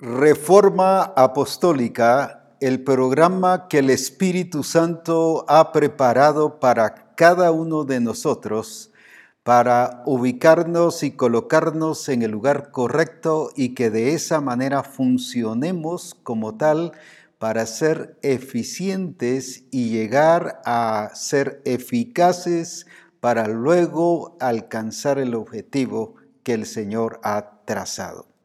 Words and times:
Reforma 0.00 1.02
Apostólica, 1.02 2.54
el 2.60 2.84
programa 2.84 3.66
que 3.66 3.80
el 3.80 3.90
Espíritu 3.90 4.62
Santo 4.62 5.44
ha 5.48 5.72
preparado 5.72 6.60
para 6.60 7.16
cada 7.16 7.50
uno 7.50 7.82
de 7.82 7.98
nosotros 7.98 8.92
para 9.42 10.04
ubicarnos 10.06 11.02
y 11.02 11.16
colocarnos 11.16 12.08
en 12.08 12.22
el 12.22 12.30
lugar 12.30 12.70
correcto 12.70 13.50
y 13.56 13.74
que 13.74 13.90
de 13.90 14.14
esa 14.14 14.40
manera 14.40 14.84
funcionemos 14.84 16.14
como 16.22 16.56
tal 16.56 16.92
para 17.40 17.66
ser 17.66 18.16
eficientes 18.22 19.64
y 19.72 19.88
llegar 19.88 20.62
a 20.64 21.10
ser 21.14 21.60
eficaces 21.64 22.86
para 23.18 23.48
luego 23.48 24.36
alcanzar 24.38 25.18
el 25.18 25.34
objetivo 25.34 26.14
que 26.44 26.54
el 26.54 26.66
Señor 26.66 27.18
ha 27.24 27.62
trazado. 27.64 28.37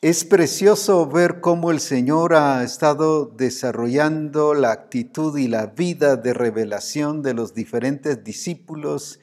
Es 0.00 0.24
precioso 0.24 1.08
ver 1.08 1.40
cómo 1.40 1.72
el 1.72 1.80
Señor 1.80 2.34
ha 2.34 2.62
estado 2.62 3.26
desarrollando 3.26 4.54
la 4.54 4.70
actitud 4.70 5.36
y 5.36 5.48
la 5.48 5.66
vida 5.66 6.14
de 6.14 6.34
revelación 6.34 7.20
de 7.20 7.34
los 7.34 7.52
diferentes 7.52 8.22
discípulos 8.22 9.18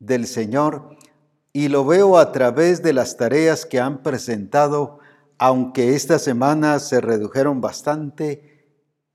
del 0.00 0.26
Señor 0.26 0.98
y 1.54 1.68
lo 1.68 1.86
veo 1.86 2.18
a 2.18 2.30
través 2.30 2.82
de 2.82 2.92
las 2.92 3.16
tareas 3.16 3.64
que 3.64 3.80
han 3.80 4.02
presentado, 4.02 4.98
aunque 5.38 5.94
esta 5.94 6.18
semana 6.18 6.78
se 6.78 7.00
redujeron 7.00 7.62
bastante. 7.62 8.66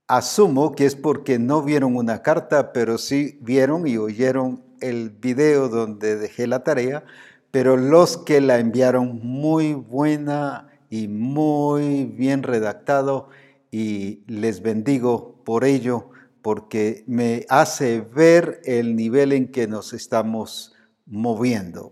Asumo 0.08 0.74
que 0.74 0.88
es 0.88 0.96
porque 0.96 1.38
no 1.38 1.62
vieron 1.62 1.96
una 1.96 2.24
carta, 2.24 2.74
pero 2.74 2.98
sí 2.98 3.38
vieron 3.44 3.86
y 3.86 3.98
oyeron 3.98 4.64
el 4.82 5.12
video 5.12 5.70
donde 5.70 6.16
dejé 6.16 6.48
la 6.48 6.64
tarea, 6.64 7.06
pero 7.52 7.78
los 7.78 8.18
que 8.18 8.42
la 8.42 8.58
enviaron 8.58 9.20
muy 9.22 9.76
buena 9.76 10.67
y 10.90 11.08
muy 11.08 12.06
bien 12.06 12.44
redactado 12.44 13.30
y 13.72 14.24
les 14.28 14.62
bendigo 14.62 15.42
por 15.44 15.66
ello 15.66 16.10
porque 16.42 17.04
me 17.08 17.46
hace 17.50 18.02
ver 18.02 18.62
el 18.64 18.96
nivel 18.96 19.34
en 19.34 19.52
que 19.52 19.68
nos 19.68 19.94
estamos 19.94 20.74
moviendo. 21.06 21.92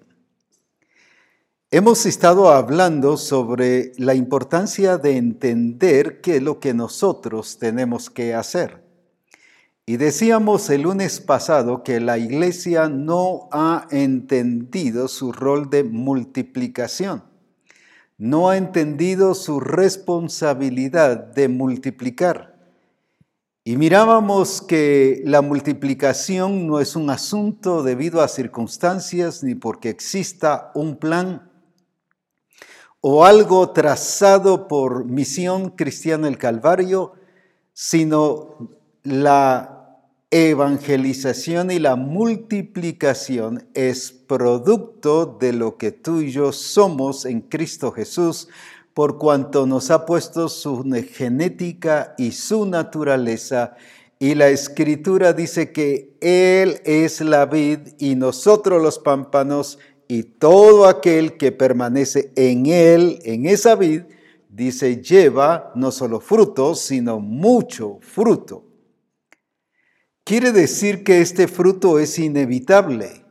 Hemos 1.71 2.05
estado 2.05 2.49
hablando 2.49 3.17
sobre 3.17 3.91
la 3.97 4.13
importancia 4.13 4.97
de 4.97 5.17
entender 5.17 6.21
qué 6.21 6.37
es 6.37 6.43
lo 6.43 6.59
que 6.59 6.73
nosotros 6.73 7.57
tenemos 7.59 8.09
que 8.09 8.33
hacer. 8.33 8.85
Y 9.85 9.97
decíamos 9.97 10.69
el 10.69 10.83
lunes 10.83 11.19
pasado 11.19 11.83
que 11.83 11.99
la 11.99 12.17
iglesia 12.17 12.87
no 12.87 13.49
ha 13.52 13.87
entendido 13.91 15.07
su 15.07 15.31
rol 15.33 15.69
de 15.69 15.83
multiplicación 15.83 17.34
no 18.17 18.49
ha 18.49 18.58
entendido 18.58 19.35
su 19.35 19.59
responsabilidad 19.59 21.17
de 21.17 21.47
multiplicar. 21.49 22.55
Y 23.63 23.77
mirábamos 23.77 24.61
que 24.61 25.21
la 25.25 25.41
multiplicación 25.41 26.67
no 26.67 26.80
es 26.80 26.95
un 26.95 27.09
asunto 27.09 27.81
debido 27.81 28.21
a 28.21 28.27
circunstancias 28.27 29.43
ni 29.43 29.55
porque 29.55 29.89
exista 29.89 30.71
un 30.75 30.97
plan 30.97 31.52
o 33.02 33.25
algo 33.25 33.71
trazado 33.71 34.67
por 34.67 35.05
Misión 35.05 35.71
Cristiana 35.71 36.27
el 36.27 36.38
Calvario, 36.38 37.13
sino 37.73 38.69
la 39.03 39.74
evangelización 40.36 41.72
y 41.72 41.80
la 41.80 41.95
multiplicación 41.95 43.69
es 43.73 44.11
producto 44.11 45.25
de 45.39 45.53
lo 45.53 45.77
que 45.77 45.94
tú 45.94 46.19
y 46.19 46.30
yo 46.30 46.52
somos 46.52 47.23
en 47.23 47.39
Cristo 47.39 47.94
Jesús, 47.94 48.50
por 48.94 49.17
cuanto 49.17 49.66
nos 49.66 49.92
ha 49.92 50.05
puesto 50.05 50.50
su 50.50 50.83
genética 51.09 52.16
y 52.17 52.33
su 52.33 52.66
naturaleza. 52.66 53.77
Y 54.19 54.36
la 54.36 54.50
escritura 54.50 55.31
dice 55.31 55.72
que 55.72 56.17
Él 56.20 56.82
es 56.83 57.21
la 57.21 57.45
vid 57.45 57.80
y 57.98 58.15
nosotros 58.15 58.83
los 58.83 58.99
pámpanos 58.99 59.80
y 60.09 60.23
todo 60.23 60.88
aquel 60.88 61.38
que 61.38 61.54
permanece 61.54 62.33
en 62.36 62.65
Él, 62.65 63.20
en 63.23 63.45
esa 63.45 63.76
vid, 63.76 64.02
dice, 64.49 65.02
lleva 65.02 65.71
no 65.76 65.93
solo 65.93 66.20
fruto, 66.20 66.76
sino 66.76 67.21
mucho 67.21 67.99
fruto. 68.02 68.64
Quiere 70.27 70.52
decir 70.52 71.03
que 71.03 71.21
este 71.21 71.47
fruto 71.47 71.99
es 71.99 72.17
inevitable. 72.17 73.23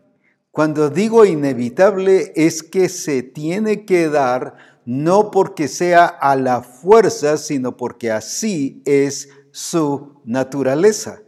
Cuando 0.53 0.91
digo 0.91 1.25
inevitable 1.25 2.32
es 2.37 2.62
que 2.62 2.88
se 2.88 3.25
tiene 3.25 3.84
que 3.84 4.09
dar 4.09 4.55
no 4.84 5.33
porque 5.33 5.66
sea 5.66 6.04
a 6.06 6.37
la 6.37 6.62
fuerza, 6.62 7.37
sino 7.37 7.77
porque 7.77 8.12
así 8.12 8.81
es 8.84 9.28
su 9.50 10.21
naturaleza. 10.25 11.21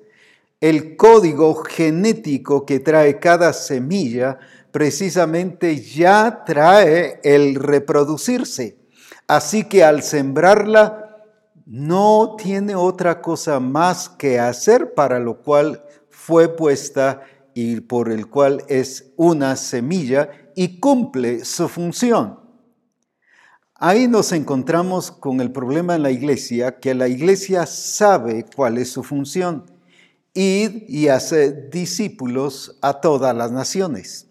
El 0.61 0.97
código 0.97 1.57
genético 1.65 2.65
que 2.65 2.79
trae 2.79 3.19
cada 3.19 3.53
semilla 3.53 4.39
precisamente 4.71 5.81
ya 5.81 6.45
trae 6.47 7.19
el 7.25 7.57
reproducirse. 7.57 8.77
Así 9.27 9.65
que 9.65 9.83
al 9.83 10.05
sembrarla 10.05 11.06
no 11.67 12.37
tiene 12.39 12.77
otra 12.77 13.21
cosa 13.21 13.59
más 13.59 14.09
que 14.09 14.39
hacer 14.39 14.95
para 14.95 15.19
lo 15.19 15.43
cual 15.43 15.83
fue 16.09 16.49
puesta 16.57 17.23
y 17.55 17.81
por 17.81 18.11
el 18.11 18.29
cual 18.29 18.63
es 18.69 19.13
una 19.17 19.57
semilla 19.57 20.31
y 20.55 20.79
cumple 20.79 21.45
su 21.45 21.69
función. 21.69 22.39
Ahí 23.75 24.07
nos 24.07 24.33
encontramos 24.33 25.11
con 25.11 25.41
el 25.41 25.51
problema 25.51 25.97
en 25.97 26.03
la 26.03 26.11
iglesia, 26.11 26.79
que 26.79 26.95
la 26.95 27.09
iglesia 27.09 27.67
sabe 27.67 28.47
cuál 28.55 28.79
es 28.79 28.91
su 28.93 29.03
función, 29.03 29.67
ir 30.35 30.87
y 30.89 31.09
hacer 31.09 31.69
discípulos 31.69 32.79
a 32.81 33.01
todas 33.01 33.35
las 33.37 33.51
naciones. 33.51 34.29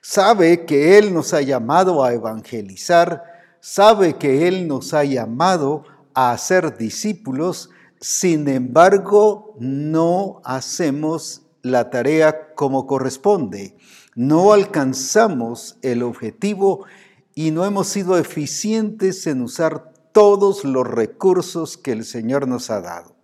Sabe 0.00 0.64
que 0.64 0.96
Él 0.96 1.12
nos 1.12 1.34
ha 1.34 1.42
llamado 1.42 2.02
a 2.02 2.14
evangelizar, 2.14 3.22
sabe 3.60 4.14
que 4.14 4.48
Él 4.48 4.66
nos 4.66 4.94
ha 4.94 5.04
llamado 5.04 5.84
a 5.86 5.97
ser 6.38 6.76
discípulos, 6.76 7.70
sin 8.00 8.48
embargo 8.48 9.54
no 9.60 10.40
hacemos 10.44 11.42
la 11.62 11.90
tarea 11.90 12.54
como 12.54 12.86
corresponde, 12.86 13.76
no 14.14 14.52
alcanzamos 14.52 15.78
el 15.82 16.02
objetivo 16.02 16.86
y 17.34 17.50
no 17.52 17.64
hemos 17.64 17.88
sido 17.88 18.18
eficientes 18.18 19.26
en 19.26 19.42
usar 19.42 19.92
todos 20.12 20.64
los 20.64 20.86
recursos 20.86 21.76
que 21.76 21.92
el 21.92 22.04
Señor 22.04 22.48
nos 22.48 22.70
ha 22.70 22.80
dado. 22.80 23.14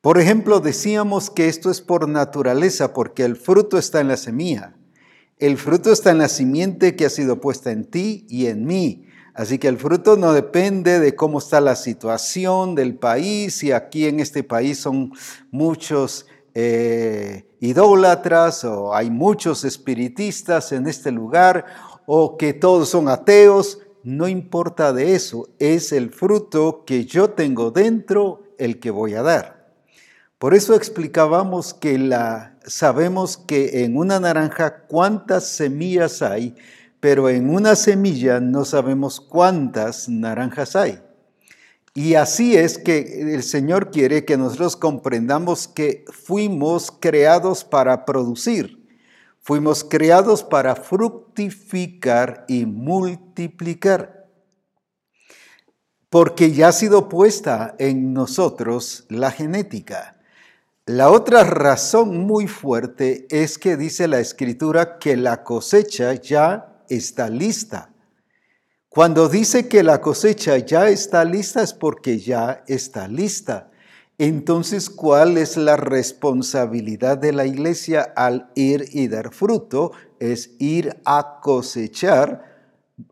Por 0.00 0.18
ejemplo, 0.18 0.58
decíamos 0.58 1.30
que 1.30 1.46
esto 1.46 1.70
es 1.70 1.80
por 1.80 2.08
naturaleza, 2.08 2.92
porque 2.92 3.24
el 3.24 3.36
fruto 3.36 3.78
está 3.78 4.00
en 4.00 4.08
la 4.08 4.16
semilla. 4.16 4.74
El 5.38 5.56
fruto 5.56 5.92
está 5.92 6.10
en 6.10 6.18
la 6.18 6.28
simiente 6.28 6.96
que 6.96 7.06
ha 7.06 7.10
sido 7.10 7.40
puesta 7.40 7.70
en 7.70 7.84
ti 7.84 8.26
y 8.28 8.46
en 8.46 8.66
mí. 8.66 9.06
Así 9.34 9.58
que 9.58 9.68
el 9.68 9.78
fruto 9.78 10.16
no 10.16 10.32
depende 10.32 11.00
de 11.00 11.16
cómo 11.16 11.38
está 11.38 11.60
la 11.60 11.76
situación 11.76 12.74
del 12.74 12.96
país, 12.96 13.62
y 13.62 13.72
aquí 13.72 14.06
en 14.06 14.20
este 14.20 14.44
país 14.44 14.78
son 14.78 15.12
muchos 15.50 16.26
eh, 16.54 17.46
idólatras 17.60 18.64
o 18.64 18.94
hay 18.94 19.10
muchos 19.10 19.64
espiritistas 19.64 20.72
en 20.72 20.86
este 20.86 21.10
lugar 21.10 21.64
o 22.04 22.36
que 22.36 22.52
todos 22.52 22.90
son 22.90 23.08
ateos, 23.08 23.78
no 24.02 24.28
importa 24.28 24.92
de 24.92 25.14
eso, 25.14 25.48
es 25.58 25.92
el 25.92 26.10
fruto 26.10 26.84
que 26.84 27.06
yo 27.06 27.30
tengo 27.30 27.70
dentro 27.70 28.42
el 28.58 28.80
que 28.80 28.90
voy 28.90 29.14
a 29.14 29.22
dar. 29.22 29.72
Por 30.38 30.54
eso 30.54 30.74
explicábamos 30.74 31.72
que 31.72 31.98
la, 31.98 32.56
sabemos 32.66 33.36
que 33.36 33.84
en 33.84 33.96
una 33.96 34.18
naranja 34.18 34.86
cuántas 34.88 35.46
semillas 35.46 36.20
hay, 36.20 36.56
pero 37.02 37.28
en 37.28 37.50
una 37.50 37.74
semilla 37.74 38.38
no 38.38 38.64
sabemos 38.64 39.20
cuántas 39.20 40.08
naranjas 40.08 40.76
hay. 40.76 41.00
Y 41.94 42.14
así 42.14 42.56
es 42.56 42.78
que 42.78 43.34
el 43.34 43.42
Señor 43.42 43.90
quiere 43.90 44.24
que 44.24 44.36
nosotros 44.36 44.76
comprendamos 44.76 45.66
que 45.66 46.04
fuimos 46.12 46.92
creados 46.92 47.64
para 47.64 48.04
producir, 48.04 48.86
fuimos 49.40 49.82
creados 49.82 50.44
para 50.44 50.76
fructificar 50.76 52.44
y 52.46 52.66
multiplicar, 52.66 54.28
porque 56.08 56.52
ya 56.52 56.68
ha 56.68 56.72
sido 56.72 57.08
puesta 57.08 57.74
en 57.80 58.14
nosotros 58.14 59.06
la 59.08 59.32
genética. 59.32 60.20
La 60.86 61.10
otra 61.10 61.42
razón 61.42 62.18
muy 62.18 62.46
fuerte 62.46 63.26
es 63.28 63.58
que 63.58 63.76
dice 63.76 64.06
la 64.06 64.20
escritura 64.20 65.00
que 65.00 65.16
la 65.16 65.42
cosecha 65.42 66.14
ya 66.14 66.68
está 66.88 67.28
lista. 67.28 67.92
Cuando 68.88 69.28
dice 69.28 69.68
que 69.68 69.82
la 69.82 70.00
cosecha 70.00 70.58
ya 70.58 70.88
está 70.88 71.24
lista 71.24 71.62
es 71.62 71.72
porque 71.72 72.18
ya 72.18 72.62
está 72.66 73.08
lista. 73.08 73.70
Entonces, 74.18 74.90
¿cuál 74.90 75.38
es 75.38 75.56
la 75.56 75.76
responsabilidad 75.76 77.16
de 77.18 77.32
la 77.32 77.46
iglesia 77.46 78.12
al 78.14 78.50
ir 78.54 78.84
y 78.92 79.08
dar 79.08 79.32
fruto? 79.32 79.92
Es 80.20 80.50
ir 80.58 81.00
a 81.04 81.40
cosechar 81.42 82.52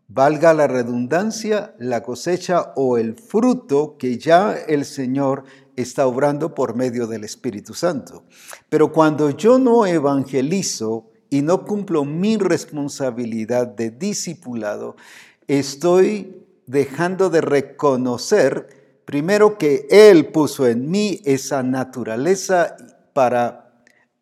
valga 0.07 0.53
la 0.53 0.67
redundancia, 0.67 1.73
la 1.79 2.03
cosecha 2.03 2.73
o 2.75 2.97
el 2.97 3.15
fruto 3.15 3.95
que 3.97 4.17
ya 4.17 4.53
el 4.53 4.85
Señor 4.85 5.43
está 5.75 6.05
obrando 6.05 6.53
por 6.53 6.75
medio 6.75 7.07
del 7.07 7.23
Espíritu 7.23 7.73
Santo. 7.73 8.25
Pero 8.69 8.91
cuando 8.91 9.29
yo 9.29 9.57
no 9.57 9.85
evangelizo 9.85 11.10
y 11.31 11.41
no 11.41 11.65
cumplo 11.65 12.03
mi 12.03 12.37
responsabilidad 12.37 13.65
de 13.65 13.89
discipulado, 13.89 14.97
estoy 15.47 16.35
dejando 16.67 17.29
de 17.29 17.39
reconocer 17.39 19.01
primero 19.05 19.57
que 19.57 19.87
Él 19.89 20.27
puso 20.27 20.67
en 20.67 20.91
mí 20.91 21.21
esa 21.23 21.63
naturaleza 21.63 22.75
para 23.13 23.73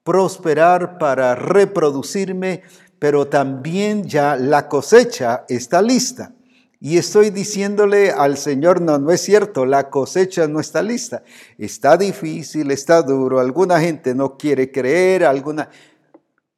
prosperar, 0.03 0.99
para 0.99 1.33
reproducirme, 1.33 2.61
pero 2.99 3.27
también 3.27 4.07
ya 4.07 4.35
la 4.35 4.67
cosecha 4.67 5.45
está 5.49 5.81
lista. 5.81 6.33
Y 6.79 6.97
estoy 6.97 7.31
diciéndole 7.31 8.11
al 8.11 8.37
Señor, 8.37 8.81
no, 8.81 8.99
no 8.99 9.11
es 9.11 9.21
cierto, 9.21 9.65
la 9.65 9.89
cosecha 9.89 10.47
no 10.47 10.59
está 10.59 10.81
lista. 10.83 11.23
Está 11.57 11.97
difícil, 11.97 12.71
está 12.71 13.01
duro, 13.01 13.39
alguna 13.39 13.79
gente 13.79 14.13
no 14.13 14.37
quiere 14.37 14.71
creer, 14.71 15.25
alguna... 15.25 15.69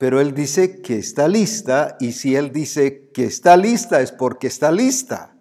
Pero 0.02 0.20
Él 0.20 0.34
dice 0.34 0.82
que 0.82 0.98
está 0.98 1.28
lista 1.28 1.96
y 2.00 2.14
si 2.14 2.36
Él 2.36 2.52
dice 2.52 3.12
que 3.14 3.26
está 3.26 3.56
lista 3.56 4.02
es 4.02 4.12
porque 4.12 4.48
está 4.48 4.72
lista. 4.72 5.36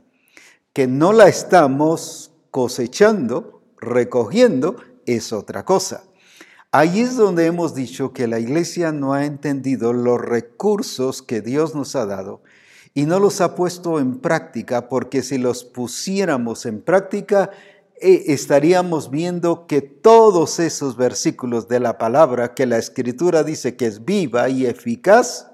Que 0.74 0.86
no 0.86 1.14
la 1.14 1.28
estamos 1.28 2.32
cosechando, 2.50 3.62
recogiendo, 3.78 4.76
es 5.06 5.32
otra 5.32 5.64
cosa. 5.64 6.04
Ahí 6.72 7.00
es 7.00 7.16
donde 7.16 7.46
hemos 7.46 7.74
dicho 7.74 8.12
que 8.12 8.26
la 8.26 8.38
iglesia 8.38 8.92
no 8.92 9.14
ha 9.14 9.24
entendido 9.24 9.94
los 9.94 10.20
recursos 10.20 11.22
que 11.22 11.40
Dios 11.40 11.74
nos 11.74 11.96
ha 11.96 12.04
dado 12.04 12.42
y 12.92 13.06
no 13.06 13.18
los 13.18 13.40
ha 13.40 13.54
puesto 13.54 13.98
en 13.98 14.18
práctica, 14.18 14.90
porque 14.90 15.22
si 15.22 15.38
los 15.38 15.64
pusiéramos 15.64 16.66
en 16.66 16.82
práctica, 16.82 17.48
estaríamos 18.00 19.10
viendo 19.10 19.66
que 19.66 19.82
todos 19.82 20.58
esos 20.58 20.96
versículos 20.96 21.68
de 21.68 21.80
la 21.80 21.98
palabra 21.98 22.54
que 22.54 22.66
la 22.66 22.78
escritura 22.78 23.44
dice 23.44 23.76
que 23.76 23.86
es 23.86 24.04
viva 24.04 24.48
y 24.48 24.66
eficaz, 24.66 25.48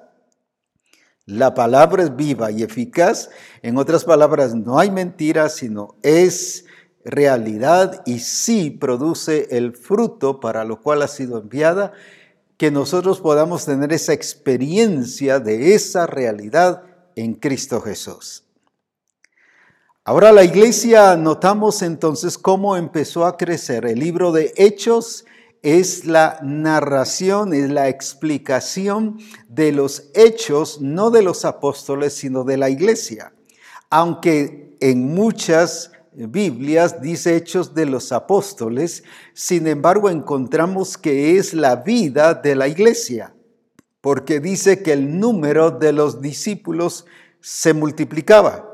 la 1.25 1.55
palabra 1.55 2.05
es 2.05 2.15
viva 2.15 2.53
y 2.53 2.63
eficaz, 2.63 3.31
en 3.63 3.79
otras 3.79 4.05
palabras, 4.05 4.55
no 4.55 4.79
hay 4.79 4.93
mentira, 4.93 5.49
sino 5.49 5.97
es 6.03 6.65
realidad 7.05 8.03
y 8.07 8.21
sí 8.21 8.71
produce 8.71 9.49
el 9.51 9.75
fruto 9.77 10.39
para 10.39 10.65
lo 10.65 10.81
cual 10.81 11.03
ha 11.03 11.09
sido 11.09 11.39
enviada, 11.41 11.93
que 12.57 12.71
nosotros 12.71 13.21
podamos 13.21 13.65
tener 13.65 13.93
esa 13.93 14.13
experiencia 14.13 15.41
de 15.41 15.75
esa 15.75 16.07
realidad 16.07 16.85
en 17.17 17.35
Cristo 17.35 17.81
Jesús. 17.81 18.46
Ahora 20.09 20.31
la 20.31 20.45
iglesia 20.45 21.17
notamos 21.17 21.83
entonces 21.83 22.39
cómo 22.39 22.77
empezó 22.77 23.27
a 23.27 23.37
crecer. 23.37 23.85
El 23.87 23.99
libro 23.99 24.31
de 24.31 24.53
Hechos 24.57 25.25
es 25.63 26.05
la 26.05 26.39
narración, 26.45 27.53
es 27.53 27.69
la 27.71 27.89
explicación 27.89 29.19
de 29.49 29.73
los 29.73 30.13
hechos, 30.15 30.81
no 30.81 31.11
de 31.11 31.23
los 31.23 31.45
apóstoles, 31.45 32.13
sino 32.13 32.45
de 32.45 32.57
la 32.57 32.71
iglesia. 32.71 33.33
Aunque 33.91 34.77
en 34.79 35.13
muchas 35.13 35.91
Biblias 36.13 37.03
dice 37.03 37.35
hechos 37.35 37.75
de 37.75 37.87
los 37.87 38.13
apóstoles, 38.13 39.03
sin 39.35 39.67
embargo 39.67 40.09
encontramos 40.09 40.97
que 40.97 41.37
es 41.37 41.53
la 41.53 41.75
vida 41.75 42.33
de 42.35 42.55
la 42.55 42.69
iglesia, 42.69 43.35
porque 44.01 44.39
dice 44.39 44.85
que 44.85 44.93
el 44.93 45.19
número 45.19 45.73
de 45.73 45.93
los 45.93 46.23
discípulos 46.23 47.07
se 47.41 47.75
multiplicaba. 47.75 48.66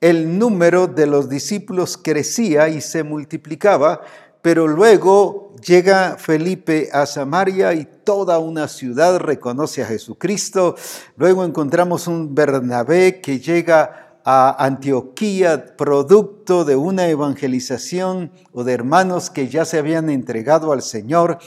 El 0.00 0.38
número 0.38 0.86
de 0.86 1.06
los 1.06 1.28
discípulos 1.28 1.98
crecía 1.98 2.70
y 2.70 2.80
se 2.80 3.02
multiplicaba, 3.02 4.00
pero 4.40 4.66
luego 4.66 5.54
llega 5.62 6.16
Felipe 6.18 6.88
a 6.90 7.04
Samaria 7.04 7.74
y 7.74 7.86
toda 8.02 8.38
una 8.38 8.66
ciudad 8.66 9.18
reconoce 9.18 9.82
a 9.82 9.86
Jesucristo. 9.86 10.74
Luego 11.18 11.44
encontramos 11.44 12.06
un 12.06 12.34
Bernabé 12.34 13.20
que 13.20 13.40
llega 13.40 14.16
a 14.24 14.64
Antioquía 14.64 15.76
producto 15.76 16.64
de 16.64 16.76
una 16.76 17.08
evangelización 17.08 18.32
o 18.52 18.64
de 18.64 18.72
hermanos 18.72 19.28
que 19.28 19.48
ya 19.48 19.66
se 19.66 19.78
habían 19.78 20.08
entregado 20.08 20.72
al 20.72 20.80
Señor, 20.80 21.38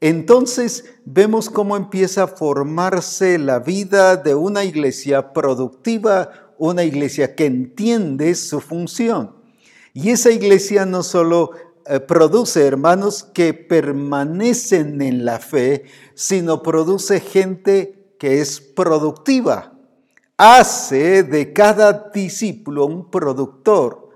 entonces 0.00 0.84
vemos 1.06 1.48
cómo 1.48 1.74
empieza 1.74 2.24
a 2.24 2.26
formarse 2.26 3.38
la 3.38 3.60
vida 3.60 4.16
de 4.16 4.34
una 4.34 4.62
iglesia 4.62 5.32
productiva, 5.32 6.45
una 6.58 6.84
iglesia 6.84 7.34
que 7.34 7.46
entiende 7.46 8.34
su 8.34 8.60
función. 8.60 9.34
Y 9.92 10.10
esa 10.10 10.30
iglesia 10.30 10.84
no 10.84 11.02
solo 11.02 11.52
eh, 11.88 12.00
produce 12.00 12.66
hermanos 12.66 13.22
que 13.22 13.54
permanecen 13.54 15.00
en 15.00 15.24
la 15.24 15.38
fe, 15.38 15.84
sino 16.14 16.62
produce 16.62 17.20
gente 17.20 17.96
que 18.18 18.40
es 18.40 18.60
productiva, 18.60 19.72
hace 20.36 21.22
de 21.22 21.52
cada 21.52 22.10
discípulo 22.12 22.86
un 22.86 23.10
productor, 23.10 24.10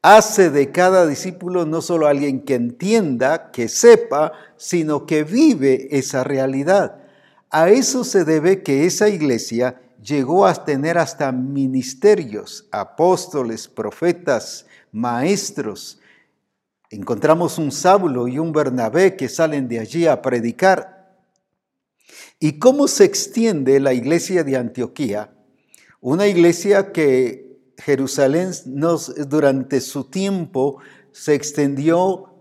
hace 0.00 0.50
de 0.50 0.70
cada 0.70 1.06
discípulo 1.06 1.66
no 1.66 1.82
solo 1.82 2.06
alguien 2.06 2.44
que 2.44 2.54
entienda, 2.54 3.50
que 3.50 3.68
sepa, 3.68 4.32
sino 4.56 5.06
que 5.06 5.24
vive 5.24 5.88
esa 5.90 6.24
realidad. 6.24 7.02
A 7.50 7.70
eso 7.70 8.04
se 8.04 8.24
debe 8.24 8.62
que 8.62 8.86
esa 8.86 9.08
iglesia 9.08 9.80
llegó 10.08 10.46
a 10.46 10.64
tener 10.64 10.98
hasta 10.98 11.30
ministerios, 11.30 12.66
apóstoles, 12.70 13.68
profetas, 13.68 14.66
maestros. 14.90 16.00
Encontramos 16.90 17.58
un 17.58 17.70
Saulo 17.70 18.26
y 18.26 18.38
un 18.38 18.52
Bernabé 18.52 19.16
que 19.16 19.28
salen 19.28 19.68
de 19.68 19.80
allí 19.80 20.06
a 20.06 20.22
predicar. 20.22 21.16
¿Y 22.40 22.58
cómo 22.58 22.88
se 22.88 23.04
extiende 23.04 23.80
la 23.80 23.92
iglesia 23.92 24.44
de 24.44 24.56
Antioquía? 24.56 25.32
Una 26.00 26.26
iglesia 26.26 26.92
que 26.92 27.58
Jerusalén 27.76 28.52
durante 29.28 29.80
su 29.80 30.04
tiempo 30.04 30.78
se 31.12 31.34
extendió 31.34 32.37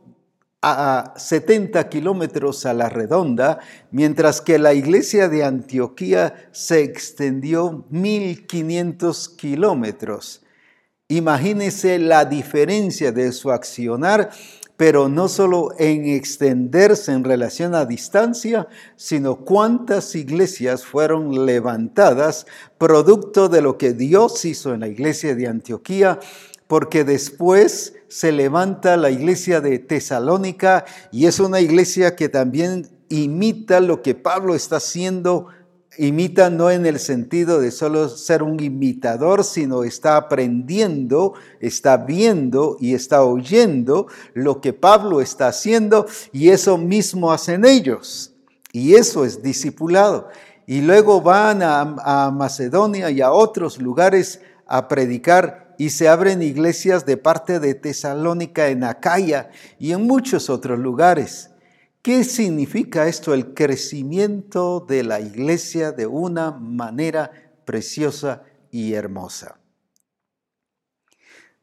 a 0.62 1.14
70 1.18 1.88
kilómetros 1.90 2.66
a 2.66 2.74
la 2.74 2.90
redonda, 2.90 3.60
mientras 3.92 4.42
que 4.42 4.58
la 4.58 4.74
iglesia 4.74 5.30
de 5.30 5.44
Antioquía 5.44 6.50
se 6.52 6.82
extendió 6.82 7.86
1500 7.90 9.30
kilómetros. 9.30 10.44
Imagínense 11.08 12.00
la 12.00 12.26
diferencia 12.26 13.12
de 13.12 13.32
su 13.32 13.52
accionar 13.52 14.32
pero 14.78 15.10
no 15.10 15.28
solo 15.28 15.72
en 15.80 16.06
extenderse 16.06 17.12
en 17.12 17.24
relación 17.24 17.74
a 17.74 17.86
distancia, 17.86 18.68
sino 18.96 19.38
cuántas 19.38 20.14
iglesias 20.14 20.86
fueron 20.86 21.46
levantadas 21.46 22.46
producto 22.78 23.50
de 23.50 23.62
lo 23.62 23.80
que 23.80 23.94
Dios 23.94 24.46
hizo 24.46 24.76
en 24.76 24.82
la 24.82 24.88
iglesia 24.88 25.36
de 25.36 25.48
Antioquía, 25.48 26.20
porque 26.68 27.04
después 27.04 27.96
se 28.10 28.32
levanta 28.32 28.98
la 28.98 29.10
iglesia 29.10 29.62
de 29.62 29.80
Tesalónica 29.80 30.86
y 31.12 31.26
es 31.26 31.40
una 31.40 31.60
iglesia 31.60 32.16
que 32.16 32.30
también 32.30 32.88
imita 33.10 33.80
lo 33.80 34.02
que 34.02 34.16
Pablo 34.16 34.56
está 34.56 34.78
haciendo 34.78 35.48
imita 35.98 36.50
no 36.50 36.70
en 36.70 36.86
el 36.86 37.00
sentido 37.00 37.60
de 37.60 37.72
solo 37.72 38.10
ser 38.10 38.44
un 38.44 38.62
imitador, 38.62 39.44
sino 39.44 39.84
está 39.84 40.16
aprendiendo, 40.16 41.34
está 41.60 41.98
viendo 41.98 42.78
y 42.80 42.94
está 42.94 43.24
oyendo 43.24 44.08
lo 44.34 44.62
que 44.62 44.74
Pablo 44.74 45.22
está 45.22 45.48
haciendo 45.48 46.06
y 46.32 46.50
eso 46.50 46.78
mismo 46.78 47.32
hacen 47.32 47.66
ellos. 47.66 48.34
Y 48.72 48.96
eso 48.96 49.26
es 49.26 49.42
discipulado. 49.42 50.28
Y 50.68 50.82
luego 50.82 51.22
van 51.22 51.64
a, 51.64 52.30
Macedonia 52.32 53.10
y 53.10 53.22
a 53.22 53.32
otros 53.32 53.82
lugares 53.82 54.42
a 54.68 54.88
predicar 54.88 55.67
y 55.78 55.92
se 55.92 56.08
abren 56.08 56.42
iglesias 56.42 57.06
de 57.06 57.18
parte 57.18 57.60
de 57.60 57.76
Tesalónica 57.76 58.70
en 58.70 58.84
Acaya 58.84 59.50
y 59.80 59.92
en 59.92 60.04
muchos 60.04 60.50
otros 60.50 60.80
lugares. 60.80 61.52
¿Qué 62.02 62.24
significa 62.24 63.08
esto? 63.08 63.34
El 63.34 63.54
crecimiento 63.54 64.86
de 64.88 65.04
la 65.04 65.20
iglesia 65.20 65.92
de 65.92 66.08
una 66.08 66.52
manera 66.52 67.32
preciosa 67.66 68.44
y 68.72 68.94
hermosa. 68.94 69.60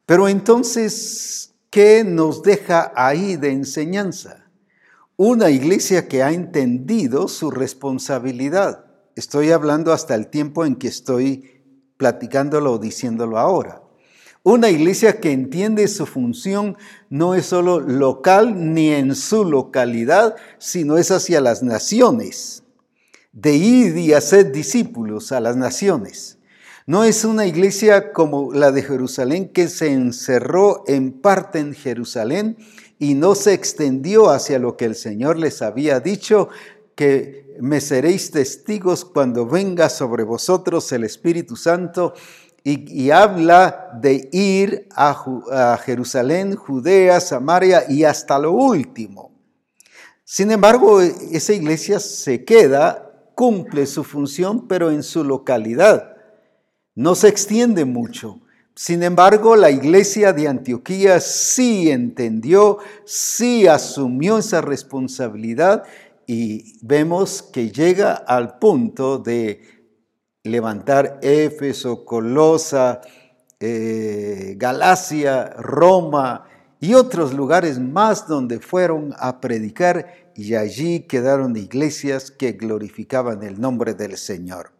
Pero 0.05 0.27
entonces, 0.29 1.55
¿qué 1.69 2.03
nos 2.03 2.43
deja 2.43 2.93
ahí 2.95 3.37
de 3.37 3.51
enseñanza? 3.51 4.51
Una 5.17 5.49
iglesia 5.49 6.07
que 6.07 6.21
ha 6.21 6.31
entendido 6.31 7.27
su 7.27 7.49
responsabilidad. 7.49 8.85
Estoy 9.15 9.51
hablando 9.51 9.93
hasta 9.93 10.13
el 10.13 10.27
tiempo 10.27 10.65
en 10.65 10.75
que 10.75 10.89
estoy 10.89 11.63
platicándolo 11.97 12.73
o 12.73 12.77
diciéndolo 12.77 13.39
ahora. 13.39 13.84
Una 14.47 14.69
iglesia 14.69 15.19
que 15.19 15.31
entiende 15.31 15.87
su 15.87 16.05
función 16.05 16.77
no 17.09 17.33
es 17.33 17.47
solo 17.47 17.79
local 17.79 18.75
ni 18.75 18.91
en 18.91 19.15
su 19.15 19.43
localidad, 19.43 20.35
sino 20.59 20.99
es 20.99 21.09
hacia 21.09 21.41
las 21.41 21.63
naciones. 21.63 22.61
De 23.31 23.55
ir 23.55 23.97
y 23.97 24.13
hacer 24.13 24.51
discípulos 24.51 25.31
a 25.31 25.39
las 25.39 25.57
naciones. 25.57 26.37
No 26.85 27.03
es 27.03 27.25
una 27.25 27.47
iglesia 27.47 28.13
como 28.13 28.53
la 28.53 28.71
de 28.71 28.83
Jerusalén 28.83 29.49
que 29.49 29.67
se 29.67 29.91
encerró 29.91 30.83
en 30.85 31.11
parte 31.11 31.57
en 31.57 31.73
Jerusalén 31.73 32.55
y 32.99 33.15
no 33.15 33.33
se 33.33 33.53
extendió 33.53 34.29
hacia 34.29 34.59
lo 34.59 34.77
que 34.77 34.85
el 34.85 34.93
Señor 34.93 35.39
les 35.39 35.63
había 35.63 35.99
dicho, 35.99 36.49
que 36.93 37.57
me 37.59 37.81
seréis 37.81 38.29
testigos 38.29 39.05
cuando 39.05 39.47
venga 39.47 39.89
sobre 39.89 40.23
vosotros 40.23 40.91
el 40.91 41.03
Espíritu 41.03 41.55
Santo 41.55 42.13
y, 42.67 43.11
habla 43.11 43.91
de 44.01 44.27
ir 44.31 44.89
a, 44.95 45.77
Jerusalén, 45.85 46.55
Judea, 46.55 47.19
Samaria 47.19 47.83
y 47.87 48.03
hasta 48.03 48.39
lo 48.39 48.53
último. 48.53 49.31
Sin 50.23 50.49
embargo, 50.49 50.99
esa 50.99 51.53
iglesia 51.53 51.99
se 51.99 52.43
queda, 52.43 53.11
cumple 53.35 53.85
su 53.85 54.03
función, 54.03 54.67
pero 54.67 54.89
en 54.89 55.03
su 55.03 55.23
localidad. 55.23 56.15
No 56.95 57.13
se 57.13 57.27
extiende 57.27 57.85
mucho. 57.85 58.41
Sin 58.73 59.03
embargo, 59.03 59.55
la 59.55 59.69
iglesia 59.69 60.33
de 60.33 60.47
Antioquía 60.47 61.19
sí 61.19 61.91
entendió, 61.91 62.79
sí 63.05 63.67
asumió 63.67 64.39
esa 64.39 64.61
responsabilidad 64.61 65.83
y 66.25 66.79
vemos 66.81 67.43
que 67.43 67.69
llega 67.69 68.13
al 68.15 68.57
punto 68.57 69.19
de 69.19 69.74
levantar 70.45 71.19
Éfeso, 71.21 72.05
Colosa, 72.05 73.01
eh, 73.59 74.53
Galacia, 74.57 75.49
Roma 75.57 76.47
y 76.79 76.93
otros 76.93 77.33
lugares 77.33 77.79
más 77.79 78.27
donde 78.27 78.59
fueron 78.59 79.13
a 79.17 79.41
predicar 79.41 80.31
y 80.35 80.55
allí 80.55 81.01
quedaron 81.01 81.55
iglesias 81.55 82.31
que 82.31 82.53
glorificaban 82.53 83.43
el 83.43 83.59
nombre 83.59 83.93
del 83.93 84.17
Señor. 84.17 84.71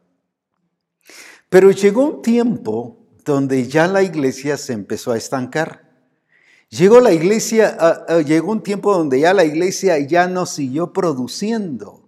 Pero 1.49 1.71
llegó 1.71 2.05
un 2.05 2.21
tiempo 2.21 3.07
donde 3.23 3.67
ya 3.67 3.87
la 3.87 4.03
iglesia 4.03 4.57
se 4.57 4.73
empezó 4.73 5.13
a 5.13 5.17
estancar. 5.17 5.85
Llegó 6.69 6.99
la 6.99 7.13
iglesia, 7.13 7.75
ah, 7.79 8.05
ah, 8.07 8.21
llegó 8.21 8.51
un 8.51 8.61
tiempo 8.61 8.93
donde 8.93 9.19
ya 9.19 9.33
la 9.33 9.45
iglesia 9.45 9.97
ya 9.99 10.27
no 10.27 10.45
siguió 10.45 10.93
produciendo 10.93 12.04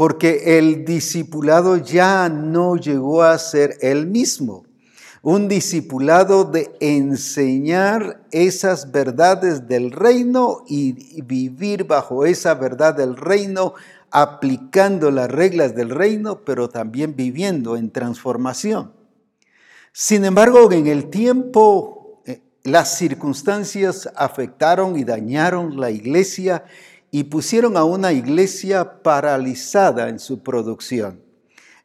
porque 0.00 0.56
el 0.56 0.86
discipulado 0.86 1.76
ya 1.76 2.30
no 2.30 2.76
llegó 2.76 3.22
a 3.22 3.36
ser 3.36 3.76
el 3.82 4.06
mismo. 4.06 4.64
Un 5.20 5.46
discipulado 5.46 6.44
de 6.44 6.74
enseñar 6.80 8.22
esas 8.30 8.92
verdades 8.92 9.68
del 9.68 9.90
reino 9.92 10.64
y 10.66 11.20
vivir 11.20 11.84
bajo 11.84 12.24
esa 12.24 12.54
verdad 12.54 12.94
del 12.94 13.14
reino, 13.14 13.74
aplicando 14.10 15.10
las 15.10 15.30
reglas 15.30 15.74
del 15.74 15.90
reino, 15.90 16.46
pero 16.46 16.70
también 16.70 17.14
viviendo 17.14 17.76
en 17.76 17.90
transformación. 17.90 18.94
Sin 19.92 20.24
embargo, 20.24 20.72
en 20.72 20.86
el 20.86 21.10
tiempo, 21.10 22.22
eh, 22.24 22.40
las 22.62 22.96
circunstancias 22.96 24.10
afectaron 24.16 24.98
y 24.98 25.04
dañaron 25.04 25.78
la 25.78 25.90
iglesia 25.90 26.64
y 27.10 27.24
pusieron 27.24 27.76
a 27.76 27.84
una 27.84 28.12
iglesia 28.12 29.02
paralizada 29.02 30.08
en 30.08 30.18
su 30.18 30.42
producción, 30.42 31.22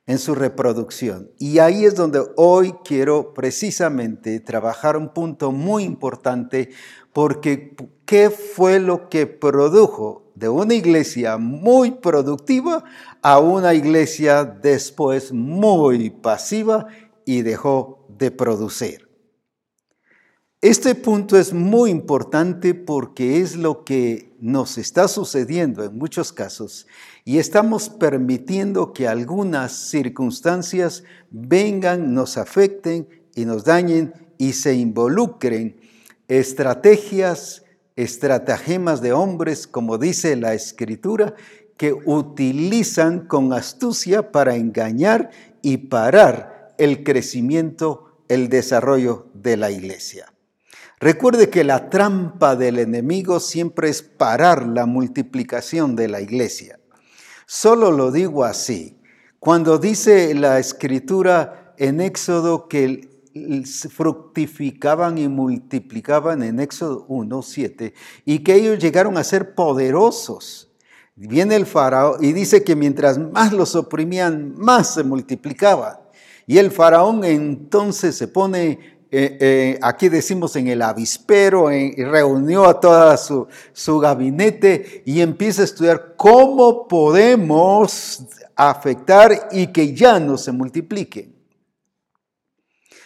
en 0.05 0.19
su 0.19 0.35
reproducción. 0.35 1.31
Y 1.39 1.59
ahí 1.59 1.85
es 1.85 1.95
donde 1.95 2.23
hoy 2.35 2.73
quiero 2.83 3.33
precisamente 3.33 4.39
trabajar 4.39 4.97
un 4.97 5.09
punto 5.09 5.51
muy 5.51 5.83
importante, 5.83 6.69
porque 7.11 7.75
¿qué 8.05 8.29
fue 8.29 8.79
lo 8.79 9.09
que 9.09 9.25
produjo 9.25 10.31
de 10.35 10.49
una 10.49 10.73
iglesia 10.73 11.37
muy 11.37 11.91
productiva 11.91 12.83
a 13.21 13.39
una 13.39 13.73
iglesia 13.73 14.43
después 14.43 15.31
muy 15.31 16.09
pasiva 16.09 16.87
y 17.25 17.41
dejó 17.41 18.05
de 18.09 18.31
producir? 18.31 19.04
Este 20.65 20.95
punto 20.95 21.37
es 21.37 21.53
muy 21.53 21.91
importante 21.91 22.73
porque 22.73 23.39
es 23.39 23.55
lo 23.55 23.83
que 23.85 24.33
nos 24.39 24.79
está 24.79 25.07
sucediendo 25.07 25.83
en 25.83 25.95
muchos 25.95 26.33
casos 26.33 26.87
y 27.23 27.37
estamos 27.37 27.87
permitiendo 27.87 28.91
que 28.91 29.07
algunas 29.07 29.73
circunstancias 29.73 31.03
vengan, 31.29 32.15
nos 32.15 32.39
afecten 32.39 33.07
y 33.35 33.45
nos 33.45 33.63
dañen 33.63 34.15
y 34.39 34.53
se 34.53 34.73
involucren 34.73 35.79
estrategias, 36.27 37.63
estratagemas 37.95 39.03
de 39.03 39.13
hombres, 39.13 39.67
como 39.67 39.99
dice 39.99 40.35
la 40.35 40.55
escritura, 40.55 41.35
que 41.77 41.93
utilizan 41.93 43.27
con 43.27 43.53
astucia 43.53 44.31
para 44.31 44.55
engañar 44.55 45.29
y 45.61 45.77
parar 45.77 46.73
el 46.79 47.03
crecimiento, 47.03 48.17
el 48.29 48.49
desarrollo 48.49 49.27
de 49.35 49.57
la 49.57 49.69
iglesia. 49.69 50.31
Recuerde 51.05 51.51
que 51.51 51.63
la 51.63 51.91
trampa 51.91 52.55
del 52.55 52.79
enemigo 52.79 53.39
siempre 53.39 53.89
es 53.89 54.01
parar 54.01 54.65
la 54.65 54.87
multiplicación 54.87 55.95
de 55.95 56.07
la 56.07 56.19
iglesia. 56.19 56.79
Solo 57.45 57.91
lo 57.91 58.11
digo 58.11 58.43
así. 58.43 58.97
Cuando 59.37 59.77
dice 59.77 60.33
la 60.33 60.57
escritura 60.57 61.75
en 61.77 62.01
Éxodo 62.01 62.67
que 62.67 63.07
fructificaban 63.91 65.19
y 65.19 65.27
multiplicaban 65.27 66.41
en 66.41 66.59
Éxodo 66.59 67.05
1, 67.07 67.39
7, 67.43 67.93
y 68.25 68.39
que 68.39 68.55
ellos 68.55 68.79
llegaron 68.79 69.15
a 69.19 69.23
ser 69.23 69.53
poderosos. 69.53 70.71
Viene 71.13 71.55
el 71.55 71.67
faraón 71.67 72.23
y 72.23 72.33
dice 72.33 72.63
que 72.63 72.75
mientras 72.75 73.19
más 73.19 73.53
los 73.53 73.75
oprimían, 73.75 74.55
más 74.57 74.95
se 74.95 75.03
multiplicaban. 75.03 75.99
Y 76.47 76.57
el 76.59 76.71
faraón 76.71 77.23
entonces 77.23 78.15
se 78.15 78.27
pone 78.27 78.94
eh, 79.17 79.37
eh, 79.39 79.79
aquí 79.81 80.09
decimos 80.09 80.57
en 80.57 80.67
el 80.67 80.81
avispero, 80.81 81.69
reunió 81.69 82.65
a 82.65 82.79
toda 82.81 83.15
su, 83.15 83.47
su 83.71 83.99
gabinete 83.99 85.03
y 85.05 85.21
empieza 85.21 85.61
a 85.61 85.65
estudiar 85.65 86.15
cómo 86.17 86.85
podemos 86.85 88.25
afectar 88.57 89.47
y 89.51 89.67
que 89.67 89.93
ya 89.93 90.19
no 90.19 90.37
se 90.37 90.51
multiplique. 90.51 91.33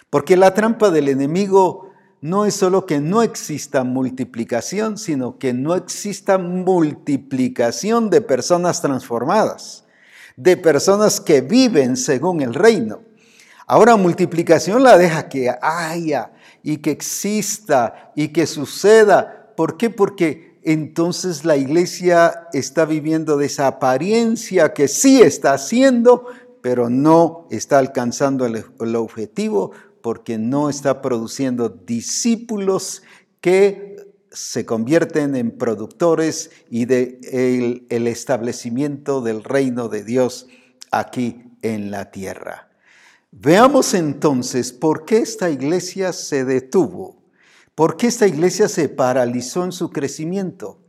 Porque 0.10 0.36
la 0.36 0.56
trampa 0.56 0.90
del 0.90 1.10
enemigo 1.10 1.92
no 2.22 2.46
es 2.46 2.56
solo 2.56 2.88
que 2.88 3.00
no 3.00 3.22
exista 3.22 3.84
multiplicación, 3.84 4.98
sino 4.98 5.38
que 5.38 5.54
no 5.54 5.76
exista 5.76 6.40
multiplicación 6.40 8.10
de 8.10 8.22
personas 8.22 8.82
transformadas, 8.82 9.86
de 10.36 10.58
personas 10.58 11.22
que 11.22 11.42
viven 11.42 11.96
según 11.96 12.42
el 12.42 12.56
reino. 12.56 13.09
Ahora 13.72 13.98
multiplicación 13.98 14.82
la 14.82 14.98
deja 14.98 15.30
que 15.30 15.56
haya 15.62 16.32
y 16.64 16.78
que 16.78 16.90
exista 16.90 18.12
y 18.16 18.30
que 18.30 18.48
suceda. 18.48 19.54
¿Por 19.56 19.78
qué? 19.78 19.92
Porque 19.92 20.58
entonces 20.64 21.46
la 21.46 21.56
iglesia 21.56 22.48
está 22.52 22.86
viviendo 22.86 23.38
de 23.38 23.46
esa 23.46 23.68
apariencia 23.68 24.74
que 24.74 24.88
sí 24.88 25.22
está 25.22 25.54
haciendo, 25.54 26.26
pero 26.62 26.90
no 26.90 27.46
está 27.52 27.78
alcanzando 27.78 28.48
el, 28.48 28.96
objetivo 28.96 29.70
porque 30.02 30.40
no 30.40 30.72
está 30.72 31.04
produciendo 31.04 31.70
discípulos 31.70 33.04
que 33.40 33.98
se 34.32 34.66
convierten 34.66 35.36
en 35.36 35.52
productores 35.52 36.50
y 36.72 36.86
de 36.86 37.86
el 37.92 38.08
establecimiento 38.08 39.22
del 39.22 39.44
reino 39.44 39.90
de 39.90 40.04
Dios 40.04 40.48
aquí 40.90 41.44
en 41.62 41.92
la 41.92 42.10
tierra. 42.10 42.69
Veamos 43.32 43.94
entonces 43.94 44.74
por 44.74 45.06
qué 45.06 45.20
esta 45.20 45.52
iglesia 45.52 46.14
se 46.14 46.46
detuvo, 46.46 47.22
por 47.76 47.96
qué 47.96 48.08
esta 48.08 48.26
iglesia 48.26 48.68
se 48.68 48.90
paralizó 48.90 49.64
en 49.64 49.72
su 49.72 49.92
crecimiento. 49.92 50.80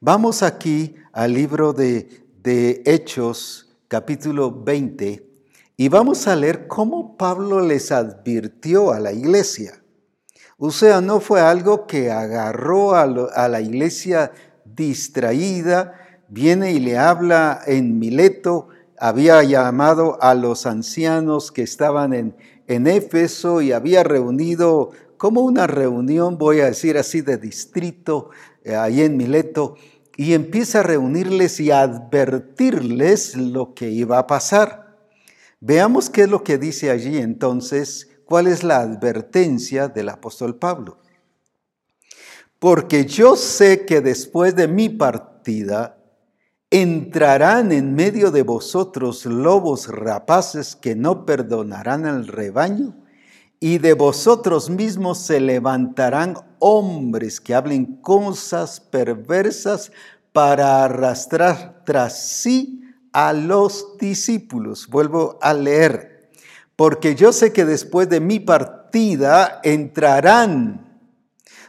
Vamos 0.00 0.42
aquí 0.42 0.96
al 1.12 1.32
libro 1.32 1.72
de, 1.72 2.26
de 2.42 2.82
Hechos, 2.84 3.76
capítulo 3.86 4.50
20, 4.50 5.24
y 5.76 5.88
vamos 5.88 6.26
a 6.26 6.34
leer 6.34 6.66
cómo 6.66 7.16
Pablo 7.16 7.60
les 7.60 7.92
advirtió 7.92 8.92
a 8.92 8.98
la 8.98 9.12
iglesia. 9.12 9.80
O 10.58 10.72
sea, 10.72 11.00
no 11.00 11.20
fue 11.20 11.40
algo 11.40 11.86
que 11.86 12.10
agarró 12.10 12.96
a, 12.96 13.02
a 13.02 13.48
la 13.48 13.60
iglesia 13.60 14.32
distraída, 14.64 15.94
viene 16.28 16.72
y 16.72 16.80
le 16.80 16.98
habla 16.98 17.62
en 17.66 18.00
Mileto, 18.00 18.68
había 18.98 19.42
llamado 19.42 20.18
a 20.22 20.34
los 20.34 20.66
ancianos 20.66 21.52
que 21.52 21.62
estaban 21.62 22.12
en, 22.12 22.36
en 22.66 22.86
Éfeso 22.86 23.60
y 23.60 23.72
había 23.72 24.02
reunido 24.02 24.90
como 25.16 25.42
una 25.42 25.66
reunión, 25.66 26.38
voy 26.38 26.60
a 26.60 26.66
decir 26.66 26.98
así, 26.98 27.20
de 27.20 27.36
distrito, 27.36 28.30
eh, 28.62 28.74
ahí 28.76 29.02
en 29.02 29.16
Mileto, 29.16 29.76
y 30.16 30.34
empieza 30.34 30.80
a 30.80 30.82
reunirles 30.82 31.60
y 31.60 31.70
a 31.70 31.80
advertirles 31.82 33.36
lo 33.36 33.74
que 33.74 33.90
iba 33.90 34.18
a 34.18 34.26
pasar. 34.26 34.96
Veamos 35.60 36.10
qué 36.10 36.22
es 36.22 36.28
lo 36.28 36.44
que 36.44 36.58
dice 36.58 36.90
allí 36.90 37.18
entonces, 37.18 38.10
cuál 38.24 38.46
es 38.46 38.62
la 38.62 38.80
advertencia 38.80 39.88
del 39.88 40.10
apóstol 40.10 40.56
Pablo. 40.56 40.98
Porque 42.58 43.06
yo 43.06 43.36
sé 43.36 43.84
que 43.84 44.00
después 44.00 44.54
de 44.54 44.68
mi 44.68 44.88
partida, 44.88 45.98
entrarán 46.82 47.70
en 47.70 47.94
medio 47.94 48.32
de 48.32 48.42
vosotros 48.42 49.26
lobos 49.26 49.86
rapaces 49.86 50.74
que 50.74 50.96
no 50.96 51.24
perdonarán 51.24 52.04
al 52.04 52.26
rebaño, 52.26 52.96
y 53.60 53.78
de 53.78 53.92
vosotros 53.94 54.70
mismos 54.70 55.18
se 55.18 55.38
levantarán 55.38 56.34
hombres 56.58 57.40
que 57.40 57.54
hablen 57.54 58.00
cosas 58.02 58.80
perversas 58.80 59.92
para 60.32 60.84
arrastrar 60.84 61.84
tras 61.86 62.40
sí 62.40 62.82
a 63.12 63.32
los 63.32 63.96
discípulos. 64.00 64.88
Vuelvo 64.88 65.38
a 65.40 65.54
leer, 65.54 66.32
porque 66.74 67.14
yo 67.14 67.32
sé 67.32 67.52
que 67.52 67.64
después 67.64 68.08
de 68.08 68.18
mi 68.18 68.40
partida 68.40 69.60
entrarán, 69.62 70.98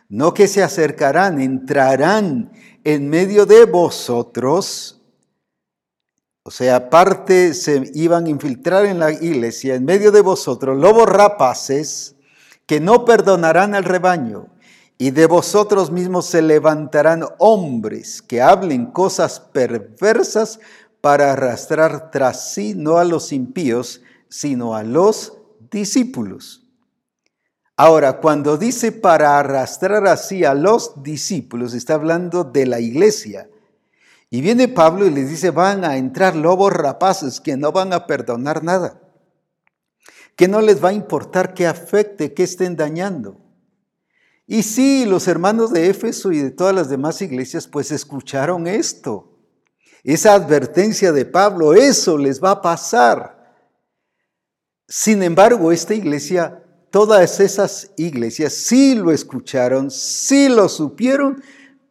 no 0.09 0.33
que 0.33 0.47
se 0.47 0.63
acercarán, 0.63 1.39
entrarán 1.39 2.51
en 2.83 3.09
medio 3.09 3.45
de 3.45 3.65
vosotros, 3.65 4.94
o 6.47 6.51
sea, 6.51 6.75
aparte 6.75 7.55
se 7.55 7.89
iban 7.95 8.27
a 8.27 8.29
infiltrar 8.29 8.85
en 8.85 8.99
la 8.99 9.11
iglesia, 9.11 9.73
en 9.73 9.83
medio 9.83 10.11
de 10.11 10.21
vosotros, 10.21 10.77
lobos 10.77 11.09
rapaces 11.09 12.17
que 12.67 12.79
no 12.79 13.03
perdonarán 13.03 13.73
al 13.73 13.83
rebaño, 13.83 14.49
y 14.99 15.09
de 15.09 15.25
vosotros 15.25 15.89
mismos 15.89 16.27
se 16.27 16.43
levantarán 16.43 17.25
hombres 17.39 18.21
que 18.21 18.43
hablen 18.43 18.85
cosas 18.85 19.39
perversas 19.39 20.59
para 21.01 21.33
arrastrar 21.33 22.11
tras 22.11 22.53
sí 22.53 22.75
no 22.75 22.99
a 22.99 23.05
los 23.05 23.31
impíos, 23.31 24.03
sino 24.29 24.75
a 24.75 24.83
los 24.83 25.33
discípulos. 25.71 26.63
Ahora, 27.75 28.21
cuando 28.21 28.55
dice 28.57 28.91
para 28.91 29.39
arrastrar 29.39 30.05
así 30.05 30.45
a 30.45 30.53
los 30.53 31.01
discípulos, 31.01 31.73
está 31.73 31.95
hablando 31.95 32.43
de 32.43 32.67
la 32.67 32.79
iglesia. 32.79 33.49
Y 34.29 34.41
viene 34.41 34.67
Pablo 34.67 35.05
y 35.05 35.11
les 35.11 35.29
dice, 35.29 35.51
van 35.51 35.85
a 35.85 35.97
entrar 35.97 36.35
lobos 36.35 36.73
rapaces 36.73 37.39
que 37.39 37.57
no 37.57 37.71
van 37.71 37.93
a 37.93 38.07
perdonar 38.07 38.63
nada, 38.63 39.01
que 40.35 40.47
no 40.47 40.61
les 40.61 40.83
va 40.83 40.89
a 40.89 40.93
importar 40.93 41.53
que 41.53 41.67
afecte, 41.67 42.33
que 42.33 42.43
estén 42.43 42.75
dañando. 42.75 43.39
Y 44.47 44.63
sí, 44.63 45.05
los 45.05 45.27
hermanos 45.27 45.71
de 45.71 45.89
Éfeso 45.89 46.31
y 46.31 46.39
de 46.39 46.51
todas 46.51 46.75
las 46.75 46.89
demás 46.89 47.21
iglesias 47.21 47.67
pues 47.67 47.91
escucharon 47.91 48.67
esto 48.67 49.35
esa 50.05 50.35
advertencia 50.35 51.11
de 51.11 51.25
Pablo, 51.25 51.73
eso 51.73 52.15
les 52.15 52.41
va 52.41 52.51
a 52.51 52.61
pasar. 52.61 53.43
Sin 54.87 55.23
embargo, 55.23 55.71
esta 55.71 55.95
iglesia, 55.95 56.63
todas 56.91 57.39
esas 57.39 57.91
iglesias 57.97 58.53
sí 58.53 58.93
lo 58.93 59.11
escucharon, 59.11 59.89
sí 59.89 60.47
lo 60.47 60.69
supieron, 60.69 61.41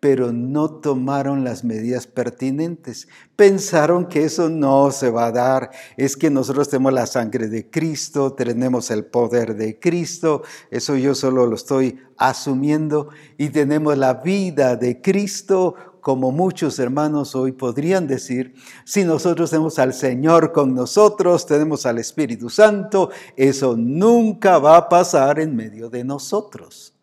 pero 0.05 0.33
no 0.35 0.69
tomaron 0.69 1.45
las 1.45 1.65
medidas 1.65 2.07
pertinentes. 2.07 3.09
Pensaron 3.37 4.05
que 4.05 4.25
eso 4.25 4.51
no 4.51 4.91
se 4.91 5.09
va 5.09 5.29
a 5.29 5.33
dar, 5.33 5.71
es 5.97 6.15
que 6.15 6.29
nosotros 6.29 6.69
tenemos 6.69 6.93
la 6.93 7.07
sangre 7.07 7.49
de 7.49 7.71
Cristo, 7.71 8.35
tenemos 8.35 8.91
el 8.91 9.07
poder 9.07 9.57
de 9.57 9.81
Cristo, 9.81 10.43
eso 10.71 10.95
yo 10.97 11.15
solo 11.15 11.47
lo 11.47 11.55
estoy 11.55 12.01
asumiendo, 12.19 13.09
y 13.39 13.49
tenemos 13.49 13.97
la 13.97 14.13
vida 14.13 14.77
de 14.77 15.01
Cristo, 15.01 15.75
como 16.03 16.33
muchos 16.33 16.79
hermanos 16.79 17.35
hoy 17.35 17.53
podrían 17.53 18.07
decir, 18.07 18.53
si 18.85 19.05
nosotros 19.05 19.49
tenemos 19.49 19.79
al 19.79 19.95
Señor 19.95 20.53
con 20.53 20.75
nosotros, 20.75 21.47
tenemos 21.47 21.87
al 21.87 21.97
Espíritu 21.97 22.51
Santo, 22.51 23.09
eso 23.37 23.75
nunca 23.75 24.59
va 24.59 24.77
a 24.77 24.87
pasar 24.91 25.41
en 25.41 25.57
medio 25.57 25.89
de 25.89 26.05
nosotros. 26.05 26.94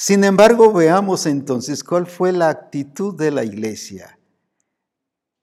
Sin 0.00 0.22
embargo, 0.22 0.72
veamos 0.72 1.26
entonces 1.26 1.82
cuál 1.82 2.06
fue 2.06 2.30
la 2.30 2.50
actitud 2.50 3.16
de 3.16 3.32
la 3.32 3.42
iglesia. 3.42 4.16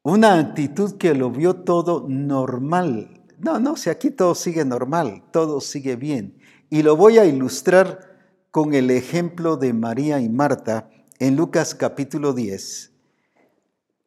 Una 0.02 0.40
actitud 0.40 0.96
que 0.96 1.14
lo 1.14 1.30
vio 1.30 1.56
todo 1.56 2.06
normal. 2.08 3.26
No, 3.38 3.60
no, 3.60 3.76
si 3.76 3.90
aquí 3.90 4.12
todo 4.12 4.34
sigue 4.34 4.64
normal, 4.64 5.26
todo 5.34 5.60
sigue 5.60 5.98
bien. 5.98 6.38
Y 6.70 6.84
lo 6.84 6.96
voy 6.96 7.18
a 7.18 7.26
ilustrar 7.26 8.18
con 8.50 8.74
el 8.74 8.92
ejemplo 8.92 9.58
de 9.58 9.74
María 9.74 10.22
y 10.22 10.30
Marta, 10.30 10.90
en 11.20 11.36
Lucas 11.36 11.76
capítulo 11.76 12.32
10, 12.32 12.94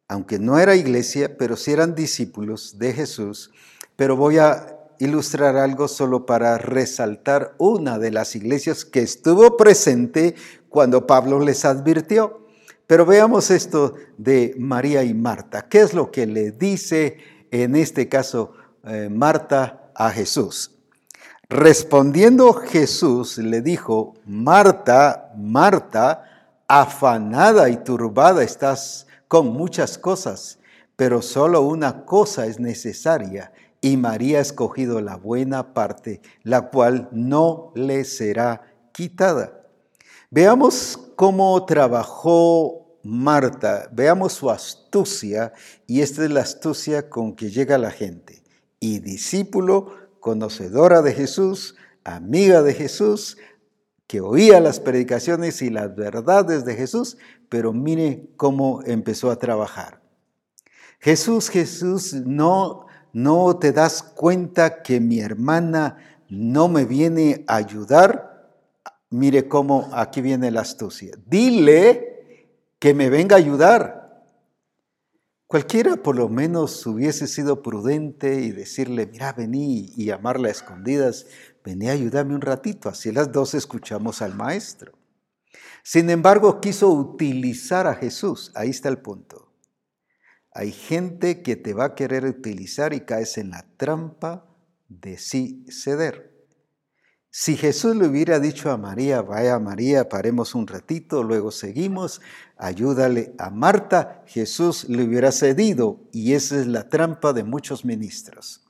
aunque 0.07 0.39
no 0.39 0.57
era 0.57 0.75
iglesia, 0.75 1.37
pero 1.37 1.55
sí 1.57 1.73
eran 1.73 1.93
discípulos 1.93 2.79
de 2.79 2.93
Jesús, 2.93 3.51
pero 3.95 4.15
voy 4.15 4.39
a 4.39 4.78
ilustrar 4.99 5.57
algo 5.57 5.87
solo 5.87 6.25
para 6.25 6.57
resaltar 6.57 7.55
una 7.57 7.97
de 7.97 8.11
las 8.11 8.35
iglesias 8.35 8.85
que 8.85 9.01
estuvo 9.01 9.57
presente 9.57 10.35
cuando 10.69 11.07
Pablo 11.07 11.39
les 11.39 11.65
advirtió. 11.65 12.45
Pero 12.85 13.05
veamos 13.05 13.51
esto 13.51 13.95
de 14.17 14.53
María 14.57 15.03
y 15.03 15.13
Marta. 15.13 15.67
¿Qué 15.67 15.81
es 15.81 15.93
lo 15.93 16.11
que 16.11 16.25
le 16.25 16.51
dice 16.51 17.17
en 17.51 17.75
este 17.75 18.09
caso 18.09 18.53
eh, 18.83 19.09
Marta 19.11 19.91
a 19.95 20.09
Jesús? 20.11 20.75
Respondiendo 21.47 22.53
Jesús 22.53 23.37
le 23.39 23.61
dijo, 23.61 24.13
Marta, 24.25 25.31
Marta, 25.35 26.23
afanada 26.67 27.69
y 27.69 27.77
turbada 27.77 28.43
estás 28.43 29.07
con 29.27 29.47
muchas 29.47 29.97
cosas, 29.97 30.59
pero 30.95 31.21
solo 31.21 31.61
una 31.61 32.05
cosa 32.05 32.45
es 32.45 32.59
necesaria, 32.59 33.51
y 33.81 33.97
María 33.97 34.39
ha 34.39 34.41
escogido 34.41 35.01
la 35.01 35.15
buena 35.15 35.73
parte, 35.73 36.21
la 36.43 36.69
cual 36.69 37.09
no 37.11 37.71
le 37.75 38.03
será 38.03 38.75
quitada. 38.91 39.67
Veamos 40.29 41.11
cómo 41.15 41.65
trabajó 41.65 42.99
Marta, 43.03 43.89
veamos 43.93 44.33
su 44.33 44.49
astucia, 44.49 45.53
y 45.87 46.01
esta 46.01 46.25
es 46.25 46.31
la 46.31 46.41
astucia 46.41 47.09
con 47.09 47.35
que 47.35 47.49
llega 47.49 47.77
la 47.77 47.91
gente. 47.91 48.43
Y 48.79 48.99
discípulo, 48.99 49.95
conocedora 50.19 51.01
de 51.01 51.13
Jesús, 51.13 51.75
amiga 52.03 52.61
de 52.61 52.73
Jesús, 52.73 53.37
que 54.05 54.21
oía 54.21 54.59
las 54.59 54.79
predicaciones 54.79 55.61
y 55.61 55.69
las 55.69 55.95
verdades 55.95 56.65
de 56.65 56.75
Jesús, 56.75 57.17
pero 57.47 57.73
mire 57.73 58.29
cómo 58.35 58.81
empezó 58.85 59.31
a 59.31 59.37
trabajar. 59.37 60.01
Jesús, 60.99 61.49
Jesús, 61.49 62.13
no, 62.13 62.87
no 63.13 63.57
te 63.57 63.71
das 63.71 64.03
cuenta 64.03 64.81
que 64.81 64.99
mi 64.99 65.19
hermana 65.19 65.97
no 66.29 66.67
me 66.67 66.85
viene 66.85 67.43
a 67.47 67.55
ayudar. 67.55 68.51
Mire 69.09 69.47
cómo 69.47 69.89
aquí 69.93 70.21
viene 70.21 70.51
la 70.51 70.61
astucia. 70.61 71.15
Dile 71.25 72.09
que 72.77 72.93
me 72.93 73.09
venga 73.09 73.35
a 73.35 73.39
ayudar. 73.39 73.99
Cualquiera 75.47 75.95
por 75.95 76.15
lo 76.15 76.29
menos 76.29 76.85
hubiese 76.85 77.25
sido 77.25 77.63
prudente 77.63 78.41
y 78.41 78.51
decirle, 78.51 79.07
mira, 79.07 79.33
vení 79.33 79.91
y 79.97 80.05
llamarla 80.05 80.49
a 80.49 80.51
escondidas, 80.51 81.25
vení 81.65 81.89
a 81.89 81.93
ayudarme 81.93 82.35
un 82.35 82.41
ratito, 82.41 82.87
así 82.87 83.11
las 83.11 83.31
dos 83.31 83.55
escuchamos 83.55 84.21
al 84.21 84.35
maestro. 84.35 84.93
Sin 85.81 86.11
embargo, 86.11 86.61
quiso 86.61 86.89
utilizar 86.89 87.87
a 87.87 87.95
Jesús, 87.95 88.51
ahí 88.53 88.69
está 88.69 88.89
el 88.89 88.99
punto. 88.99 89.48
Hay 90.59 90.73
gente 90.73 91.41
que 91.41 91.55
te 91.55 91.73
va 91.73 91.85
a 91.85 91.95
querer 91.95 92.25
utilizar 92.25 92.91
y 92.91 92.99
caes 92.99 93.37
en 93.37 93.51
la 93.51 93.65
trampa 93.77 94.45
de 94.89 95.17
sí 95.17 95.63
ceder. 95.69 96.33
Si 97.29 97.55
Jesús 97.55 97.95
le 97.95 98.05
hubiera 98.05 98.41
dicho 98.41 98.69
a 98.69 98.75
María, 98.75 99.21
vaya 99.21 99.57
María, 99.57 100.09
paremos 100.09 100.55
un 100.55 100.67
ratito, 100.67 101.23
luego 101.23 101.51
seguimos, 101.51 102.19
ayúdale 102.57 103.33
a 103.37 103.49
Marta, 103.51 104.25
Jesús 104.27 104.89
le 104.89 105.05
hubiera 105.05 105.31
cedido 105.31 106.01
y 106.11 106.33
esa 106.33 106.59
es 106.59 106.67
la 106.67 106.89
trampa 106.89 107.31
de 107.31 107.45
muchos 107.45 107.85
ministros. 107.85 108.65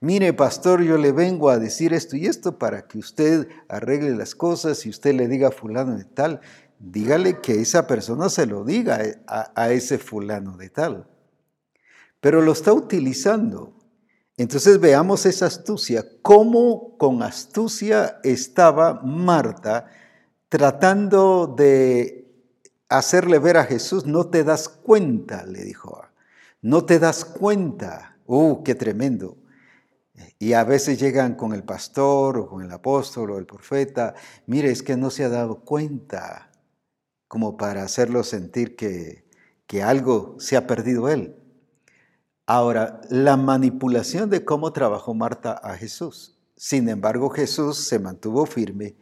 Mire, 0.00 0.32
pastor, 0.32 0.82
yo 0.82 0.98
le 0.98 1.12
vengo 1.12 1.50
a 1.50 1.60
decir 1.60 1.94
esto 1.94 2.16
y 2.16 2.26
esto 2.26 2.58
para 2.58 2.88
que 2.88 2.98
usted 2.98 3.46
arregle 3.68 4.16
las 4.16 4.34
cosas 4.34 4.84
y 4.86 4.90
usted 4.90 5.14
le 5.14 5.28
diga 5.28 5.48
a 5.48 5.52
fulano 5.52 5.96
de 5.96 6.04
tal. 6.04 6.40
Dígale 6.80 7.40
que 7.40 7.60
esa 7.60 7.86
persona 7.86 8.28
se 8.28 8.46
lo 8.46 8.64
diga 8.64 9.00
a, 9.28 9.52
a 9.54 9.70
ese 9.70 9.98
fulano 9.98 10.56
de 10.56 10.70
tal. 10.70 11.06
Pero 12.20 12.42
lo 12.42 12.52
está 12.52 12.72
utilizando. 12.72 13.74
Entonces 14.36 14.78
veamos 14.80 15.26
esa 15.26 15.46
astucia, 15.46 16.04
cómo 16.22 16.96
con 16.96 17.22
astucia 17.22 18.20
estaba 18.22 19.00
Marta 19.02 19.86
tratando 20.48 21.46
de 21.46 22.26
hacerle 22.88 23.38
ver 23.38 23.56
a 23.56 23.64
Jesús, 23.64 24.06
no 24.06 24.28
te 24.28 24.44
das 24.44 24.68
cuenta, 24.68 25.44
le 25.44 25.64
dijo, 25.64 26.02
no 26.62 26.84
te 26.84 26.98
das 26.98 27.24
cuenta. 27.24 28.16
¡Uh, 28.26 28.62
qué 28.62 28.74
tremendo! 28.74 29.36
Y 30.38 30.52
a 30.52 30.64
veces 30.64 30.98
llegan 30.98 31.34
con 31.34 31.52
el 31.52 31.64
pastor 31.64 32.38
o 32.38 32.48
con 32.48 32.62
el 32.62 32.70
apóstol 32.70 33.30
o 33.30 33.38
el 33.38 33.46
profeta, 33.46 34.14
mire, 34.46 34.70
es 34.70 34.82
que 34.82 34.96
no 34.96 35.10
se 35.10 35.24
ha 35.24 35.28
dado 35.28 35.60
cuenta, 35.60 36.50
como 37.28 37.56
para 37.56 37.82
hacerlo 37.82 38.22
sentir 38.24 38.74
que, 38.74 39.24
que 39.66 39.82
algo 39.82 40.36
se 40.38 40.56
ha 40.56 40.66
perdido 40.66 41.08
él. 41.08 41.36
Ahora, 42.50 43.02
la 43.10 43.36
manipulación 43.36 44.30
de 44.30 44.42
cómo 44.42 44.72
trabajó 44.72 45.12
Marta 45.12 45.52
a 45.52 45.76
Jesús. 45.76 46.38
Sin 46.56 46.88
embargo, 46.88 47.28
Jesús 47.28 47.76
se 47.76 47.98
mantuvo 47.98 48.46
firme. 48.46 48.96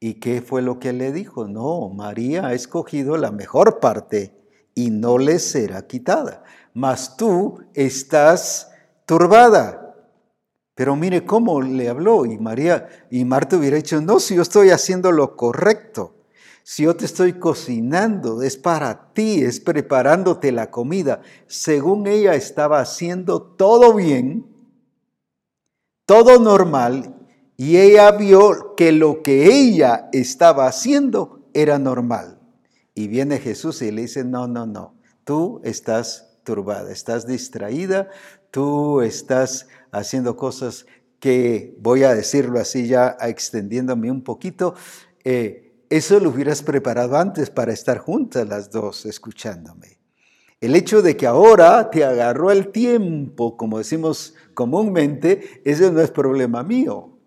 ¿Y 0.00 0.14
qué 0.14 0.40
fue 0.40 0.62
lo 0.62 0.78
que 0.78 0.94
le 0.94 1.12
dijo? 1.12 1.46
No, 1.46 1.90
María 1.90 2.46
ha 2.46 2.54
escogido 2.54 3.18
la 3.18 3.30
mejor 3.30 3.78
parte 3.78 4.34
y 4.74 4.88
no 4.88 5.18
le 5.18 5.38
será 5.38 5.86
quitada. 5.86 6.44
Mas 6.72 7.18
tú 7.18 7.62
estás 7.74 8.70
turbada. 9.04 9.94
Pero 10.74 10.96
mire 10.96 11.26
cómo 11.26 11.60
le 11.60 11.90
habló 11.90 12.24
y 12.24 12.38
María 12.38 12.88
y 13.10 13.26
Marta 13.26 13.58
hubiera 13.58 13.76
dicho, 13.76 14.00
no, 14.00 14.18
si 14.18 14.36
yo 14.36 14.40
estoy 14.40 14.70
haciendo 14.70 15.12
lo 15.12 15.36
correcto, 15.36 16.17
si 16.70 16.82
yo 16.82 16.94
te 16.94 17.06
estoy 17.06 17.32
cocinando, 17.32 18.42
es 18.42 18.58
para 18.58 19.14
ti, 19.14 19.40
es 19.40 19.58
preparándote 19.58 20.52
la 20.52 20.70
comida. 20.70 21.22
Según 21.46 22.06
ella 22.06 22.34
estaba 22.34 22.80
haciendo 22.80 23.40
todo 23.40 23.94
bien, 23.94 24.44
todo 26.04 26.38
normal, 26.38 27.14
y 27.56 27.78
ella 27.78 28.10
vio 28.10 28.74
que 28.76 28.92
lo 28.92 29.22
que 29.22 29.46
ella 29.46 30.10
estaba 30.12 30.66
haciendo 30.66 31.48
era 31.54 31.78
normal. 31.78 32.38
Y 32.94 33.08
viene 33.08 33.38
Jesús 33.38 33.80
y 33.80 33.90
le 33.90 34.02
dice, 34.02 34.22
no, 34.24 34.46
no, 34.46 34.66
no, 34.66 34.94
tú 35.24 35.62
estás 35.64 36.38
turbada, 36.44 36.92
estás 36.92 37.26
distraída, 37.26 38.10
tú 38.50 39.00
estás 39.00 39.68
haciendo 39.90 40.36
cosas 40.36 40.84
que, 41.18 41.78
voy 41.80 42.02
a 42.02 42.14
decirlo 42.14 42.60
así 42.60 42.88
ya 42.88 43.16
extendiéndome 43.22 44.10
un 44.10 44.22
poquito, 44.22 44.74
eh, 45.24 45.67
eso 45.90 46.20
lo 46.20 46.30
hubieras 46.30 46.62
preparado 46.62 47.16
antes 47.16 47.50
para 47.50 47.72
estar 47.72 47.98
juntas 47.98 48.46
las 48.46 48.70
dos 48.70 49.06
escuchándome. 49.06 49.98
El 50.60 50.74
hecho 50.74 51.02
de 51.02 51.16
que 51.16 51.26
ahora 51.26 51.88
te 51.90 52.04
agarró 52.04 52.50
el 52.50 52.72
tiempo, 52.72 53.56
como 53.56 53.78
decimos 53.78 54.34
comúnmente, 54.54 55.62
eso 55.64 55.92
no 55.92 56.00
es 56.00 56.10
problema 56.10 56.64
mío. 56.64 57.18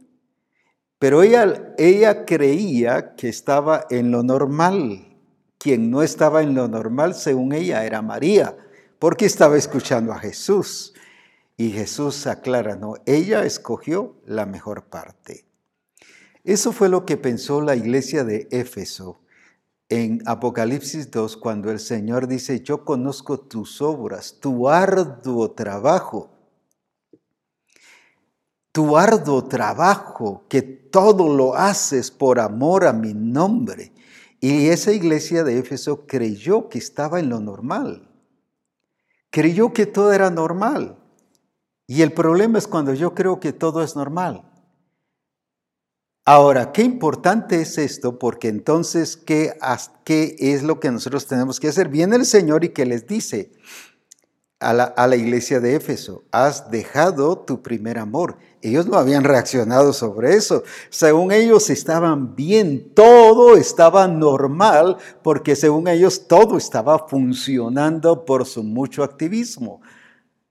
Pero 0.99 1.23
ella, 1.23 1.73
ella 1.77 2.25
creía 2.25 3.15
que 3.15 3.29
estaba 3.29 3.85
en 3.89 4.11
lo 4.11 4.21
normal. 4.21 5.17
Quien 5.57 5.89
no 5.89 6.03
estaba 6.03 6.41
en 6.41 6.53
lo 6.53 6.67
normal, 6.67 7.15
según 7.15 7.53
ella, 7.53 7.85
era 7.85 8.01
María, 8.01 8.57
porque 8.99 9.25
estaba 9.25 9.57
escuchando 9.57 10.11
a 10.11 10.19
Jesús. 10.19 10.93
Y 11.55 11.71
Jesús 11.71 12.27
aclara, 12.27 12.75
no, 12.75 12.95
ella 13.05 13.45
escogió 13.45 14.15
la 14.25 14.45
mejor 14.45 14.83
parte. 14.83 15.45
Eso 16.43 16.71
fue 16.71 16.89
lo 16.89 17.05
que 17.05 17.17
pensó 17.17 17.61
la 17.61 17.75
iglesia 17.75 18.23
de 18.23 18.47
Éfeso 18.51 19.21
en 19.91 20.23
Apocalipsis 20.25 21.11
2, 21.11 21.35
cuando 21.35 21.69
el 21.69 21.77
Señor 21.77 22.25
dice, 22.25 22.61
yo 22.61 22.85
conozco 22.85 23.41
tus 23.41 23.81
obras, 23.81 24.37
tu 24.39 24.69
arduo 24.69 25.51
trabajo, 25.51 26.29
tu 28.71 28.97
arduo 28.97 29.43
trabajo, 29.43 30.45
que 30.47 30.61
todo 30.61 31.35
lo 31.35 31.55
haces 31.55 32.09
por 32.09 32.39
amor 32.39 32.87
a 32.87 32.93
mi 32.93 33.13
nombre. 33.13 33.91
Y 34.39 34.69
esa 34.69 34.93
iglesia 34.93 35.43
de 35.43 35.59
Éfeso 35.59 36.07
creyó 36.07 36.69
que 36.69 36.77
estaba 36.77 37.19
en 37.19 37.27
lo 37.27 37.41
normal, 37.41 38.09
creyó 39.29 39.73
que 39.73 39.85
todo 39.85 40.13
era 40.13 40.29
normal. 40.29 40.97
Y 41.85 42.01
el 42.01 42.13
problema 42.13 42.57
es 42.57 42.65
cuando 42.65 42.93
yo 42.93 43.13
creo 43.13 43.41
que 43.41 43.51
todo 43.51 43.83
es 43.83 43.97
normal. 43.97 44.50
Ahora, 46.23 46.71
qué 46.71 46.83
importante 46.83 47.61
es 47.61 47.79
esto, 47.79 48.19
porque 48.19 48.47
entonces, 48.47 49.17
¿qué, 49.17 49.53
¿qué, 50.03 50.35
es 50.37 50.61
lo 50.61 50.79
que 50.79 50.91
nosotros 50.91 51.25
tenemos 51.25 51.59
que 51.59 51.69
hacer? 51.69 51.89
Viene 51.89 52.15
el 52.15 52.27
Señor 52.27 52.63
y 52.63 52.69
que 52.69 52.85
les 52.85 53.07
dice 53.07 53.51
a 54.59 54.71
la, 54.71 54.83
a 54.83 55.07
la 55.07 55.15
iglesia 55.15 55.59
de 55.59 55.75
Éfeso, 55.75 56.23
has 56.31 56.69
dejado 56.69 57.39
tu 57.39 57.63
primer 57.63 57.97
amor. 57.97 58.37
Ellos 58.61 58.85
no 58.85 58.97
habían 58.99 59.23
reaccionado 59.23 59.93
sobre 59.93 60.35
eso. 60.35 60.61
Según 60.91 61.31
ellos 61.31 61.71
estaban 61.71 62.35
bien, 62.35 62.93
todo 62.93 63.57
estaba 63.57 64.07
normal, 64.07 64.97
porque 65.23 65.55
según 65.55 65.87
ellos 65.87 66.27
todo 66.27 66.57
estaba 66.57 67.07
funcionando 67.07 68.25
por 68.25 68.45
su 68.45 68.61
mucho 68.61 69.03
activismo. 69.03 69.81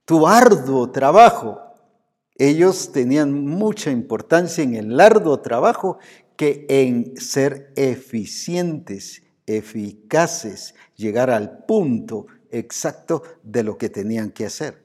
Tu 0.03 0.27
arduo 0.27 0.91
trabajo 0.91 1.70
ellos 2.41 2.91
tenían 2.91 3.45
mucha 3.45 3.91
importancia 3.91 4.63
en 4.63 4.73
el 4.73 4.99
arduo 4.99 5.41
trabajo 5.41 5.99
que 6.35 6.65
en 6.69 7.15
ser 7.15 7.71
eficientes, 7.75 9.21
eficaces, 9.45 10.73
llegar 10.95 11.29
al 11.29 11.65
punto 11.67 12.25
exacto 12.49 13.21
de 13.43 13.63
lo 13.63 13.77
que 13.77 13.89
tenían 13.89 14.31
que 14.31 14.47
hacer. 14.47 14.83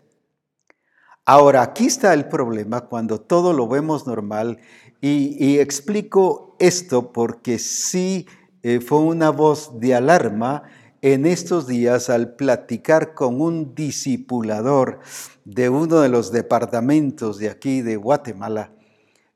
Ahora, 1.24 1.62
aquí 1.62 1.86
está 1.86 2.12
el 2.12 2.28
problema 2.28 2.82
cuando 2.82 3.22
todo 3.22 3.54
lo 3.54 3.66
vemos 3.68 4.06
normal 4.06 4.58
y, 5.00 5.58
explico 5.58 6.56
esto 6.58 7.10
porque 7.10 7.58
sí 7.58 8.26
eh, 8.62 8.80
fue 8.80 8.98
una 8.98 9.30
voz 9.30 9.80
de 9.80 9.94
alarma 9.94 10.64
en 11.02 11.26
estos 11.26 11.66
días 11.66 12.10
al 12.10 12.34
platicar 12.34 13.14
con 13.14 13.40
un 13.40 13.74
discipulador 13.74 15.00
de 15.44 15.68
uno 15.68 16.00
de 16.00 16.08
los 16.08 16.32
departamentos 16.32 17.38
de 17.38 17.50
aquí 17.50 17.82
de 17.82 17.96
Guatemala, 17.96 18.72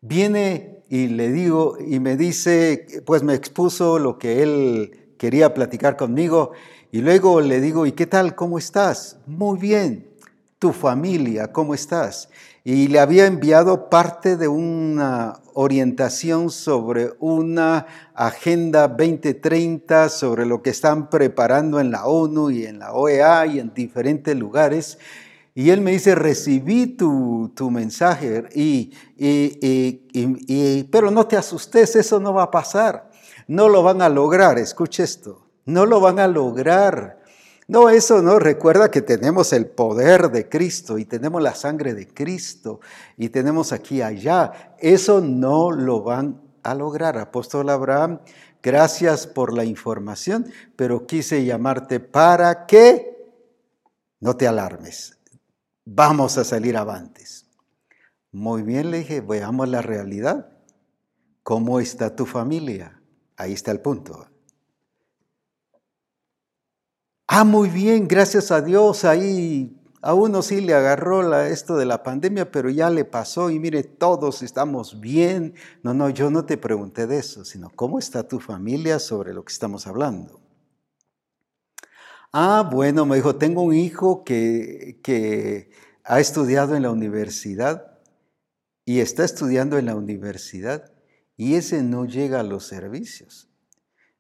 viene 0.01 0.83
y 0.89 1.09
le 1.09 1.31
digo 1.31 1.79
y 1.79 2.01
me 2.01 2.17
dice, 2.17 3.03
pues 3.07 3.23
me 3.23 3.35
expuso 3.35 3.99
lo 3.99 4.19
que 4.19 4.43
él 4.43 5.15
quería 5.19 5.55
platicar 5.55 5.97
conmigo 5.97 6.53
y 6.91 7.01
luego 7.03 7.41
le 7.41 7.61
digo, 7.61 7.87
¿y 7.87 7.93
qué 7.93 8.07
tal? 8.07 8.35
¿Cómo 8.35 8.59
estás? 8.59 9.19
Muy 9.27 9.59
bien. 9.59 10.10
¿Tu 10.61 10.75
familia? 10.75 11.51
¿Cómo 11.53 11.73
estás? 11.73 12.29
Y 12.65 12.89
le 12.89 13.01
había 13.01 13.25
enviado 13.25 13.89
parte 13.89 14.37
de 14.37 14.47
una 14.47 15.41
orientación 15.55 16.51
sobre 16.51 17.15
una 17.19 17.87
agenda 18.15 18.87
2030, 18.87 20.11
sobre 20.11 20.45
lo 20.45 20.61
que 20.61 20.69
están 20.69 21.09
preparando 21.09 21.81
en 21.81 21.91
la 21.91 22.05
ONU 22.05 22.51
y 22.51 22.67
en 22.67 22.79
la 22.79 22.93
OEA 22.93 23.47
y 23.47 23.59
en 23.59 23.73
diferentes 23.73 24.37
lugares. 24.37 24.99
Y 25.55 25.71
él 25.71 25.81
me 25.81 25.93
dice, 25.93 26.15
recibí 26.15 26.89
tu, 26.89 27.51
mensaje, 27.71 28.45
y, 28.55 28.93
y, 29.17 30.85
pero 30.93 31.11
no 31.11 31.27
te 31.27 31.39
asustes, 31.39 31.97
eso 31.97 32.21
no 32.21 32.35
va 32.35 32.43
a 32.43 32.51
pasar. 32.51 33.11
No 33.49 33.71
lo 33.71 33.83
van 33.83 34.03
a 34.03 34.11
lograr, 34.11 34.59
escuche 34.59 35.05
esto, 35.05 35.47
no 35.65 35.87
lo 35.87 36.01
van 36.01 36.19
a 36.19 36.29
lograr. 36.29 37.20
No, 37.71 37.89
eso 37.89 38.21
no, 38.21 38.39
recuerda 38.39 38.91
que 38.91 39.01
tenemos 39.01 39.53
el 39.53 39.67
poder 39.67 40.31
de 40.31 40.49
Cristo 40.49 40.99
y 40.99 41.05
tenemos 41.05 41.41
la 41.41 41.55
sangre 41.55 41.95
de 41.95 42.09
Cristo 42.09 42.81
y 43.17 43.29
tenemos 43.29 43.73
aquí 43.73 44.03
allá. 44.03 44.75
Eso 44.79 45.21
no 45.21 45.71
lo 45.71 46.03
van 46.03 46.41
a 46.63 46.75
lograr. 46.75 47.17
Apóstol 47.17 47.71
Abraham, 47.71 48.21
gracias 48.63 49.27
por 49.27 49.53
la 49.55 49.65
información, 49.65 50.53
pero 50.75 51.07
quise 51.07 51.45
llamarte 51.45 52.01
para 52.01 52.67
que 52.67 53.17
no 54.19 54.37
te 54.37 54.49
alarmes 54.49 55.21
vamos 55.93 56.39
a 56.39 56.45
salir 56.45 56.77
avantes. 56.77 57.47
Muy 58.33 58.63
bien, 58.63 58.91
le 58.91 58.99
dije, 58.99 59.21
veamos 59.21 59.69
la 59.69 59.83
realidad. 59.83 60.53
¿Cómo 61.43 61.81
está 61.81 62.15
tu 62.15 62.27
familia? 62.27 63.03
Ahí 63.37 63.53
está 63.53 63.73
el 63.73 63.81
punto. 63.81 64.30
Ah, 67.33 67.45
muy 67.45 67.69
bien, 67.69 68.09
gracias 68.09 68.51
a 68.51 68.61
Dios. 68.61 69.05
Ahí 69.05 69.81
a 70.03 70.15
uno 70.15 70.43
sí 70.43 70.61
le 70.61 70.75
agarró 70.75 71.23
la, 71.23 71.47
esto 71.49 71.77
de 71.77 71.87
la 71.87 72.03
pandemia, 72.03 72.51
pero 72.51 72.71
ya 72.71 72.91
le 72.91 73.05
pasó 73.05 73.51
y 73.51 73.61
mire, 73.61 73.85
todos 73.85 74.43
estamos 74.43 74.99
bien. 75.01 75.55
No, 75.85 75.95
no, 75.95 76.11
yo 76.11 76.29
no 76.33 76.45
te 76.45 76.57
pregunté 76.57 77.07
de 77.07 77.19
eso, 77.19 77.45
sino 77.45 77.71
cómo 77.71 78.01
está 78.01 78.27
tu 78.27 78.41
familia 78.41 78.99
sobre 78.99 79.33
lo 79.33 79.45
que 79.45 79.53
estamos 79.53 79.87
hablando. 79.87 80.41
Ah, 82.33 82.69
bueno, 82.69 83.07
me 83.07 83.15
dijo, 83.15 83.37
tengo 83.37 83.63
un 83.63 83.77
hijo 83.77 84.25
que, 84.25 84.99
que 85.01 85.71
ha 86.03 86.19
estudiado 86.19 86.75
en 86.75 86.83
la 86.83 86.91
universidad 86.91 87.97
y 88.85 88.99
está 88.99 89.25
estudiando 89.25 89.79
en 89.79 89.87
la 89.87 89.95
universidad 89.95 90.93
y 91.37 91.55
ese 91.55 91.85
no 91.85 92.07
llega 92.07 92.41
a 92.41 92.43
los 92.43 92.67
servicios. 92.67 93.50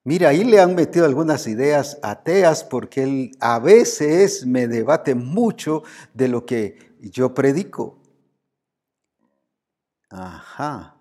Mira, 0.02 0.30
ahí 0.30 0.44
le 0.44 0.60
han 0.60 0.74
metido 0.74 1.04
algunas 1.04 1.46
ideas 1.46 1.98
ateas 2.02 2.64
porque 2.64 3.02
él 3.02 3.32
a 3.40 3.58
veces 3.58 4.46
me 4.46 4.66
debate 4.66 5.14
mucho 5.14 5.82
de 6.14 6.28
lo 6.28 6.46
que 6.46 6.94
yo 7.00 7.34
predico. 7.34 7.98
Ajá. 10.08 10.96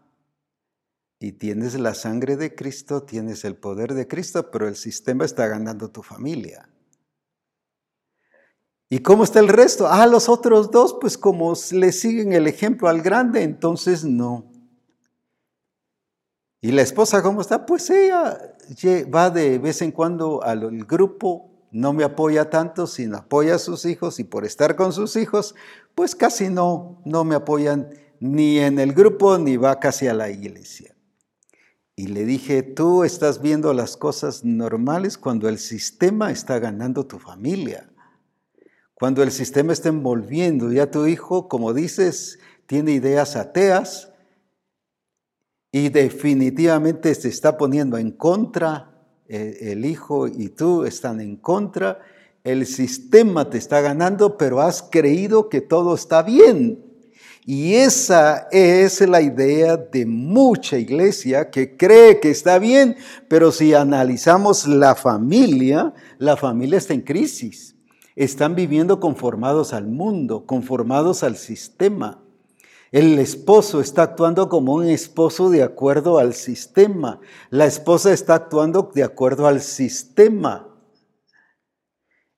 Y 1.20 1.34
tienes 1.34 1.80
la 1.80 1.94
sangre 1.94 2.36
de 2.36 2.56
Cristo, 2.56 3.04
tienes 3.04 3.46
el 3.46 3.56
poder 3.56 3.94
de 3.94 4.08
Cristo, 4.08 4.52
pero 4.52 4.68
el 4.68 4.76
sistema 4.76 5.26
está 5.26 5.48
ganando 5.48 5.90
tu 5.90 6.02
familia. 6.04 6.70
¿Y 8.90 9.00
cómo 9.00 9.24
está 9.24 9.40
el 9.40 9.48
resto? 9.48 9.88
Ah, 9.88 10.08
los 10.08 10.28
otros 10.30 10.72
dos, 10.72 10.98
pues 11.00 11.18
como 11.18 11.54
le 11.72 11.92
siguen 11.92 12.34
el 12.34 12.48
ejemplo 12.48 12.90
al 12.90 13.02
grande, 13.02 13.44
entonces 13.44 14.04
no. 14.04 14.49
¿Y 16.62 16.72
la 16.72 16.82
esposa 16.82 17.22
cómo 17.22 17.42
está? 17.42 17.66
Pues 17.66 17.90
ella 17.90 18.38
va 19.14 19.30
de 19.30 19.60
vez 19.60 19.82
en 19.82 19.92
cuando 19.92 20.44
al 20.44 20.86
grupo, 20.86 21.50
no 21.72 21.94
me 21.94 22.04
apoya 22.04 22.50
tanto, 22.50 22.88
sino 22.88 23.18
apoya 23.18 23.56
a 23.56 23.60
sus 23.60 23.86
hijos 23.86 24.20
y 24.20 24.24
por 24.24 24.44
estar 24.44 24.76
con 24.76 24.92
sus 24.92 25.16
hijos, 25.16 25.56
pues 25.96 26.16
casi 26.16 26.50
no, 26.50 27.02
no 27.06 27.24
me 27.24 27.36
apoyan 27.36 27.90
ni 28.20 28.60
en 28.60 28.80
el 28.80 28.94
grupo 28.94 29.38
ni 29.38 29.56
va 29.56 29.80
casi 29.80 30.08
a 30.08 30.14
la 30.14 30.30
iglesia. 30.30 30.96
Y 31.96 32.08
le 32.08 32.26
dije, 32.26 32.64
tú 32.64 33.04
estás 33.04 33.42
viendo 33.42 33.74
las 33.74 33.98
cosas 33.98 34.44
normales 34.44 35.18
cuando 35.18 35.48
el 35.48 35.60
sistema 35.60 36.32
está 36.32 36.58
ganando 36.60 37.06
tu 37.06 37.20
familia. 37.20 37.90
Cuando 38.94 39.22
el 39.24 39.32
sistema 39.32 39.74
está 39.74 39.90
envolviendo, 39.90 40.72
ya 40.72 40.92
tu 40.92 41.06
hijo, 41.08 41.48
como 41.48 41.74
dices, 41.74 42.40
tiene 42.68 42.92
ideas 42.92 43.36
ateas 43.36 44.09
y 45.72 45.90
definitivamente 45.90 47.14
se 47.16 47.30
está 47.30 47.58
poniendo 47.58 47.98
en 47.98 48.12
contra, 48.12 48.92
eh, 49.28 49.72
el 49.72 49.86
hijo 49.86 50.28
y 50.28 50.50
tú 50.50 50.84
están 50.84 51.22
en 51.22 51.36
contra, 51.36 52.00
el 52.44 52.66
sistema 52.66 53.50
te 53.50 53.58
está 53.58 53.82
ganando, 53.82 54.38
pero 54.38 54.62
has 54.62 54.82
creído 54.82 55.50
que 55.50 55.62
todo 55.62 55.94
está 55.94 56.24
bien. 56.24 56.84
Y 57.46 57.76
esa 57.76 58.48
es 58.52 59.02
la 59.08 59.22
idea 59.22 59.78
de 59.78 60.06
mucha 60.06 60.78
iglesia 60.78 61.50
que 61.50 61.78
cree 61.78 62.20
que 62.20 62.30
está 62.30 62.60
bien, 62.60 62.96
pero 63.28 63.52
si 63.52 63.74
analizamos 63.74 64.68
la 64.68 64.96
familia, 64.96 65.94
la 66.18 66.38
familia 66.38 66.78
está 66.78 66.94
en 66.94 67.02
crisis. 67.02 67.76
Están 68.16 68.56
viviendo 68.56 69.00
conformados 69.00 69.74
al 69.74 69.88
mundo, 69.88 70.46
conformados 70.46 71.24
al 71.24 71.38
sistema. 71.38 72.22
El 72.92 73.20
esposo 73.20 73.82
está 73.82 74.02
actuando 74.04 74.50
como 74.50 74.74
un 74.74 74.88
esposo 74.88 75.50
de 75.50 75.62
acuerdo 75.62 76.18
al 76.18 76.34
sistema. 76.34 77.20
La 77.52 77.66
esposa 77.66 78.12
está 78.12 78.36
actuando 78.36 78.92
de 78.94 79.04
acuerdo 79.04 79.46
al 79.46 79.62
sistema. 79.62 80.66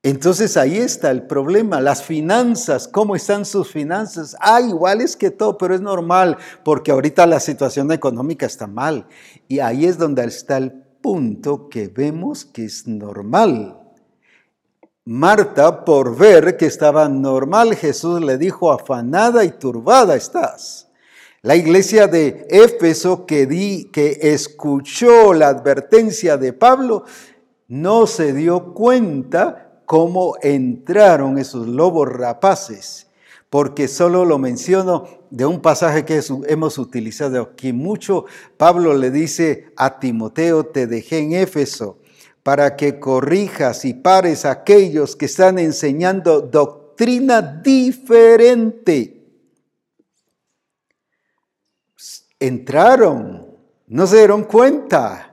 Entonces 0.04 0.58
ahí 0.58 0.78
está 0.78 1.12
el 1.12 1.28
problema, 1.28 1.80
las 1.80 2.04
finanzas, 2.04 2.88
¿cómo 2.88 3.16
están 3.16 3.46
sus 3.46 3.72
finanzas? 3.72 4.36
Ah, 4.40 4.60
iguales 4.60 5.16
que 5.16 5.30
todo, 5.30 5.60
pero 5.60 5.76
es 5.76 5.82
normal, 5.82 6.38
porque 6.66 6.90
ahorita 6.90 7.28
la 7.28 7.40
situación 7.40 7.92
económica 7.92 8.48
está 8.48 8.66
mal. 8.66 9.08
Y 9.48 9.60
ahí 9.60 9.86
es 9.86 10.00
donde 10.00 10.26
está 10.26 10.58
el 10.58 10.72
punto 10.72 11.70
que 11.70 11.88
vemos 11.88 12.46
que 12.46 12.66
es 12.66 12.88
normal. 12.88 13.81
Marta, 15.14 15.84
por 15.84 16.16
ver 16.16 16.56
que 16.56 16.66
estaba 16.66 17.10
normal, 17.10 17.76
Jesús 17.76 18.22
le 18.22 18.38
dijo, 18.38 18.72
afanada 18.72 19.44
y 19.44 19.52
turbada 19.52 20.16
estás. 20.16 20.88
La 21.42 21.58
iglesia 21.58 22.08
de 22.08 22.48
Éfeso 22.50 23.26
que, 23.26 23.46
di, 23.46 23.90
que 23.92 24.20
escuchó 24.22 25.34
la 25.34 25.50
advertencia 25.50 26.38
de 26.38 26.54
Pablo 26.54 27.04
no 27.68 28.08
se 28.08 28.32
dio 28.32 28.74
cuenta 28.74 29.82
cómo 29.86 30.36
entraron 30.42 31.38
esos 31.38 31.68
lobos 31.68 32.08
rapaces, 32.08 33.08
porque 33.50 33.90
solo 33.90 34.24
lo 34.24 34.38
menciono 34.38 35.04
de 35.30 35.46
un 35.46 35.60
pasaje 35.60 36.06
que 36.06 36.22
hemos 36.48 36.78
utilizado 36.78 37.42
aquí 37.42 37.74
mucho. 37.74 38.28
Pablo 38.56 38.94
le 38.94 39.12
dice 39.12 39.74
a 39.76 40.00
Timoteo, 40.00 40.68
te 40.68 40.88
dejé 40.88 41.18
en 41.18 41.34
Éfeso 41.34 41.98
para 42.44 42.76
que 42.76 43.00
corrijas 43.00 43.86
y 43.86 43.94
pares 43.94 44.46
a 44.46 44.52
aquellos 44.52 45.16
que 45.16 45.26
están 45.26 45.60
enseñando 45.60 46.42
doctrina 46.42 47.42
diferente. 47.42 49.18
Entraron, 52.40 53.48
no 53.88 54.08
se 54.08 54.18
dieron 54.18 54.44
cuenta 54.46 55.32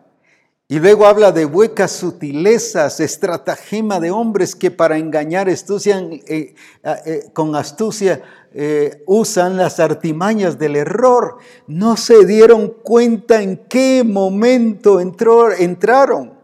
y 0.70 0.80
luego 0.80 1.06
habla 1.06 1.32
de 1.32 1.46
huecas 1.46 1.92
sutilezas, 1.92 3.00
estratagema 3.00 4.00
de 4.00 4.10
hombres 4.10 4.54
que 4.54 4.70
para 4.70 4.98
engañar 4.98 5.48
astucian, 5.48 6.12
eh, 6.26 6.54
eh, 6.84 7.30
con 7.32 7.56
astucia 7.56 8.20
eh, 8.52 9.02
usan 9.06 9.56
las 9.56 9.80
artimañas 9.80 10.58
del 10.58 10.76
error. 10.76 11.38
No 11.66 11.96
se 11.96 12.26
dieron 12.26 12.68
cuenta 12.82 13.40
en 13.40 13.56
qué 13.66 14.04
momento 14.04 15.00
entró, 15.00 15.50
entraron. 15.52 16.37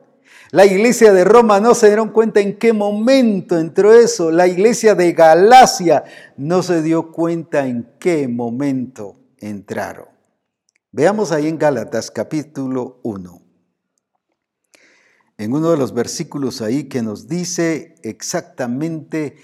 La 0.54 0.64
iglesia 0.64 1.12
de 1.12 1.24
Roma 1.24 1.58
no 1.58 1.74
se 1.74 1.88
dieron 1.88 2.10
cuenta 2.10 2.38
en 2.38 2.56
qué 2.56 2.72
momento 2.72 3.58
entró 3.58 3.92
eso. 3.92 4.30
La 4.30 4.46
iglesia 4.46 4.94
de 4.94 5.12
Galacia 5.12 6.04
no 6.36 6.62
se 6.62 6.80
dio 6.80 7.10
cuenta 7.10 7.66
en 7.66 7.92
qué 7.98 8.28
momento 8.28 9.16
entraron. 9.38 10.06
Veamos 10.92 11.32
ahí 11.32 11.48
en 11.48 11.58
Gálatas 11.58 12.08
capítulo 12.08 13.00
1 13.02 13.42
en 15.38 15.52
uno 15.52 15.72
de 15.72 15.76
los 15.76 15.92
versículos 15.92 16.62
ahí 16.62 16.84
que 16.84 17.02
nos 17.02 17.26
dice 17.26 17.96
exactamente 18.04 19.34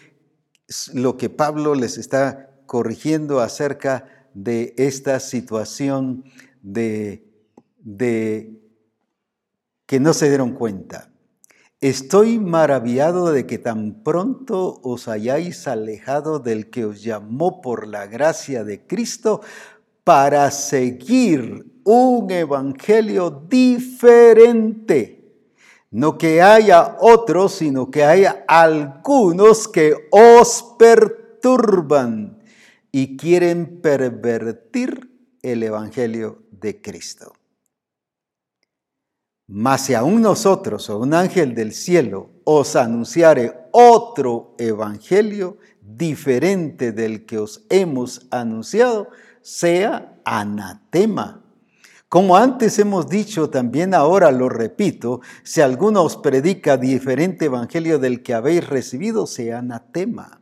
lo 0.94 1.16
que 1.16 1.28
Pablo 1.28 1.74
les 1.74 1.98
está 1.98 2.50
corrigiendo 2.66 3.40
acerca 3.40 4.28
de 4.32 4.74
esta 4.76 5.18
situación 5.18 6.22
de, 6.62 7.26
de 7.80 8.59
que 9.90 9.98
no 9.98 10.14
se 10.14 10.28
dieron 10.28 10.52
cuenta. 10.52 11.10
Estoy 11.80 12.38
maravillado 12.38 13.32
de 13.32 13.44
que 13.44 13.58
tan 13.58 14.04
pronto 14.04 14.78
os 14.84 15.08
hayáis 15.08 15.66
alejado 15.66 16.38
del 16.38 16.70
que 16.70 16.84
os 16.84 17.02
llamó 17.02 17.60
por 17.60 17.88
la 17.88 18.06
gracia 18.06 18.62
de 18.62 18.86
Cristo 18.86 19.40
para 20.04 20.48
seguir 20.52 21.66
un 21.82 22.30
evangelio 22.30 23.30
diferente 23.48 25.16
no 25.90 26.18
que 26.18 26.40
haya 26.40 26.96
otros, 27.00 27.54
sino 27.54 27.90
que 27.90 28.04
haya 28.04 28.44
algunos 28.46 29.66
que 29.66 30.08
os 30.12 30.76
perturban 30.78 32.38
y 32.92 33.16
quieren 33.16 33.80
pervertir 33.80 35.10
el 35.42 35.64
Evangelio 35.64 36.44
de 36.52 36.80
Cristo. 36.80 37.32
Mas 39.50 39.82
si 39.82 39.94
aún 39.94 40.22
nosotros 40.22 40.88
o 40.88 40.98
un 40.98 41.12
ángel 41.12 41.54
del 41.54 41.72
cielo 41.72 42.30
os 42.44 42.76
anunciare 42.76 43.66
otro 43.72 44.54
evangelio 44.58 45.58
diferente 45.82 46.92
del 46.92 47.26
que 47.26 47.38
os 47.38 47.66
hemos 47.68 48.26
anunciado, 48.30 49.08
sea 49.42 50.20
anatema 50.24 51.40
como 52.10 52.36
antes 52.36 52.76
hemos 52.80 53.08
dicho, 53.08 53.50
también 53.50 53.94
ahora 53.94 54.32
lo 54.32 54.48
repito, 54.48 55.20
si 55.44 55.60
alguno 55.60 56.02
os 56.02 56.16
predica 56.16 56.76
diferente 56.76 57.44
evangelio 57.44 58.00
del 58.00 58.24
que 58.24 58.34
habéis 58.34 58.68
recibido, 58.68 59.28
sea 59.28 59.60
anatema. 59.60 60.40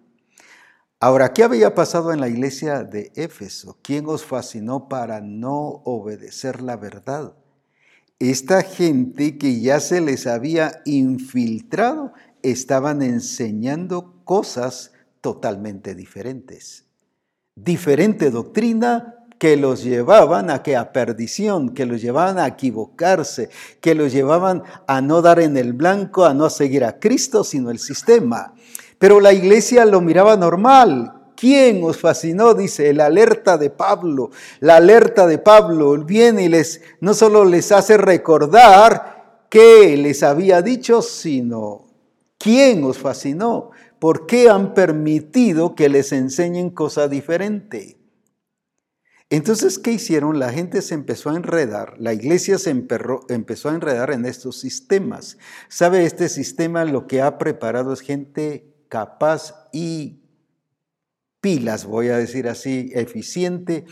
Ahora, 0.99 1.35
¿qué 1.35 1.45
había 1.45 1.75
pasado 1.75 2.11
en 2.11 2.23
la 2.23 2.29
iglesia 2.31 2.85
de 2.85 3.13
Éfeso? 3.17 3.77
¿Quién 3.83 4.07
os 4.07 4.25
fascinó 4.25 4.89
para 4.89 5.21
no 5.21 5.83
obedecer 5.85 6.63
la 6.63 6.79
verdad? 6.79 7.35
Esta 8.19 8.63
gente 8.63 9.39
que 9.39 9.61
ya 9.61 9.79
se 9.79 10.01
les 10.01 10.27
había 10.27 10.83
infiltrado 10.85 12.13
estaban 12.43 13.03
enseñando 13.03 14.23
cosas 14.25 14.93
totalmente 15.21 15.95
diferentes. 15.95 16.87
Diferente 17.55 18.31
doctrina, 18.31 19.19
que 19.39 19.57
los 19.57 19.85
llevaban 19.85 20.51
a 20.51 20.63
que 20.63 20.77
a 20.77 20.93
perdición, 20.93 21.71
que 21.71 21.87
los 21.87 22.03
llevaban 22.03 22.39
a 22.39 22.49
equivocarse, 22.49 23.51
que 23.81 23.95
los 23.95 24.13
llevaban 24.13 24.65
a 24.87 25.01
no 25.01 25.23
dar 25.23 25.39
en 25.39 25.57
el 25.57 25.73
blanco, 25.73 26.25
a 26.25 26.35
no 26.35 26.51
seguir 26.51 26.85
a 26.85 26.99
Cristo, 26.99 27.45
sino 27.45 27.71
el 27.71 27.79
sistema. 27.79 28.55
Pero 28.99 29.21
la 29.21 29.33
iglesia 29.33 29.85
lo 29.85 30.01
miraba 30.01 30.37
normal. 30.37 31.18
¿Quién 31.39 31.85
os 31.85 31.99
fascinó? 31.99 32.53
Dice, 32.53 32.91
el 32.91 33.01
alerta 33.01 33.57
de 33.59 33.71
Pablo. 33.71 34.31
La 34.59 34.77
alerta 34.77 35.25
de 35.29 35.39
Pablo 35.39 35.97
viene 36.05 36.43
y 36.43 36.49
les, 36.49 36.81
no 37.01 37.15
solo 37.15 37.45
les 37.45 37.71
hace 37.71 37.97
recordar 37.97 39.45
qué 39.49 39.97
les 39.97 40.25
había 40.25 40.63
dicho, 40.63 41.01
sino 41.01 41.87
quién 42.39 42.83
os 42.83 42.99
fascinó. 42.99 43.71
¿Por 44.01 44.27
qué 44.27 44.51
han 44.51 44.75
permitido 44.75 45.77
que 45.77 45.89
les 45.89 46.11
enseñen 46.11 46.71
cosa 46.71 47.07
diferente? 47.07 47.99
Entonces, 49.31 49.79
¿qué 49.79 49.93
hicieron? 49.93 50.41
La 50.41 50.51
gente 50.51 50.83
se 50.83 50.95
empezó 50.95 51.31
a 51.31 51.37
enredar, 51.37 51.95
la 51.99 52.15
iglesia 52.15 52.59
se 52.59 52.71
empezó 52.71 53.69
a 53.69 53.75
enredar 53.75 54.11
en 54.11 54.25
estos 54.25 54.59
sistemas. 54.59 55.39
¿Sabe? 55.69 56.05
Este 56.05 56.29
sistema 56.29 56.85
lo 56.85 57.07
que 57.07 57.23
ha 57.23 57.39
preparado 57.39 57.93
es 57.93 58.01
gente 58.01 58.75
capaz 58.89 59.69
y 59.73 60.25
pilas, 61.41 61.85
voy 61.85 62.09
a 62.09 62.19
decir 62.19 62.49
así, 62.49 62.91
eficiente 62.95 63.85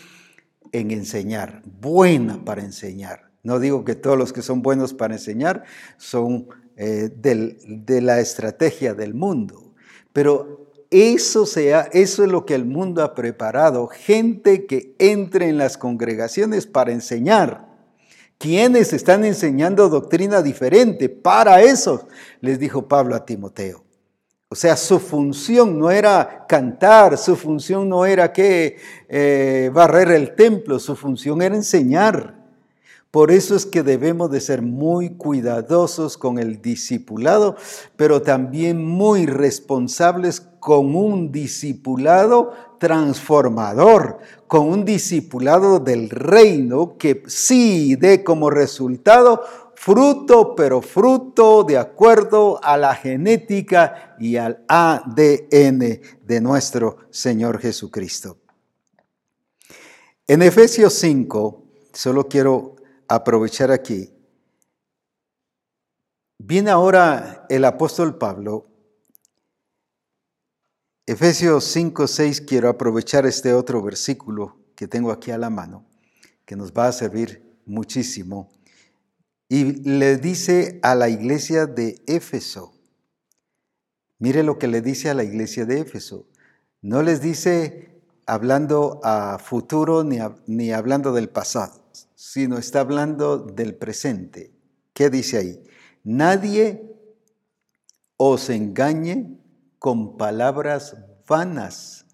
en 0.72 0.90
enseñar, 0.90 1.62
buena 1.64 2.44
para 2.44 2.62
enseñar. 2.62 3.30
No 3.42 3.60
digo 3.60 3.84
que 3.84 3.94
todos 3.94 4.18
los 4.18 4.32
que 4.32 4.42
son 4.42 4.62
buenos 4.62 4.92
para 4.92 5.14
enseñar 5.14 5.64
son 5.96 6.48
eh, 6.76 7.10
de 7.14 8.00
la 8.00 8.20
estrategia 8.20 8.94
del 8.94 9.14
mundo, 9.14 9.72
pero 10.12 10.72
eso, 10.90 11.46
sea, 11.46 11.88
eso 11.92 12.24
es 12.24 12.30
lo 12.30 12.44
que 12.46 12.54
el 12.54 12.64
mundo 12.64 13.02
ha 13.02 13.14
preparado, 13.14 13.86
gente 13.88 14.66
que 14.66 14.94
entre 14.98 15.48
en 15.48 15.58
las 15.58 15.76
congregaciones 15.78 16.66
para 16.66 16.92
enseñar. 16.92 17.66
Quienes 18.38 18.92
están 18.92 19.24
enseñando 19.24 19.88
doctrina 19.88 20.42
diferente, 20.42 21.08
para 21.08 21.62
eso 21.62 22.06
les 22.40 22.58
dijo 22.58 22.86
Pablo 22.86 23.14
a 23.14 23.24
Timoteo. 23.24 23.85
O 24.48 24.54
sea, 24.54 24.76
su 24.76 25.00
función 25.00 25.76
no 25.76 25.90
era 25.90 26.46
cantar, 26.48 27.18
su 27.18 27.34
función 27.34 27.88
no 27.88 28.06
era 28.06 28.32
que 28.32 28.76
eh, 29.08 29.72
barrer 29.74 30.12
el 30.12 30.36
templo, 30.36 30.78
su 30.78 30.94
función 30.94 31.42
era 31.42 31.56
enseñar. 31.56 32.36
Por 33.10 33.32
eso 33.32 33.56
es 33.56 33.66
que 33.66 33.82
debemos 33.82 34.30
de 34.30 34.40
ser 34.40 34.62
muy 34.62 35.16
cuidadosos 35.16 36.16
con 36.16 36.38
el 36.38 36.62
discipulado, 36.62 37.56
pero 37.96 38.22
también 38.22 38.84
muy 38.86 39.26
responsables 39.26 40.40
con 40.60 40.94
un 40.94 41.32
discipulado 41.32 42.52
transformador, 42.78 44.18
con 44.46 44.68
un 44.68 44.84
discipulado 44.84 45.80
del 45.80 46.08
reino 46.08 46.96
que 46.98 47.24
sí 47.26 47.96
dé 47.96 48.22
como 48.22 48.50
resultado 48.50 49.42
fruto, 49.76 50.54
pero 50.56 50.80
fruto 50.80 51.62
de 51.62 51.76
acuerdo 51.78 52.58
a 52.64 52.76
la 52.76 52.94
genética 52.94 54.16
y 54.18 54.36
al 54.36 54.64
ADN 54.68 56.00
de 56.22 56.40
nuestro 56.40 56.96
Señor 57.10 57.60
Jesucristo. 57.60 58.38
En 60.26 60.42
Efesios 60.42 60.94
5, 60.94 61.62
solo 61.92 62.26
quiero 62.26 62.76
aprovechar 63.06 63.70
aquí, 63.70 64.12
viene 66.38 66.70
ahora 66.70 67.46
el 67.48 67.64
apóstol 67.64 68.18
Pablo. 68.18 68.66
Efesios 71.06 71.64
5, 71.64 72.08
6, 72.08 72.40
quiero 72.40 72.68
aprovechar 72.68 73.26
este 73.26 73.52
otro 73.52 73.80
versículo 73.82 74.56
que 74.74 74.88
tengo 74.88 75.12
aquí 75.12 75.30
a 75.30 75.38
la 75.38 75.50
mano, 75.50 75.86
que 76.44 76.56
nos 76.56 76.72
va 76.72 76.88
a 76.88 76.92
servir 76.92 77.60
muchísimo. 77.64 78.55
Y 79.48 79.64
le 79.88 80.16
dice 80.16 80.80
a 80.82 80.94
la 80.94 81.08
iglesia 81.08 81.66
de 81.66 82.02
Éfeso, 82.06 82.74
mire 84.18 84.42
lo 84.42 84.58
que 84.58 84.66
le 84.66 84.80
dice 84.80 85.08
a 85.08 85.14
la 85.14 85.24
iglesia 85.24 85.64
de 85.64 85.80
Éfeso, 85.80 86.26
no 86.82 87.02
les 87.02 87.20
dice 87.20 88.02
hablando 88.26 89.00
a 89.04 89.38
futuro 89.38 90.02
ni, 90.02 90.18
ni 90.46 90.72
hablando 90.72 91.12
del 91.12 91.28
pasado, 91.28 91.84
sino 92.14 92.58
está 92.58 92.80
hablando 92.80 93.38
del 93.38 93.76
presente. 93.76 94.52
¿Qué 94.92 95.10
dice 95.10 95.38
ahí? 95.38 95.64
Nadie 96.02 96.96
os 98.16 98.50
engañe 98.50 99.38
con 99.78 100.16
palabras 100.16 100.96
vanas, 101.28 102.06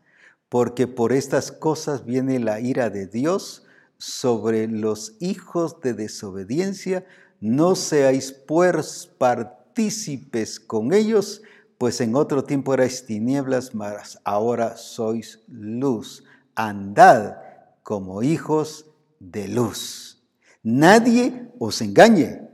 porque 0.48 0.86
por 0.86 1.12
estas 1.12 1.52
cosas 1.52 2.04
viene 2.04 2.38
la 2.38 2.60
ira 2.60 2.90
de 2.90 3.06
Dios 3.06 3.64
sobre 3.98 4.66
los 4.66 5.14
hijos 5.20 5.80
de 5.80 5.94
desobediencia. 5.94 7.06
No 7.42 7.74
seáis 7.74 8.30
pues 8.30 9.10
partícipes 9.18 10.60
con 10.60 10.92
ellos, 10.92 11.42
pues 11.76 12.00
en 12.00 12.14
otro 12.14 12.44
tiempo 12.44 12.72
erais 12.72 13.04
tinieblas, 13.04 13.74
mas 13.74 14.20
ahora 14.22 14.76
sois 14.76 15.40
luz. 15.48 16.22
Andad 16.54 17.38
como 17.82 18.22
hijos 18.22 18.86
de 19.18 19.48
luz. 19.48 20.22
Nadie 20.62 21.48
os 21.58 21.82
engañe. 21.82 22.48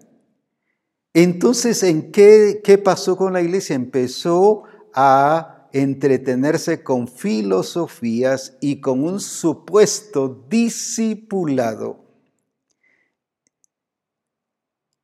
Entonces, 1.13 1.83
¿en 1.83 2.11
qué, 2.11 2.63
qué 2.65 2.79
pasó 2.79 3.15
con 3.19 3.35
la 3.35 3.43
iglesia? 3.43 3.77
Empezó 3.77 4.63
a 4.95 5.69
entretenerse 5.71 6.83
con 6.83 7.09
filosofías 7.09 8.57
y 8.63 8.81
con 8.81 9.05
un 9.05 9.21
supuesto 9.21 10.47
discipulado 10.49 12.08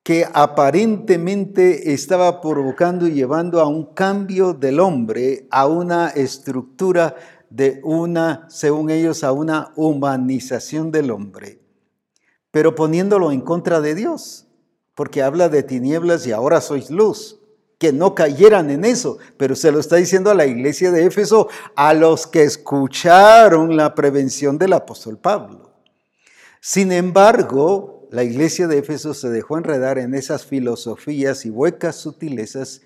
que 0.05 0.29
aparentemente 0.35 1.95
estaba 1.95 2.43
provocando 2.43 3.09
y 3.09 3.14
llevando 3.14 3.61
a 3.61 3.67
un 3.67 3.87
cambio 3.95 4.53
del 4.53 4.79
hombre, 4.79 5.49
a 5.51 5.67
una 5.67 6.11
estructura 6.11 7.17
de 7.49 7.81
una, 7.83 8.47
según 8.51 8.90
ellos, 8.90 9.25
a 9.25 9.33
una 9.33 9.73
humanización 9.77 10.90
del 10.90 11.11
hombre, 11.11 11.59
pero 12.51 12.75
poniéndolo 12.75 13.33
en 13.33 13.40
contra 13.40 13.81
de 13.81 13.95
Dios, 13.95 14.47
porque 14.95 15.23
habla 15.23 15.49
de 15.49 15.62
tinieblas 15.62 16.27
y 16.27 16.33
ahora 16.33 16.61
sois 16.61 16.90
luz, 16.90 17.40
que 17.79 17.90
no 17.90 18.14
cayeran 18.14 18.69
en 18.69 18.85
eso, 18.85 19.17
pero 19.38 19.57
se 19.57 19.73
lo 19.73 19.81
está 19.81 19.97
diciendo 19.97 20.31
a 20.31 20.35
la 20.35 20.47
iglesia 20.47 20.90
de 20.90 21.07
Éfeso, 21.07 21.49
a 21.77 21.95
los 21.95 22.27
que 22.27 22.43
escucharon 22.43 23.75
la 23.75 23.95
prevención 23.95 24.59
del 24.59 24.75
apóstol 24.75 25.17
Pablo. 25.17 25.73
Sin 26.61 26.93
embargo, 26.93 27.93
la 28.14 28.22
iglesia 28.22 28.68
de 28.68 28.79
Éfeso 28.79 29.12
se 29.12 29.29
dejó 29.29 29.59
enredar 29.59 29.98
en 29.98 30.14
esas 30.14 30.46
filosofías 30.46 31.44
y 31.46 31.50
huecas 31.50 31.96
sutilezas, 31.96 32.83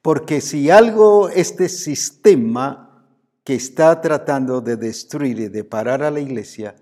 porque 0.00 0.40
si 0.40 0.70
algo 0.70 1.28
este 1.28 1.68
sistema 1.68 3.06
que 3.44 3.54
está 3.54 4.00
tratando 4.00 4.62
de 4.62 4.78
destruir 4.78 5.40
y 5.40 5.48
de 5.48 5.62
parar 5.62 6.02
a 6.02 6.10
la 6.10 6.20
iglesia, 6.20 6.74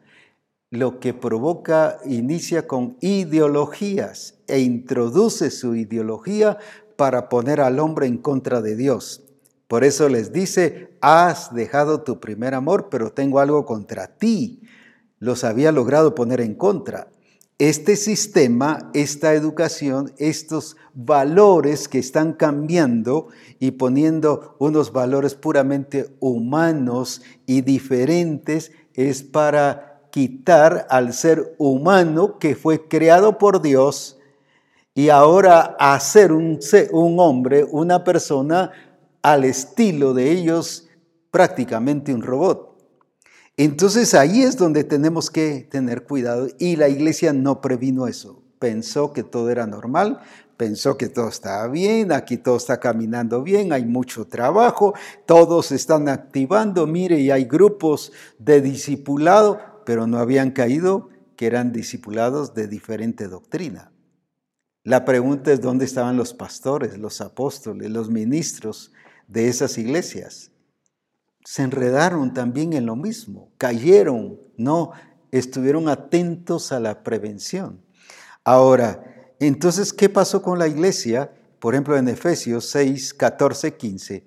lo 0.70 1.00
que 1.00 1.14
provoca, 1.14 1.98
inicia 2.04 2.68
con 2.68 2.96
ideologías 3.00 4.38
e 4.46 4.60
introduce 4.60 5.50
su 5.50 5.74
ideología 5.74 6.58
para 6.94 7.28
poner 7.28 7.60
al 7.60 7.80
hombre 7.80 8.06
en 8.06 8.18
contra 8.18 8.62
de 8.62 8.76
Dios. 8.76 9.24
Por 9.66 9.82
eso 9.82 10.08
les 10.08 10.32
dice, 10.32 10.96
has 11.00 11.52
dejado 11.52 12.02
tu 12.02 12.20
primer 12.20 12.54
amor, 12.54 12.88
pero 12.88 13.10
tengo 13.12 13.40
algo 13.40 13.66
contra 13.66 14.06
ti. 14.16 14.62
Los 15.18 15.42
había 15.42 15.72
logrado 15.72 16.14
poner 16.14 16.40
en 16.40 16.54
contra 16.54 17.08
este 17.60 17.96
sistema, 17.96 18.90
esta 18.94 19.34
educación, 19.34 20.14
estos 20.16 20.78
valores 20.94 21.88
que 21.88 21.98
están 21.98 22.32
cambiando 22.32 23.28
y 23.58 23.72
poniendo 23.72 24.56
unos 24.58 24.92
valores 24.92 25.34
puramente 25.34 26.16
humanos 26.20 27.20
y 27.44 27.60
diferentes, 27.60 28.72
es 28.94 29.22
para 29.22 30.00
quitar 30.10 30.86
al 30.88 31.12
ser 31.12 31.54
humano 31.58 32.38
que 32.38 32.56
fue 32.56 32.88
creado 32.88 33.36
por 33.36 33.60
Dios 33.60 34.18
y 34.94 35.10
ahora 35.10 35.76
hacer 35.78 36.32
un, 36.32 36.58
hombre, 37.18 37.66
una 37.70 38.02
persona 38.04 38.72
al 39.20 39.44
estilo 39.44 40.14
de 40.14 40.32
ellos, 40.32 40.88
prácticamente 41.30 42.14
un 42.14 42.22
robot. 42.22 42.69
Entonces 43.62 44.14
ahí 44.14 44.40
es 44.40 44.56
donde 44.56 44.84
tenemos 44.84 45.30
que 45.30 45.68
tener 45.70 46.04
cuidado 46.04 46.48
y 46.58 46.76
la 46.76 46.88
iglesia 46.88 47.34
no 47.34 47.60
previno 47.60 48.06
eso. 48.06 48.42
Pensó 48.58 49.12
que 49.12 49.22
todo 49.22 49.50
era 49.50 49.66
normal, 49.66 50.20
pensó 50.56 50.96
que 50.96 51.10
todo 51.10 51.28
estaba 51.28 51.68
bien, 51.68 52.10
aquí 52.10 52.38
todo 52.38 52.56
está 52.56 52.80
caminando 52.80 53.42
bien, 53.42 53.74
hay 53.74 53.84
mucho 53.84 54.26
trabajo, 54.26 54.94
todos 55.26 55.72
están 55.72 56.08
activando, 56.08 56.86
mire, 56.86 57.20
y 57.20 57.30
hay 57.30 57.44
grupos 57.44 58.12
de 58.38 58.62
discipulado, 58.62 59.60
pero 59.84 60.06
no 60.06 60.16
habían 60.20 60.52
caído 60.52 61.10
que 61.36 61.46
eran 61.46 61.70
discipulados 61.70 62.54
de 62.54 62.66
diferente 62.66 63.28
doctrina. 63.28 63.92
La 64.84 65.04
pregunta 65.04 65.52
es 65.52 65.60
dónde 65.60 65.84
estaban 65.84 66.16
los 66.16 66.32
pastores, 66.32 66.96
los 66.96 67.20
apóstoles, 67.20 67.90
los 67.90 68.08
ministros 68.08 68.90
de 69.28 69.48
esas 69.48 69.76
iglesias 69.76 70.50
se 71.44 71.62
enredaron 71.62 72.34
también 72.34 72.72
en 72.72 72.86
lo 72.86 72.96
mismo, 72.96 73.50
cayeron, 73.58 74.38
no 74.56 74.92
estuvieron 75.30 75.88
atentos 75.88 76.72
a 76.72 76.80
la 76.80 77.02
prevención. 77.02 77.80
Ahora, 78.44 79.34
entonces, 79.38 79.92
¿qué 79.92 80.08
pasó 80.08 80.42
con 80.42 80.58
la 80.58 80.68
iglesia? 80.68 81.32
Por 81.58 81.74
ejemplo, 81.74 81.96
en 81.96 82.08
Efesios 82.08 82.68
6, 82.70 83.14
14, 83.14 83.76
15. 83.76 84.26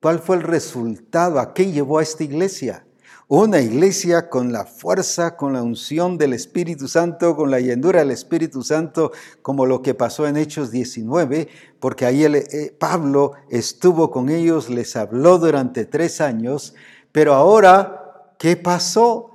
¿Cuál 0.00 0.18
fue 0.18 0.36
el 0.36 0.42
resultado? 0.42 1.40
¿A 1.40 1.54
qué 1.54 1.70
llevó 1.72 1.98
a 1.98 2.02
esta 2.02 2.24
iglesia? 2.24 2.86
Una 3.26 3.58
iglesia 3.58 4.28
con 4.28 4.52
la 4.52 4.66
fuerza, 4.66 5.34
con 5.34 5.54
la 5.54 5.62
unción 5.62 6.18
del 6.18 6.34
Espíritu 6.34 6.88
Santo, 6.88 7.34
con 7.34 7.50
la 7.50 7.58
llenura 7.58 8.00
del 8.00 8.10
Espíritu 8.10 8.62
Santo, 8.62 9.12
como 9.40 9.64
lo 9.64 9.80
que 9.80 9.94
pasó 9.94 10.26
en 10.26 10.36
Hechos 10.36 10.70
19, 10.70 11.48
porque 11.80 12.04
ahí 12.04 12.22
eh, 12.26 12.76
Pablo 12.78 13.32
estuvo 13.48 14.10
con 14.10 14.28
ellos, 14.28 14.68
les 14.68 14.94
habló 14.94 15.38
durante 15.38 15.86
tres 15.86 16.20
años, 16.20 16.74
pero 17.12 17.32
ahora, 17.32 18.34
¿qué 18.38 18.58
pasó? 18.58 19.30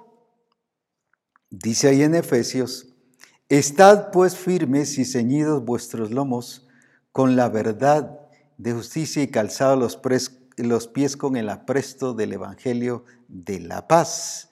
Dice 1.50 1.88
ahí 1.88 2.04
en 2.04 2.14
Efesios, 2.14 2.94
estad 3.48 4.12
pues 4.12 4.38
firmes 4.38 5.00
y 5.00 5.06
ceñidos 5.06 5.66
vuestros 5.66 6.12
lomos 6.12 6.68
con 7.12 7.36
la 7.36 7.50
verdad 7.50 8.20
de 8.60 8.74
justicia 8.74 9.24
y 9.24 9.30
calzados 9.30 9.80
los, 9.80 10.00
los 10.58 10.88
pies 10.88 11.18
con 11.18 11.36
el 11.38 11.50
apresto 11.50 12.14
del 12.14 12.34
Evangelio 12.34 13.04
de 13.30 13.62
la 13.62 13.88
paz. 13.88 14.50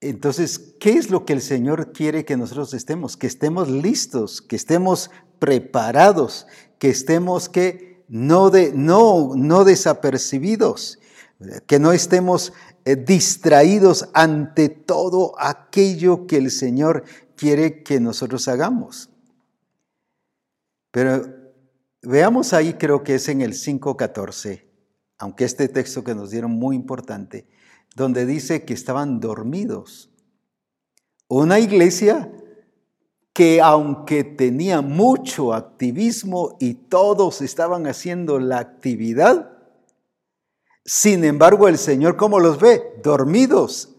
Entonces, 0.00 0.76
¿qué 0.78 0.92
es 0.92 1.10
lo 1.10 1.24
que 1.24 1.32
el 1.32 1.42
Señor 1.42 1.92
quiere 1.92 2.24
que 2.24 2.36
nosotros 2.36 2.72
estemos? 2.74 3.16
Que 3.16 3.26
estemos 3.26 3.68
listos, 3.68 4.40
que 4.40 4.54
estemos 4.54 5.10
preparados, 5.40 6.46
que 6.78 6.90
estemos 6.90 7.48
que 7.48 8.04
no, 8.08 8.50
de, 8.50 8.72
no, 8.72 9.32
no 9.34 9.64
desapercibidos, 9.64 11.00
que 11.66 11.80
no 11.80 11.92
estemos 11.92 12.52
eh, 12.84 12.94
distraídos 12.94 14.08
ante 14.14 14.68
todo 14.68 15.34
aquello 15.38 16.28
que 16.28 16.36
el 16.36 16.52
Señor 16.52 17.02
quiere 17.34 17.82
que 17.82 17.98
nosotros 17.98 18.46
hagamos. 18.46 19.10
Pero 20.92 21.42
Veamos 22.02 22.52
ahí, 22.52 22.74
creo 22.74 23.04
que 23.04 23.14
es 23.14 23.28
en 23.28 23.42
el 23.42 23.52
5.14, 23.52 24.64
aunque 25.22 25.44
este 25.44 25.68
texto 25.68 26.02
que 26.02 26.16
nos 26.16 26.32
dieron 26.32 26.50
muy 26.50 26.74
importante, 26.74 27.46
donde 27.94 28.26
dice 28.26 28.64
que 28.64 28.74
estaban 28.74 29.20
dormidos. 29.20 30.10
Una 31.28 31.60
iglesia 31.60 32.28
que 33.32 33.60
aunque 33.60 34.24
tenía 34.24 34.80
mucho 34.80 35.54
activismo 35.54 36.56
y 36.58 36.74
todos 36.74 37.40
estaban 37.40 37.86
haciendo 37.86 38.40
la 38.40 38.58
actividad, 38.58 39.58
sin 40.84 41.22
embargo 41.22 41.68
el 41.68 41.78
Señor, 41.78 42.16
¿cómo 42.16 42.40
los 42.40 42.58
ve? 42.58 42.82
Dormidos. 43.04 43.94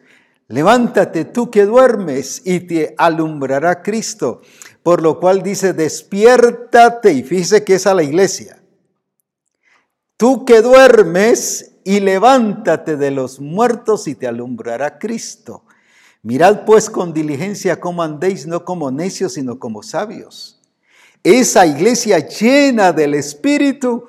Levántate 0.49 1.23
tú 1.23 1.49
que 1.49 1.63
duermes 1.63 2.41
y 2.43 2.59
te 2.59 2.95
alumbrará 2.97 3.81
Cristo. 3.81 4.41
Por 4.83 5.01
lo 5.01 5.21
cual 5.21 5.41
dice, 5.41 5.71
despiértate 5.71 7.13
y 7.13 7.23
fíjese 7.23 7.63
que 7.63 7.75
es 7.75 7.87
a 7.87 7.93
la 7.93 8.03
iglesia. 8.03 8.62
Tú 10.23 10.45
que 10.45 10.61
duermes 10.61 11.73
y 11.83 11.99
levántate 11.99 12.95
de 12.95 13.11
los 13.11 13.41
muertos 13.41 14.07
y 14.07 14.15
te 14.15 14.25
alumbrará 14.25 14.97
Cristo. 14.97 15.65
Mirad 16.21 16.63
pues 16.63 16.89
con 16.89 17.11
diligencia 17.11 17.81
cómo 17.81 18.03
andéis, 18.03 18.47
no 18.47 18.63
como 18.63 18.89
necios, 18.89 19.33
sino 19.33 19.59
como 19.59 19.83
sabios. 19.83 20.61
Esa 21.23 21.65
iglesia 21.65 22.19
llena 22.19 22.93
del 22.93 23.15
Espíritu 23.15 24.05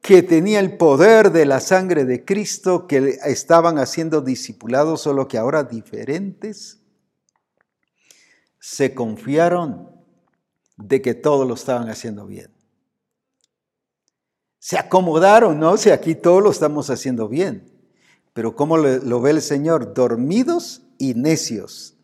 que 0.00 0.22
tenía 0.22 0.60
el 0.60 0.76
poder 0.76 1.32
de 1.32 1.46
la 1.46 1.58
sangre 1.58 2.04
de 2.04 2.24
Cristo, 2.24 2.86
que 2.86 3.18
estaban 3.24 3.80
haciendo 3.80 4.20
discipulados, 4.20 5.00
solo 5.00 5.26
que 5.26 5.36
ahora 5.36 5.64
diferentes, 5.64 6.78
se 8.60 8.94
confiaron 8.94 9.90
de 10.76 11.02
que 11.02 11.14
todo 11.14 11.44
lo 11.44 11.54
estaban 11.54 11.90
haciendo 11.90 12.24
bien. 12.24 12.55
Se 14.66 14.76
acomodaron, 14.76 15.60
¿no? 15.60 15.76
Si 15.76 15.90
aquí 15.90 16.16
todo 16.16 16.40
lo 16.40 16.50
estamos 16.50 16.90
haciendo 16.90 17.28
bien. 17.28 17.70
Pero 18.32 18.56
¿cómo 18.56 18.76
lo 18.78 19.20
ve 19.20 19.30
el 19.30 19.40
Señor? 19.40 19.94
Dormidos 19.94 20.82
y 20.98 21.14
necios. 21.14 21.94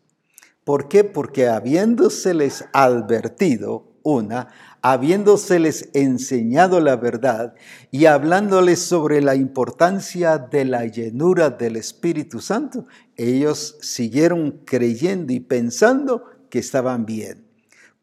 ¿Por 0.63 0.87
qué? 0.87 1.03
Porque 1.03 1.49
habiéndoseles 1.49 2.63
advertido, 2.71 3.91
una, 4.01 4.47
habiéndoseles 4.81 5.89
enseñado 5.93 6.79
la 6.79 6.95
verdad 6.95 7.53
y 7.91 8.05
hablándoles 8.05 8.79
sobre 8.79 9.19
la 9.19 9.35
importancia 9.35 10.37
de 10.37 10.63
la 10.63 10.85
llenura 10.85 11.49
del 11.49 11.75
Espíritu 11.75 12.39
Santo, 12.39 12.85
ellos 13.17 13.77
siguieron 13.81 14.61
creyendo 14.63 15.33
y 15.33 15.41
pensando 15.41 16.23
que 16.49 16.59
estaban 16.59 17.05
bien. 17.05 17.42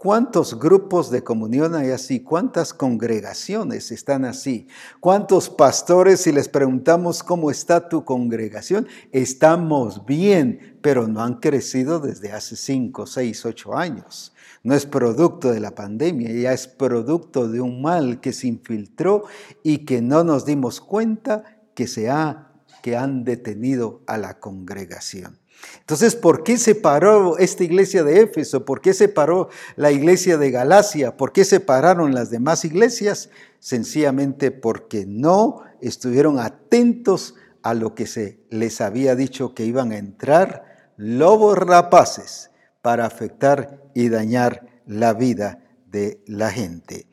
¿Cuántos 0.03 0.59
grupos 0.59 1.11
de 1.11 1.23
comunión 1.23 1.75
hay 1.75 1.91
así? 1.91 2.21
¿Cuántas 2.21 2.73
congregaciones 2.73 3.91
están 3.91 4.25
así? 4.25 4.67
¿Cuántos 4.99 5.51
pastores, 5.51 6.23
si 6.23 6.33
les 6.33 6.49
preguntamos 6.49 7.23
cómo 7.23 7.51
está 7.51 7.87
tu 7.91 8.03
congregación, 8.03 8.89
estamos 9.13 10.07
bien, 10.07 10.79
pero 10.81 11.07
no 11.07 11.23
han 11.23 11.35
crecido 11.35 12.01
desde 12.01 12.33
hace 12.33 12.57
5, 12.57 13.05
6, 13.05 13.45
8 13.45 13.77
años? 13.77 14.33
No 14.63 14.75
es 14.75 14.87
producto 14.87 15.53
de 15.53 15.61
la 15.61 15.75
pandemia, 15.75 16.33
ya 16.33 16.55
es 16.55 16.67
producto 16.67 17.47
de 17.47 17.61
un 17.61 17.83
mal 17.83 18.23
que 18.23 18.33
se 18.33 18.47
infiltró 18.47 19.25
y 19.63 19.85
que 19.85 20.01
no 20.01 20.25
nos 20.25 20.47
dimos 20.47 20.81
cuenta 20.81 21.61
que 21.75 21.87
se 21.87 22.09
ha, 22.09 22.55
que 22.83 22.97
han 22.97 23.23
detenido 23.25 24.01
a 24.07 24.17
la 24.17 24.41
congregación. 24.41 25.41
Entonces, 25.81 26.15
¿por 26.15 26.45
qué 26.45 26.57
se 26.57 26.75
paró 26.75 27.39
esta 27.39 27.65
iglesia 27.65 28.05
de 28.05 28.21
Éfeso? 28.21 28.65
¿Por 28.65 28.81
qué 28.81 28.95
se 28.95 29.09
paró 29.09 29.49
la 29.77 29.91
iglesia 29.91 30.39
de 30.39 30.51
Galacia? 30.51 31.17
¿Por 31.17 31.33
qué 31.33 31.45
se 31.45 31.61
pararon 31.61 32.15
las 32.15 32.31
demás 32.31 32.65
iglesias? 32.65 33.31
Sencillamente 33.59 34.51
porque 34.51 35.05
no 35.07 35.63
estuvieron 35.81 36.39
atentos 36.39 37.35
a 37.63 37.75
lo 37.75 37.95
que 37.95 38.07
se 38.07 38.41
les 38.51 38.81
había 38.81 39.15
dicho 39.15 39.55
que 39.55 39.65
iban 39.65 39.93
a 39.93 39.99
entrar 39.99 40.93
lobos 40.97 41.59
rapaces 41.59 42.51
para 42.83 43.07
afectar 43.07 43.83
y 43.95 44.09
dañar 44.09 44.83
la 44.87 45.13
vida 45.13 45.65
de 45.87 46.23
la 46.27 46.51
gente. 46.51 47.07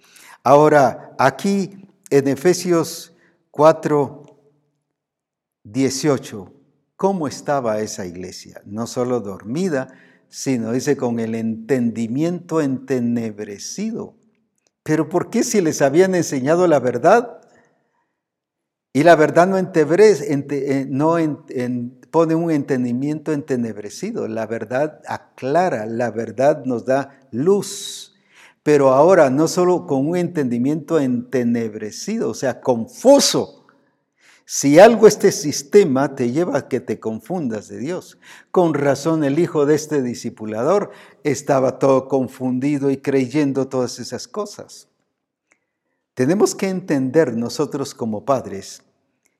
Ahora, 0.44 1.16
aquí 1.18 1.90
en 2.10 2.28
Efesios 2.28 3.14
4, 3.52 4.24
18, 5.64 6.54
cómo 6.98 7.28
estaba 7.28 7.80
esa 7.80 8.06
iglesia, 8.06 8.62
no 8.66 8.88
solo 8.88 9.22
dormida, 9.22 9.88
sino 10.28 10.74
dice 10.74 10.98
con 10.98 11.20
el 11.20 11.36
entendimiento 11.36 12.60
entenebrecido. 12.60 14.16
Pero 14.84 15.08
¿por 15.08 15.30
qué 15.30 15.44
si 15.44 15.62
les 15.62 15.82
habían 15.82 16.16
enseñado 16.16 16.68
la 16.68 16.80
verdad? 16.80 17.40
Y 18.94 19.04
la 19.04 19.16
verdad 19.16 19.46
no, 19.48 19.58
eh, 19.60 20.86
no 20.90 21.46
pone 22.10 22.36
un 22.36 22.50
entendimiento 22.50 23.32
entenebrecido, 23.32 24.28
la 24.28 24.48
verdad 24.48 25.02
aclara, 25.08 25.86
la 25.86 26.10
verdad 26.10 26.66
nos 26.66 26.86
da 26.86 27.20
luz. 27.32 28.16
Pero 28.64 28.90
ahora 28.90 29.30
no 29.30 29.48
solo 29.48 29.86
con 29.86 30.08
un 30.08 30.18
entendimiento 30.18 31.00
entenebrecido, 31.00 32.32
o 32.32 32.34
sea, 32.34 32.60
confuso, 32.60 33.67
si 34.50 34.80
algo 34.80 35.08
este 35.08 35.34
sistema 35.34 36.16
te 36.16 36.32
lleva 36.32 36.58
a 36.58 36.68
que 36.70 36.80
te 36.80 37.02
confundas 37.02 37.68
de 37.68 37.80
Dios. 37.80 38.18
Con 38.50 38.74
razón 38.74 39.26
el 39.26 39.40
hijo 39.40 39.66
de 39.66 39.76
este 39.76 40.02
discipulador 40.02 40.92
estaba 41.26 41.80
todo 41.80 42.08
confundido 42.08 42.90
y 42.90 42.96
creyendo 42.96 43.68
todas 43.68 44.00
esas 44.00 44.30
cosas. 44.30 44.88
Tenemos 46.14 46.56
que 46.56 46.70
entender 46.70 47.36
nosotros 47.36 47.94
como 47.94 48.24
padres 48.24 48.84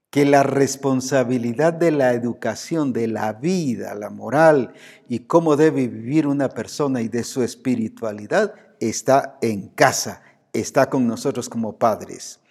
que 0.10 0.26
la 0.26 0.44
responsabilidad 0.44 1.72
de 1.72 1.92
la 1.92 2.12
educación, 2.14 2.92
de 2.92 3.08
la 3.08 3.32
vida, 3.32 3.96
la 3.96 4.10
moral 4.10 4.74
y 5.08 5.20
cómo 5.20 5.56
debe 5.56 5.88
vivir 5.88 6.28
una 6.28 6.50
persona 6.50 7.02
y 7.02 7.08
de 7.08 7.24
su 7.24 7.44
espiritualidad 7.44 8.56
está 8.82 9.38
en 9.42 9.70
casa, 9.70 10.22
está 10.52 10.90
con 10.90 11.08
nosotros 11.08 11.48
como 11.48 11.78
padres 11.78 12.42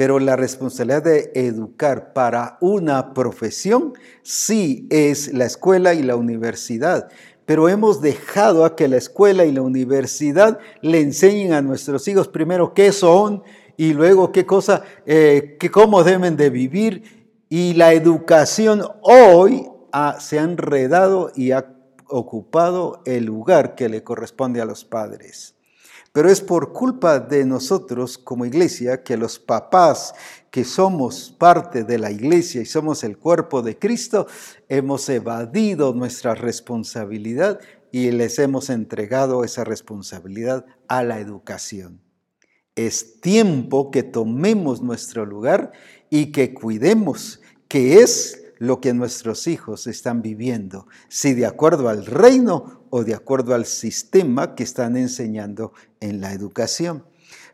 pero 0.00 0.18
la 0.18 0.34
responsabilidad 0.34 1.02
de 1.02 1.30
educar 1.34 2.14
para 2.14 2.56
una 2.62 3.12
profesión 3.12 3.92
sí 4.22 4.86
es 4.88 5.34
la 5.34 5.44
escuela 5.44 5.92
y 5.92 6.02
la 6.02 6.16
universidad. 6.16 7.10
Pero 7.44 7.68
hemos 7.68 8.00
dejado 8.00 8.64
a 8.64 8.76
que 8.76 8.88
la 8.88 8.96
escuela 8.96 9.44
y 9.44 9.52
la 9.52 9.60
universidad 9.60 10.58
le 10.80 11.02
enseñen 11.02 11.52
a 11.52 11.60
nuestros 11.60 12.08
hijos 12.08 12.28
primero 12.28 12.72
qué 12.72 12.92
son 12.92 13.42
y 13.76 13.92
luego 13.92 14.32
qué 14.32 14.46
cosa, 14.46 14.84
eh, 15.04 15.58
cómo 15.70 16.02
deben 16.02 16.34
de 16.34 16.48
vivir. 16.48 17.42
Y 17.50 17.74
la 17.74 17.92
educación 17.92 18.80
hoy 19.02 19.68
se 20.18 20.38
ha 20.38 20.44
enredado 20.44 21.30
y 21.34 21.50
ha 21.50 21.74
ocupado 22.08 23.02
el 23.04 23.26
lugar 23.26 23.74
que 23.74 23.90
le 23.90 24.02
corresponde 24.02 24.62
a 24.62 24.64
los 24.64 24.82
padres. 24.82 25.56
Pero 26.12 26.28
es 26.28 26.40
por 26.40 26.72
culpa 26.72 27.20
de 27.20 27.44
nosotros 27.44 28.18
como 28.18 28.44
iglesia 28.44 29.04
que 29.04 29.16
los 29.16 29.38
papás 29.38 30.12
que 30.50 30.64
somos 30.64 31.34
parte 31.38 31.84
de 31.84 31.98
la 31.98 32.10
iglesia 32.10 32.60
y 32.60 32.66
somos 32.66 33.04
el 33.04 33.16
cuerpo 33.16 33.62
de 33.62 33.78
Cristo, 33.78 34.26
hemos 34.68 35.08
evadido 35.08 35.94
nuestra 35.94 36.34
responsabilidad 36.34 37.60
y 37.92 38.10
les 38.10 38.38
hemos 38.40 38.70
entregado 38.70 39.44
esa 39.44 39.62
responsabilidad 39.62 40.66
a 40.88 41.04
la 41.04 41.20
educación. 41.20 42.00
Es 42.74 43.20
tiempo 43.20 43.92
que 43.92 44.02
tomemos 44.02 44.82
nuestro 44.82 45.26
lugar 45.26 45.70
y 46.08 46.32
que 46.32 46.54
cuidemos, 46.54 47.40
que 47.68 48.00
es 48.00 48.42
lo 48.58 48.80
que 48.80 48.92
nuestros 48.92 49.46
hijos 49.46 49.86
están 49.86 50.22
viviendo, 50.22 50.86
si 51.08 51.34
de 51.34 51.46
acuerdo 51.46 51.88
al 51.88 52.04
reino 52.04 52.79
o 52.90 53.04
de 53.04 53.14
acuerdo 53.14 53.54
al 53.54 53.66
sistema 53.66 54.54
que 54.54 54.64
están 54.64 54.96
enseñando 54.96 55.72
en 56.00 56.20
la 56.20 56.32
educación. 56.32 57.04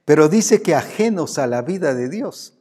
Pero 0.04 0.28
dice 0.28 0.62
que 0.62 0.74
ajenos 0.74 1.38
a 1.38 1.46
la 1.46 1.62
vida 1.62 1.94
de 1.94 2.08
Dios. 2.08 2.54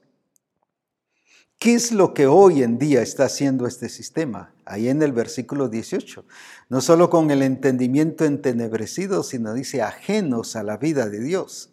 ¿Qué 1.57 1.73
es 1.73 1.91
lo 1.91 2.13
que 2.13 2.27
hoy 2.27 2.63
en 2.63 2.77
día 2.77 3.01
está 3.01 3.25
haciendo 3.25 3.65
este 3.65 3.89
sistema? 3.89 4.53
Ahí 4.65 4.89
en 4.89 5.01
el 5.01 5.13
versículo 5.13 5.69
18. 5.69 6.25
No 6.69 6.81
solo 6.81 7.09
con 7.09 7.31
el 7.31 7.41
entendimiento 7.41 8.25
entenebrecido, 8.25 9.23
sino 9.23 9.53
dice 9.53 9.81
ajenos 9.81 10.55
a 10.55 10.63
la 10.63 10.77
vida 10.77 11.09
de 11.09 11.21
Dios. 11.21 11.71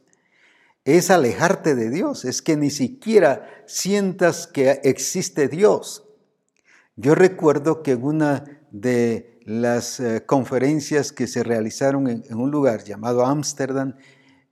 Es 0.84 1.11
alejarte 1.11 1.74
de 1.74 1.90
Dios, 1.90 2.24
es 2.24 2.42
que 2.42 2.57
ni 2.57 2.70
siquiera 2.70 3.48
sientas 3.66 4.46
que 4.46 4.80
existe 4.84 5.48
Dios. 5.48 6.09
Yo 6.96 7.14
recuerdo 7.14 7.82
que 7.82 7.94
una 7.94 8.44
de 8.70 9.32
las 9.45 10.01
eh, 10.01 10.24
conferencias 10.24 11.12
que 11.12 11.26
se 11.26 11.43
realizaron 11.43 12.09
en, 12.09 12.34
un 12.34 12.51
lugar 12.51 12.84
llamado 12.84 13.24
Ámsterdam, 13.24 13.95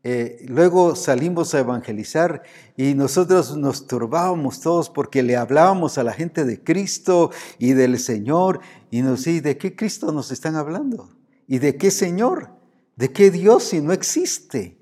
eh, 0.02 0.44
luego 0.48 0.96
salimos 0.96 1.54
a 1.54 1.60
evangelizar 1.60 2.42
y 2.76 2.94
nosotros 2.94 3.56
nos 3.56 3.86
turbábamos 3.86 4.60
todos 4.60 4.88
porque 4.88 5.22
le 5.22 5.36
hablábamos 5.36 5.98
a 5.98 6.04
la 6.04 6.12
gente 6.12 6.44
de 6.44 6.62
Cristo 6.62 7.30
y 7.58 7.74
del 7.74 7.98
Señor 7.98 8.60
y 8.90 9.02
nos 9.02 9.18
decían, 9.24 9.42
¿de 9.42 9.58
qué 9.58 9.76
Cristo 9.76 10.10
nos 10.10 10.30
están 10.32 10.56
hablando? 10.56 11.10
¿Y 11.46 11.58
de 11.58 11.76
qué 11.76 11.90
Señor? 11.90 12.50
¿De 12.96 13.12
qué 13.12 13.30
Dios 13.30 13.64
si 13.64 13.80
no 13.80 13.92
existe? 13.92 14.78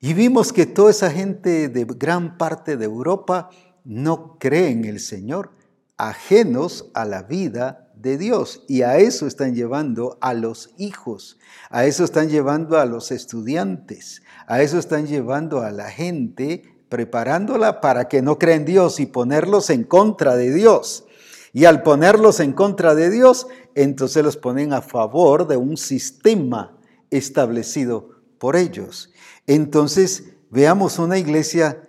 Y 0.00 0.14
vimos 0.14 0.52
que 0.52 0.66
toda 0.66 0.90
esa 0.90 1.10
gente 1.10 1.68
de 1.68 1.84
gran 1.84 2.38
parte 2.38 2.76
de 2.76 2.86
Europa 2.86 3.50
no 3.84 4.38
cree 4.38 4.70
en 4.70 4.84
el 4.84 4.98
Señor 4.98 5.52
ajenos 6.00 6.90
a 6.94 7.04
la 7.04 7.22
vida 7.22 7.89
de 8.00 8.18
Dios. 8.18 8.62
Y 8.68 8.82
a 8.82 8.98
eso 8.98 9.26
están 9.26 9.54
llevando 9.54 10.18
a 10.20 10.34
los 10.34 10.70
hijos, 10.78 11.38
a 11.70 11.84
eso 11.84 12.04
están 12.04 12.28
llevando 12.28 12.78
a 12.78 12.86
los 12.86 13.10
estudiantes, 13.10 14.22
a 14.46 14.62
eso 14.62 14.78
están 14.78 15.06
llevando 15.06 15.60
a 15.60 15.70
la 15.70 15.90
gente, 15.90 16.62
preparándola 16.88 17.80
para 17.80 18.08
que 18.08 18.22
no 18.22 18.38
creen 18.38 18.60
en 18.60 18.66
Dios 18.66 19.00
y 19.00 19.06
ponerlos 19.06 19.70
en 19.70 19.84
contra 19.84 20.36
de 20.36 20.52
Dios. 20.52 21.04
Y 21.52 21.64
al 21.64 21.82
ponerlos 21.82 22.40
en 22.40 22.52
contra 22.52 22.94
de 22.94 23.10
Dios, 23.10 23.46
entonces 23.74 24.22
los 24.22 24.36
ponen 24.36 24.72
a 24.72 24.82
favor 24.82 25.48
de 25.48 25.56
un 25.56 25.76
sistema 25.76 26.76
establecido 27.10 28.10
por 28.38 28.56
ellos. 28.56 29.10
Entonces, 29.46 30.32
veamos 30.50 30.98
una 30.98 31.18
iglesia 31.18 31.82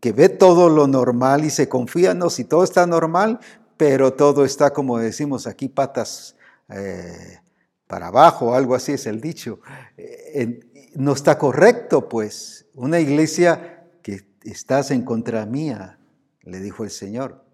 que 0.00 0.12
ve 0.12 0.28
todo 0.28 0.68
lo 0.70 0.86
normal 0.86 1.44
y 1.44 1.50
se 1.50 1.68
confía, 1.68 2.14
no, 2.14 2.30
si 2.30 2.44
todo 2.44 2.64
está 2.64 2.86
normal, 2.86 3.40
pero 3.76 4.12
todo 4.14 4.44
está, 4.44 4.72
como 4.72 4.98
decimos 4.98 5.46
aquí, 5.46 5.68
patas 5.68 6.36
eh, 6.68 7.40
para 7.86 8.08
abajo, 8.08 8.54
algo 8.54 8.74
así 8.74 8.92
es 8.92 9.06
el 9.06 9.20
dicho. 9.20 9.60
Eh, 9.96 10.60
no 10.94 11.12
está 11.12 11.38
correcto, 11.38 12.08
pues. 12.08 12.66
Una 12.74 13.00
iglesia 13.00 13.84
que 14.02 14.26
estás 14.44 14.90
en 14.90 15.02
contra 15.02 15.46
mía, 15.46 15.98
le 16.42 16.60
dijo 16.60 16.84
el 16.84 16.90
Señor. 16.90 17.44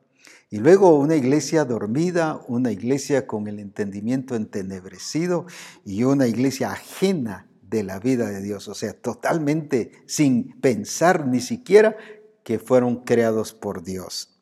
Y 0.51 0.59
luego 0.59 0.99
una 0.99 1.17
iglesia 1.17 1.65
dormida, 1.65 2.43
una 2.47 2.71
iglesia 2.71 3.27
con 3.27 3.49
el 3.49 3.59
entendimiento 3.59 4.37
entenebrecido 4.37 5.47
y 5.85 6.05
una 6.05 6.27
iglesia 6.27 6.73
ajena 6.73 7.49
de 7.63 7.83
la 7.83 7.99
vida 7.99 8.29
de 8.29 8.43
Dios, 8.43 8.69
o 8.69 8.75
sea, 8.75 8.93
totalmente 8.93 9.93
sin 10.05 10.61
pensar 10.61 11.27
ni 11.27 11.41
siquiera 11.41 11.97
que 12.45 12.59
fueron 12.59 12.97
creados 12.97 13.55
por 13.55 13.83
Dios. 13.83 14.39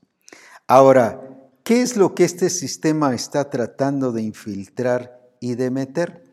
Ahora, 0.67 1.30
¿qué 1.71 1.83
es 1.83 1.97
lo 1.97 2.17
que 2.17 2.25
este 2.25 2.51
sistema 2.51 3.15
está 3.15 3.49
tratando 3.49 4.11
de 4.11 4.23
infiltrar 4.23 5.21
y 5.39 5.55
de 5.55 5.71
meter? 5.71 6.25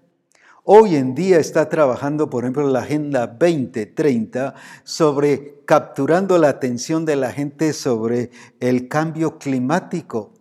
Hoy 0.64 0.96
en 0.96 1.14
día 1.14 1.38
está 1.38 1.70
trabajando, 1.70 2.28
por 2.28 2.44
ejemplo, 2.44 2.68
la 2.68 2.80
Agenda 2.80 3.28
2030 3.28 4.56
sobre 4.84 5.62
capturando 5.66 6.40
la 6.40 6.50
atención 6.50 7.06
de 7.06 7.18
la 7.18 7.32
gente 7.32 7.74
sobre 7.74 8.32
el 8.60 8.88
cambio 8.88 9.38
climático. 9.38 10.34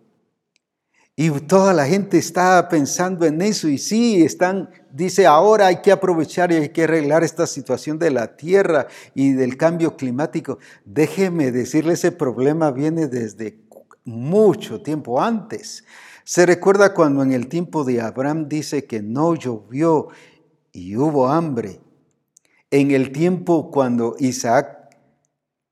Y 1.15 1.29
toda 1.41 1.75
la 1.75 1.85
gente 1.85 2.17
está 2.17 2.67
pensando 2.67 3.27
en 3.27 3.43
eso 3.43 3.67
y 3.67 3.77
sí, 3.77 4.23
están, 4.23 4.71
dice, 4.91 5.27
ahora 5.27 5.67
hay 5.67 5.81
que 5.81 5.91
aprovechar 5.91 6.51
y 6.51 6.55
hay 6.55 6.69
que 6.69 6.85
arreglar 6.85 7.23
esta 7.23 7.45
situación 7.45 7.99
de 7.99 8.09
la 8.09 8.35
tierra 8.35 8.87
y 9.13 9.33
del 9.33 9.57
cambio 9.57 9.95
climático. 9.95 10.57
Déjeme 10.85 11.51
decirle, 11.51 11.93
ese 11.93 12.11
problema 12.11 12.71
viene 12.71 13.05
desde 13.05 13.66
mucho 14.07 14.81
tiempo 14.81 15.21
antes. 15.21 15.83
Se 16.23 16.45
recuerda 16.45 16.93
cuando 16.93 17.21
en 17.21 17.31
el 17.31 17.47
tiempo 17.47 17.83
de 17.83 18.01
Abraham 18.01 18.49
dice 18.49 18.85
que 18.85 19.01
no 19.01 19.35
llovió 19.35 20.07
y 20.71 20.95
hubo 20.95 21.29
hambre. 21.29 21.79
En 22.71 22.91
el 22.91 23.11
tiempo 23.11 23.69
cuando 23.71 24.15
Isaac, 24.19 24.89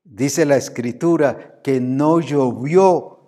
dice 0.03 0.45
la 0.45 0.57
escritura, 0.57 1.59
que 1.63 1.81
no 1.81 2.19
llovió 2.19 3.19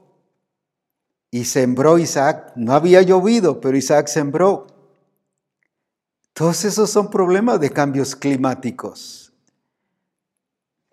y 1.32 1.45
sembró 1.45 1.97
Isaac. 1.97 2.53
No 2.55 2.74
había 2.74 3.01
llovido, 3.01 3.60
pero 3.60 3.78
Isaac 3.78 4.08
sembró. 4.08 4.68
Todos 6.34 6.66
esos 6.66 6.89
son 6.89 7.10
problemas 7.10 7.60
de 7.60 7.72
cambios 7.72 8.16
climáticos. 8.16 9.26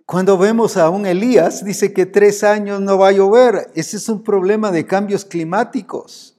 Cuando 0.07 0.37
vemos 0.37 0.77
a 0.77 0.91
un 0.91 1.07
Elías, 1.07 1.65
dice 1.65 1.95
que 1.95 2.05
tres 2.05 2.45
años 2.45 2.81
no 2.81 2.99
va 2.99 3.09
a 3.09 3.13
llover. 3.13 3.71
Ese 3.75 3.97
es 3.97 4.09
un 4.11 4.23
problema 4.23 4.71
de 4.71 4.85
cambios 4.85 5.25
climáticos. 5.25 6.37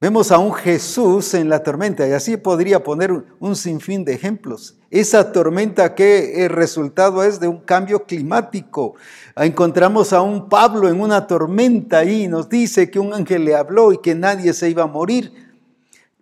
Vemos 0.00 0.32
a 0.32 0.38
un 0.38 0.52
Jesús 0.52 1.34
en 1.34 1.48
la 1.48 1.62
tormenta 1.62 2.06
y 2.08 2.12
así 2.12 2.36
podría 2.36 2.82
poner 2.82 3.24
un 3.38 3.56
sinfín 3.56 4.04
de 4.04 4.14
ejemplos. 4.14 4.76
Esa 4.90 5.32
tormenta 5.32 5.94
que 5.94 6.44
el 6.44 6.50
resultado 6.50 7.22
es 7.22 7.38
de 7.38 7.48
un 7.48 7.60
cambio 7.60 8.04
climático. 8.04 8.94
Encontramos 9.36 10.12
a 10.12 10.20
un 10.20 10.48
Pablo 10.48 10.88
en 10.88 11.00
una 11.00 11.26
tormenta 11.26 12.04
y 12.04 12.28
nos 12.28 12.48
dice 12.48 12.90
que 12.90 12.98
un 12.98 13.12
ángel 13.14 13.44
le 13.44 13.54
habló 13.54 13.92
y 13.92 13.98
que 13.98 14.14
nadie 14.14 14.52
se 14.52 14.70
iba 14.70 14.82
a 14.82 14.86
morir. 14.88 15.32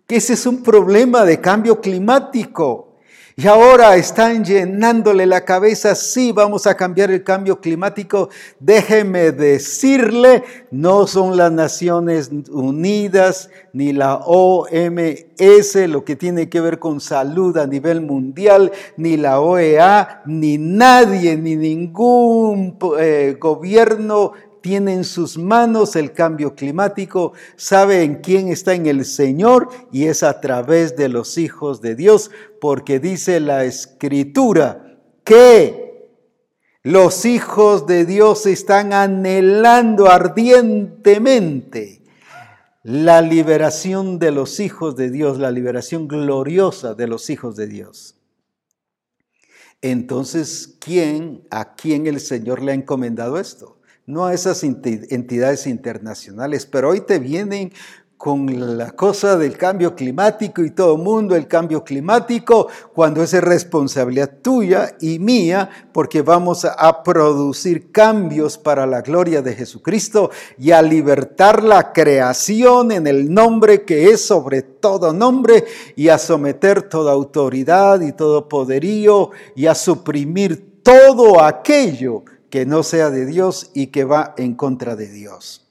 Que 0.07 0.17
ese 0.17 0.33
es 0.33 0.45
un 0.45 0.61
problema 0.61 1.23
de 1.25 1.39
cambio 1.39 1.79
climático. 1.79 2.92
Y 3.35 3.47
ahora 3.47 3.95
están 3.95 4.45
llenándole 4.45 5.25
la 5.25 5.43
cabeza, 5.43 5.95
sí, 5.95 6.31
vamos 6.31 6.67
a 6.67 6.77
cambiar 6.77 7.09
el 7.09 7.23
cambio 7.23 7.59
climático. 7.59 8.29
Déjeme 8.59 9.31
decirle, 9.31 10.43
no 10.69 11.07
son 11.07 11.35
las 11.35 11.51
Naciones 11.51 12.29
Unidas 12.51 13.49
ni 13.73 13.91
la 13.91 14.17
OMS 14.17 15.75
lo 15.87 16.05
que 16.05 16.15
tiene 16.15 16.47
que 16.47 16.61
ver 16.61 16.77
con 16.77 17.01
salud 17.01 17.57
a 17.57 17.65
nivel 17.65 18.01
mundial, 18.01 18.71
ni 18.97 19.17
la 19.17 19.39
OEA, 19.39 20.21
ni 20.27 20.59
nadie, 20.59 21.35
ni 21.35 21.55
ningún 21.55 22.77
eh, 22.99 23.35
gobierno 23.39 24.33
tiene 24.63 24.93
en 24.93 25.03
sus 25.03 25.37
manos 25.37 25.97
el 25.97 26.13
cambio 26.13 26.55
climático, 26.55 27.33
sabe 27.57 28.03
en 28.03 28.21
quién 28.21 28.47
está 28.47 28.73
en 28.73 28.85
el 28.85 29.03
Señor 29.03 29.67
y 29.91 30.05
es 30.05 30.23
a 30.23 30.39
través 30.39 30.95
de 30.95 31.09
los 31.09 31.37
hijos 31.37 31.81
de 31.81 31.95
Dios, 31.95 32.31
porque 32.61 33.01
dice 33.01 33.41
la 33.41 33.65
escritura 33.65 34.97
que 35.25 36.07
los 36.81 37.25
hijos 37.25 37.87
de 37.87 38.05
Dios 38.05 38.45
están 38.45 38.93
anhelando 38.93 40.09
ardientemente 40.09 42.01
la 42.83 43.21
liberación 43.21 44.17
de 44.17 44.31
los 44.31 44.61
hijos 44.61 44.95
de 44.95 45.11
Dios, 45.11 45.39
la 45.39 45.51
liberación 45.51 46.07
gloriosa 46.07 46.95
de 46.95 47.07
los 47.07 47.29
hijos 47.29 47.57
de 47.57 47.67
Dios. 47.67 48.15
Entonces, 49.81 50.77
¿quién, 50.79 51.45
a 51.51 51.75
quién 51.75 52.07
el 52.07 52.21
Señor 52.21 52.61
le 52.61 52.71
ha 52.71 52.75
encomendado 52.75 53.37
esto? 53.37 53.81
No 54.05 54.25
a 54.25 54.33
esas 54.33 54.63
entidades 54.63 55.65
internacionales, 55.65 56.65
pero 56.65 56.89
hoy 56.89 57.01
te 57.01 57.19
vienen 57.19 57.71
con 58.23 58.77
la 58.77 58.91
cosa 58.91 59.35
del 59.35 59.57
cambio 59.57 59.95
climático 59.95 60.63
y 60.63 60.71
todo 60.71 60.95
el 60.95 61.01
mundo 61.01 61.35
el 61.35 61.45
cambio 61.45 61.83
climático, 61.83 62.69
cuando 62.93 63.21
es 63.21 63.33
responsabilidad 63.33 64.37
tuya 64.41 64.95
y 65.01 65.19
mía, 65.19 65.69
porque 65.91 66.21
vamos 66.21 66.63
a 66.63 67.03
producir 67.03 67.91
cambios 67.91 68.57
para 68.57 68.85
la 68.85 69.01
gloria 69.01 69.41
de 69.41 69.53
Jesucristo 69.55 70.31
y 70.57 70.71
a 70.71 70.81
libertar 70.81 71.63
la 71.63 71.91
creación 71.91 72.93
en 72.93 73.07
el 73.07 73.33
nombre 73.33 73.83
que 73.83 74.11
es 74.11 74.25
sobre 74.25 74.61
todo 74.61 75.11
nombre 75.11 75.65
y 75.97 76.07
a 76.07 76.17
someter 76.17 76.83
toda 76.83 77.11
autoridad 77.11 77.99
y 77.99 78.13
todo 78.13 78.47
poderío 78.47 79.31
y 79.53 79.65
a 79.65 79.75
suprimir 79.75 80.81
todo 80.81 81.43
aquello 81.43 82.23
que 82.53 82.67
no 82.67 82.83
sea 82.83 83.09
de 83.09 83.25
Dios 83.25 83.71
y 83.73 83.87
que 83.87 84.03
va 84.03 84.35
en 84.37 84.53
contra 84.53 84.95
de 84.95 85.07
Dios. 85.07 85.65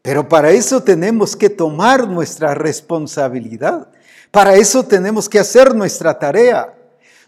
Pero 0.00 0.26
para 0.26 0.50
eso 0.50 0.82
tenemos 0.82 1.36
que 1.36 1.50
tomar 1.50 2.08
nuestra 2.08 2.54
responsabilidad. 2.54 3.88
Para 4.30 4.54
eso 4.54 4.86
tenemos 4.86 5.28
que 5.28 5.38
hacer 5.38 5.74
nuestra 5.74 6.18
tarea. 6.18 6.72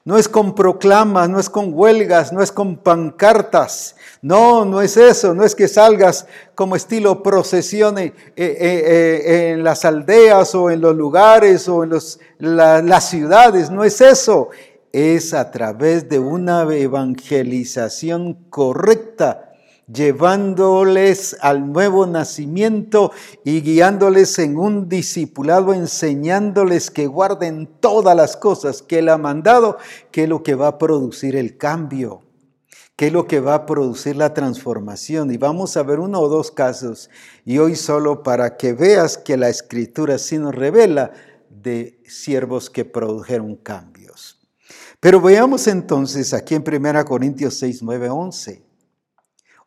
No 0.02 0.16
es 0.16 0.30
con 0.30 0.54
proclamas, 0.54 1.28
no 1.28 1.38
es 1.38 1.50
con 1.50 1.74
huelgas, 1.74 2.32
no 2.32 2.40
es 2.40 2.50
con 2.50 2.78
pancartas. 2.78 3.96
No, 4.22 4.64
no 4.64 4.80
es 4.80 4.96
eso. 4.96 5.34
No 5.34 5.44
es 5.44 5.54
que 5.54 5.68
salgas 5.68 6.26
como 6.54 6.74
estilo 6.74 7.22
procesión 7.22 7.98
eh, 7.98 8.14
eh, 8.34 8.56
eh, 8.58 9.50
en 9.50 9.62
las 9.62 9.84
aldeas 9.84 10.54
o 10.54 10.70
en 10.70 10.80
los 10.80 10.96
lugares 10.96 11.68
o 11.68 11.84
en 11.84 11.90
las 12.38 13.10
ciudades. 13.10 13.68
No 13.68 13.84
es 13.84 14.00
eso 14.00 14.48
es 14.95 15.34
a 15.34 15.51
través 15.51 16.09
de 16.09 16.20
una 16.20 16.62
evangelización 16.72 18.34
correcta, 18.49 19.53
llevándoles 19.92 21.36
al 21.40 21.72
nuevo 21.72 22.07
nacimiento 22.07 23.11
y 23.45 23.61
guiándoles 23.61 24.38
en 24.38 24.57
un 24.57 24.88
discipulado, 24.88 25.74
enseñándoles 25.74 26.92
que 26.92 27.09
guarden 27.09 27.68
todas 27.80 28.16
las 28.16 28.36
cosas 28.36 28.82
que 28.82 29.01
Él 29.01 29.09
ha 29.09 29.18
mandado, 29.18 29.78
que 30.12 30.22
es 30.22 30.28
lo 30.28 30.45
que 30.45 30.55
va 30.55 30.68
a 30.68 30.78
producir 30.78 31.34
el 31.34 31.57
cambio, 31.57 32.22
que 32.95 33.09
es 33.09 33.12
lo 33.12 33.26
que 33.26 33.40
va 33.40 33.55
a 33.55 33.66
producir 33.66 34.14
la 34.14 34.32
transformación. 34.32 35.32
Y 35.32 35.38
vamos 35.38 35.76
a 35.76 35.82
ver 35.82 35.99
uno 35.99 36.20
o 36.20 36.28
dos 36.28 36.53
casos, 36.53 37.11
y 37.45 37.59
hoy 37.59 37.74
solo 37.74 38.22
para 38.22 38.57
que 38.57 38.72
veas 38.74 39.18
que 39.18 39.36
la 39.36 39.49
escritura 39.49 40.18
sí 40.18 40.38
nos 40.38 40.55
revela 40.55 41.11
de 41.51 42.01
siervos 42.07 42.70
que 42.70 42.84
produjeron 42.84 43.57
cambio. 43.57 43.93
Pero 45.05 45.20
veamos 45.20 45.66
entonces 45.66 46.32
aquí 46.32 46.55
en 46.55 46.64
1 46.66 47.05
Corintios 47.05 47.59
6, 47.59 47.82
9, 47.82 48.09
11. 48.09 48.62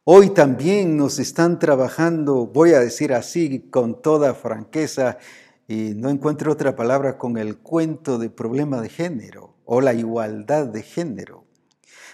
Hoy 0.04 0.32
también 0.32 0.98
nos 0.98 1.20
están 1.20 1.60
trabajando, 1.60 2.48
voy 2.48 2.72
a 2.72 2.80
decir 2.80 3.14
así 3.14 3.70
con 3.70 4.02
toda 4.02 4.34
franqueza, 4.34 5.20
y 5.68 5.94
no 5.96 6.10
encuentro 6.10 6.52
otra 6.52 6.76
palabra 6.76 7.20
con 7.20 7.38
el 7.38 7.60
cuento 7.60 8.18
de 8.18 8.32
problema 8.32 8.82
de 8.82 8.90
género 8.90 9.54
o 9.64 9.80
la 9.80 9.94
igualdad 9.94 10.66
de 10.66 10.82
género. 10.82 11.46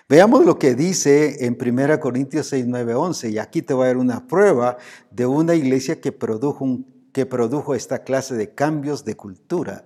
Veamos 0.09 0.45
lo 0.45 0.59
que 0.59 0.75
dice 0.75 1.45
en 1.45 1.57
1 1.57 2.01
Corintios 2.01 2.47
6, 2.47 2.65
9, 2.67 2.93
11. 2.93 3.29
Y 3.29 3.37
aquí 3.37 3.61
te 3.61 3.73
voy 3.73 3.85
a 3.85 3.87
dar 3.87 3.97
una 3.99 4.27
prueba 4.27 4.75
de 5.11 5.25
una 5.25 5.55
iglesia 5.55 6.01
que 6.01 6.11
produjo, 6.11 6.79
que 7.13 7.25
produjo 7.25 7.73
esta 7.73 8.03
clase 8.03 8.35
de 8.35 8.53
cambios 8.53 9.05
de 9.05 9.15
cultura. 9.15 9.85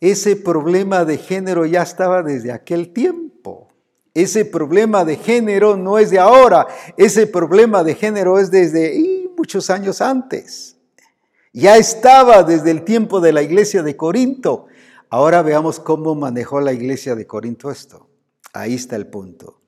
Ese 0.00 0.36
problema 0.36 1.04
de 1.04 1.18
género 1.18 1.64
ya 1.64 1.82
estaba 1.82 2.22
desde 2.22 2.52
aquel 2.52 2.92
tiempo. 2.92 3.68
Ese 4.14 4.44
problema 4.44 5.04
de 5.04 5.16
género 5.16 5.76
no 5.76 5.98
es 5.98 6.10
de 6.10 6.18
ahora, 6.18 6.66
ese 6.96 7.26
problema 7.26 7.84
de 7.84 7.94
género 7.94 8.38
es 8.38 8.50
desde 8.50 9.28
muchos 9.36 9.68
años 9.68 10.00
antes. 10.00 10.76
Ya 11.52 11.76
estaba 11.76 12.42
desde 12.42 12.70
el 12.70 12.82
tiempo 12.82 13.20
de 13.20 13.32
la 13.32 13.42
iglesia 13.42 13.82
de 13.82 13.96
Corinto. 13.96 14.66
Ahora 15.10 15.42
veamos 15.42 15.80
cómo 15.80 16.14
manejó 16.14 16.60
la 16.60 16.72
iglesia 16.72 17.14
de 17.14 17.26
Corinto 17.26 17.70
esto. 17.70 18.08
Ahí 18.52 18.74
está 18.74 18.96
el 18.96 19.06
punto. 19.06 19.60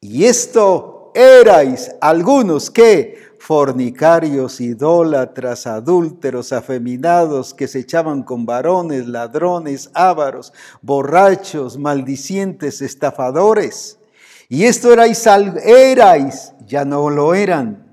Y 0.00 0.24
esto 0.24 1.10
erais 1.14 1.90
algunos 2.00 2.70
que 2.70 3.27
fornicarios, 3.38 4.60
idólatras, 4.60 5.66
adúlteros, 5.66 6.52
afeminados, 6.52 7.54
que 7.54 7.68
se 7.68 7.80
echaban 7.80 8.22
con 8.22 8.46
varones, 8.46 9.06
ladrones, 9.06 9.90
ávaros, 9.94 10.52
borrachos, 10.82 11.78
maldicientes, 11.78 12.82
estafadores. 12.82 13.98
Y 14.48 14.64
esto 14.64 14.92
erais, 14.92 15.26
erais, 15.64 16.52
ya 16.66 16.84
no 16.84 17.10
lo 17.10 17.34
eran 17.34 17.87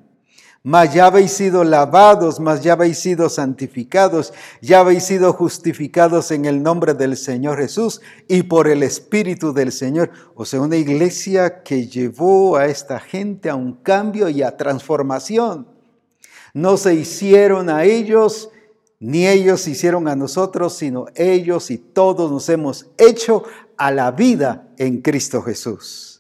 mas 0.66 0.96
ya 0.96 1.06
habéis 1.06 1.32
sido 1.32 1.64
lavados, 1.64 2.40
mas 2.40 2.64
ya 2.64 2.74
habéis 2.74 2.98
sido 2.98 3.30
santificados, 3.30 4.34
ya 4.64 4.80
habéis 4.80 5.04
sido 5.04 5.32
justificados 5.32 6.32
en 6.32 6.46
el 6.46 6.64
nombre 6.64 6.96
del 6.96 7.18
Señor 7.18 7.60
Jesús 7.60 8.02
y 8.28 8.42
por 8.42 8.68
el 8.68 8.82
Espíritu 8.82 9.54
del 9.54 9.72
Señor. 9.72 10.10
O 10.34 10.44
sea, 10.44 10.62
una 10.62 10.76
iglesia 10.76 11.62
que 11.62 11.86
llevó 11.86 12.58
a 12.58 12.66
esta 12.66 13.00
gente 13.00 13.48
a 13.48 13.56
un 13.56 13.74
cambio 13.74 14.28
y 14.28 14.42
a 14.42 14.58
transformación. 14.58 15.68
No 16.56 16.78
se 16.78 16.96
hicieron 16.96 17.70
a 17.70 17.84
ellos, 17.84 18.50
ni 19.00 19.28
ellos 19.28 19.62
se 19.62 19.70
hicieron 19.70 20.08
a 20.08 20.16
nosotros, 20.16 20.74
sino 20.74 21.06
ellos 21.14 21.70
y 21.70 21.78
todos 21.78 22.32
nos 22.32 22.50
hemos 22.50 22.88
hecho 22.98 23.44
a 23.78 23.92
la 23.92 24.10
vida 24.10 24.68
en 24.80 25.04
Cristo 25.04 25.44
Jesús 25.44 26.15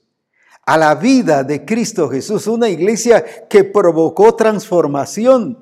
a 0.66 0.78
la 0.78 0.95
vida 0.95 1.43
de 1.43 1.63
Cristo 1.63 2.09
Jesús, 2.09 2.47
una 2.47 2.70
iglesia 2.70 3.24
que 3.47 3.63
provocó 3.63 4.36
transformación. 4.36 5.59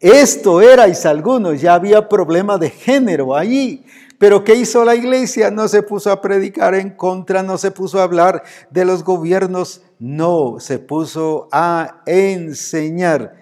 Esto 0.00 0.60
erais 0.62 1.04
algunos, 1.06 1.60
ya 1.60 1.74
había 1.74 2.08
problema 2.08 2.56
de 2.56 2.70
género 2.70 3.34
allí. 3.34 3.84
Pero 4.18 4.42
¿qué 4.42 4.54
hizo 4.54 4.84
la 4.84 4.96
iglesia? 4.96 5.50
No 5.50 5.68
se 5.68 5.82
puso 5.82 6.10
a 6.10 6.20
predicar 6.20 6.74
en 6.74 6.90
contra, 6.90 7.42
no 7.42 7.56
se 7.58 7.70
puso 7.70 8.00
a 8.00 8.04
hablar 8.04 8.42
de 8.70 8.84
los 8.84 9.04
gobiernos, 9.04 9.82
no, 9.98 10.58
se 10.58 10.78
puso 10.78 11.48
a 11.52 12.02
enseñar 12.06 13.34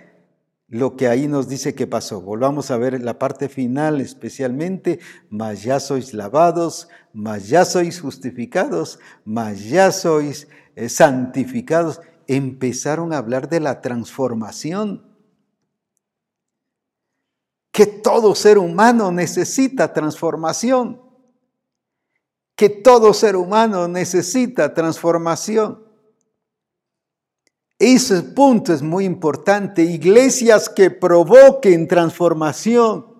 lo 0.68 0.96
que 0.96 1.08
ahí 1.08 1.28
nos 1.28 1.48
dice 1.48 1.74
que 1.74 1.86
pasó. 1.86 2.20
Volvamos 2.20 2.70
a 2.70 2.76
ver 2.76 3.00
la 3.02 3.18
parte 3.18 3.48
final 3.48 4.00
especialmente, 4.00 4.98
mas 5.30 5.62
ya 5.62 5.80
sois 5.80 6.12
lavados, 6.12 6.88
mas 7.12 7.48
ya 7.48 7.64
sois 7.64 8.00
justificados, 8.00 8.98
mas 9.24 9.64
ya 9.64 9.92
sois 9.92 10.48
eh, 10.76 10.90
santificados, 10.90 12.00
empezaron 12.28 13.12
a 13.12 13.18
hablar 13.18 13.48
de 13.48 13.60
la 13.60 13.80
transformación. 13.80 15.04
Que 17.72 17.86
todo 17.86 18.34
ser 18.34 18.58
humano 18.58 19.10
necesita 19.10 19.92
transformación. 19.92 21.00
Que 22.54 22.68
todo 22.68 23.12
ser 23.12 23.36
humano 23.36 23.88
necesita 23.88 24.72
transformación. 24.72 25.82
Ese 27.78 28.22
punto 28.22 28.72
es 28.72 28.82
muy 28.82 29.04
importante. 29.04 29.82
Iglesias 29.82 30.68
que 30.68 30.90
provoquen 30.90 31.88
transformación 31.88 33.16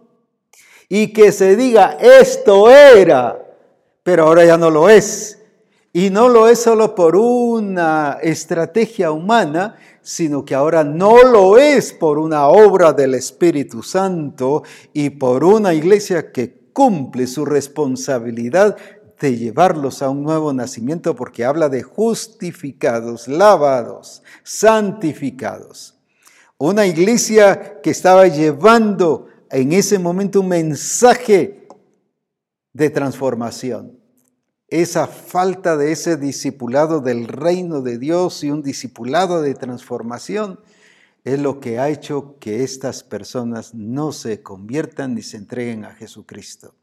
y 0.89 1.13
que 1.13 1.33
se 1.33 1.57
diga, 1.57 1.97
esto 2.01 2.71
era, 2.71 3.39
pero 4.03 4.25
ahora 4.25 4.45
ya 4.45 4.57
no 4.57 4.71
lo 4.71 4.89
es. 4.89 5.39
Y 5.97 6.11
no 6.11 6.29
lo 6.29 6.47
es 6.47 6.61
solo 6.61 6.95
por 6.95 7.17
una 7.17 8.19
estrategia 8.21 9.13
humana, 9.13 9.77
sino 10.03 10.45
que 10.45 10.55
ahora 10.55 10.85
no 10.85 11.23
lo 11.23 11.57
es 11.57 11.95
por 11.95 12.19
una 12.19 12.49
obra 12.49 12.93
del 12.93 13.15
Espíritu 13.15 13.83
Santo 13.83 14.63
y 14.93 15.09
por 15.09 15.43
una 15.43 15.73
iglesia 15.73 16.33
que 16.33 16.69
cumple 16.75 17.27
su 17.27 17.47
responsabilidad 17.47 18.77
de 19.19 19.39
llevarlos 19.39 20.03
a 20.03 20.11
un 20.11 20.23
nuevo 20.23 20.53
nacimiento 20.53 21.17
porque 21.17 21.47
habla 21.47 21.71
de 21.71 21.83
justificados, 21.83 23.27
lavados, 23.27 24.23
santificados. 24.45 25.95
Una 26.59 26.85
iglesia 26.85 27.81
que 27.81 27.89
estaba 27.89 28.27
llevando 28.27 29.29
en 29.51 29.73
ese 29.73 29.99
momento 29.99 30.43
un 30.43 30.49
mensaje 30.49 31.67
de 32.75 32.91
transformación 32.91 33.96
esa 34.69 35.07
falta 35.07 35.77
de 35.77 35.93
ese 35.93 36.17
discipulado 36.17 37.01
del 37.01 37.29
reino 37.29 37.83
de 37.83 37.99
Dios 37.99 38.43
y 38.43 38.51
un 38.51 38.63
discipulado 38.63 39.41
de 39.43 39.55
transformación 39.55 40.59
es 41.25 41.41
lo 41.41 41.61
que 41.61 41.79
ha 41.79 41.89
hecho 41.89 42.37
que 42.41 42.63
estas 42.65 43.03
personas 43.03 43.75
no 43.75 44.13
se 44.13 44.43
conviertan 44.43 45.15
ni 45.15 45.23
se 45.23 45.37
entreguen 45.37 45.85
a 45.85 45.95
Jesucristo. 45.95 46.75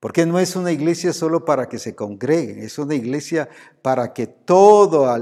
Porque 0.00 0.24
no 0.24 0.38
es 0.38 0.56
una 0.56 0.72
iglesia 0.72 1.12
solo 1.12 1.44
para 1.44 1.68
que 1.68 1.78
se 1.78 1.94
congreguen, 1.94 2.60
es 2.60 2.78
una 2.78 2.94
iglesia 2.94 3.50
para 3.82 4.14
que 4.14 4.26
todo 4.26 5.14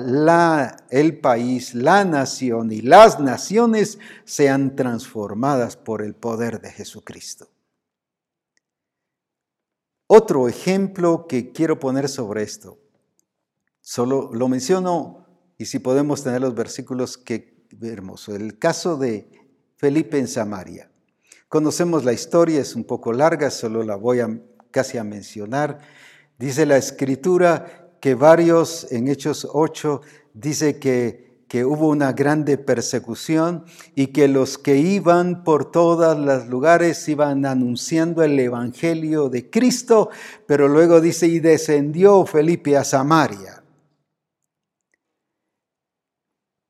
el 0.90 1.18
país, 1.18 1.74
la 1.74 2.04
nación 2.04 2.70
y 2.70 2.80
las 2.80 3.18
naciones 3.18 3.98
sean 4.24 4.76
transformadas 4.76 5.76
por 5.76 6.02
el 6.02 6.14
poder 6.14 6.60
de 6.60 6.70
Jesucristo. 6.70 7.48
Otro 10.10 10.48
ejemplo 10.48 11.26
que 11.28 11.52
quiero 11.52 11.78
poner 11.78 12.08
sobre 12.08 12.42
esto, 12.42 12.78
solo 13.82 14.30
lo 14.32 14.48
menciono 14.48 15.26
y 15.58 15.66
si 15.66 15.80
podemos 15.80 16.24
tener 16.24 16.40
los 16.40 16.54
versículos 16.54 17.18
que 17.18 17.66
hermoso, 17.82 18.34
el 18.34 18.58
caso 18.58 18.96
de 18.96 19.30
Felipe 19.76 20.18
en 20.18 20.26
Samaria. 20.26 20.90
Conocemos 21.50 22.06
la 22.06 22.14
historia, 22.14 22.58
es 22.58 22.74
un 22.74 22.84
poco 22.84 23.12
larga, 23.12 23.50
solo 23.50 23.82
la 23.82 23.96
voy 23.96 24.20
a 24.20 24.40
casi 24.70 24.96
a 24.96 25.04
mencionar. 25.04 25.78
Dice 26.38 26.64
la 26.64 26.78
escritura 26.78 27.90
que 28.00 28.14
varios, 28.14 28.90
en 28.90 29.08
Hechos 29.08 29.46
8, 29.52 30.00
dice 30.32 30.78
que 30.78 31.27
que 31.48 31.64
hubo 31.64 31.88
una 31.88 32.12
grande 32.12 32.58
persecución 32.58 33.64
y 33.94 34.08
que 34.08 34.28
los 34.28 34.58
que 34.58 34.76
iban 34.76 35.42
por 35.44 35.70
todos 35.70 36.16
los 36.18 36.46
lugares 36.46 37.08
iban 37.08 37.46
anunciando 37.46 38.22
el 38.22 38.38
Evangelio 38.38 39.30
de 39.30 39.48
Cristo, 39.48 40.10
pero 40.46 40.68
luego 40.68 41.00
dice, 41.00 41.26
y 41.26 41.40
descendió 41.40 42.26
Felipe 42.26 42.76
a 42.76 42.84
Samaria. 42.84 43.64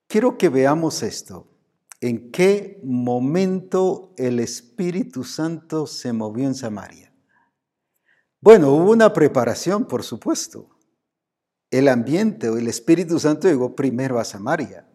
Quiero 0.06 0.38
que 0.38 0.48
veamos 0.48 1.02
esto. 1.02 1.48
¿En 2.00 2.30
qué 2.30 2.80
momento 2.84 4.14
el 4.16 4.38
Espíritu 4.38 5.24
Santo 5.24 5.88
se 5.88 6.12
movió 6.12 6.46
en 6.46 6.54
Samaria? 6.54 7.12
Bueno, 8.40 8.72
hubo 8.72 8.92
una 8.92 9.12
preparación, 9.12 9.84
por 9.86 10.04
supuesto 10.04 10.77
el 11.70 11.88
ambiente 11.88 12.48
o 12.48 12.56
el 12.56 12.68
Espíritu 12.68 13.18
Santo 13.18 13.48
llegó 13.48 13.74
primero 13.74 14.18
a 14.18 14.24
Samaria. 14.24 14.86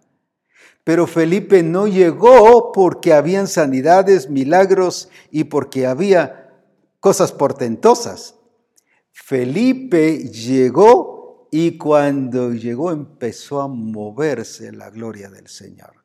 Pero 0.84 1.07
Felipe 1.07 1.63
no 1.63 1.88
llegó 1.88 2.71
porque 2.74 3.13
habían 3.13 3.47
sanidades, 3.47 4.30
milagros 4.30 5.09
y 5.32 5.45
porque 5.45 5.86
había 5.86 6.51
cosas 6.99 7.32
portentosas. 7.32 8.36
Felipe 9.11 10.30
llegó 10.30 11.47
y 11.51 11.78
cuando 11.78 12.51
llegó 12.51 12.91
empezó 12.91 13.61
a 13.61 13.67
moverse 13.67 14.71
la 14.71 14.89
gloria 14.89 15.30
del 15.30 15.47
Señor. 15.47 16.02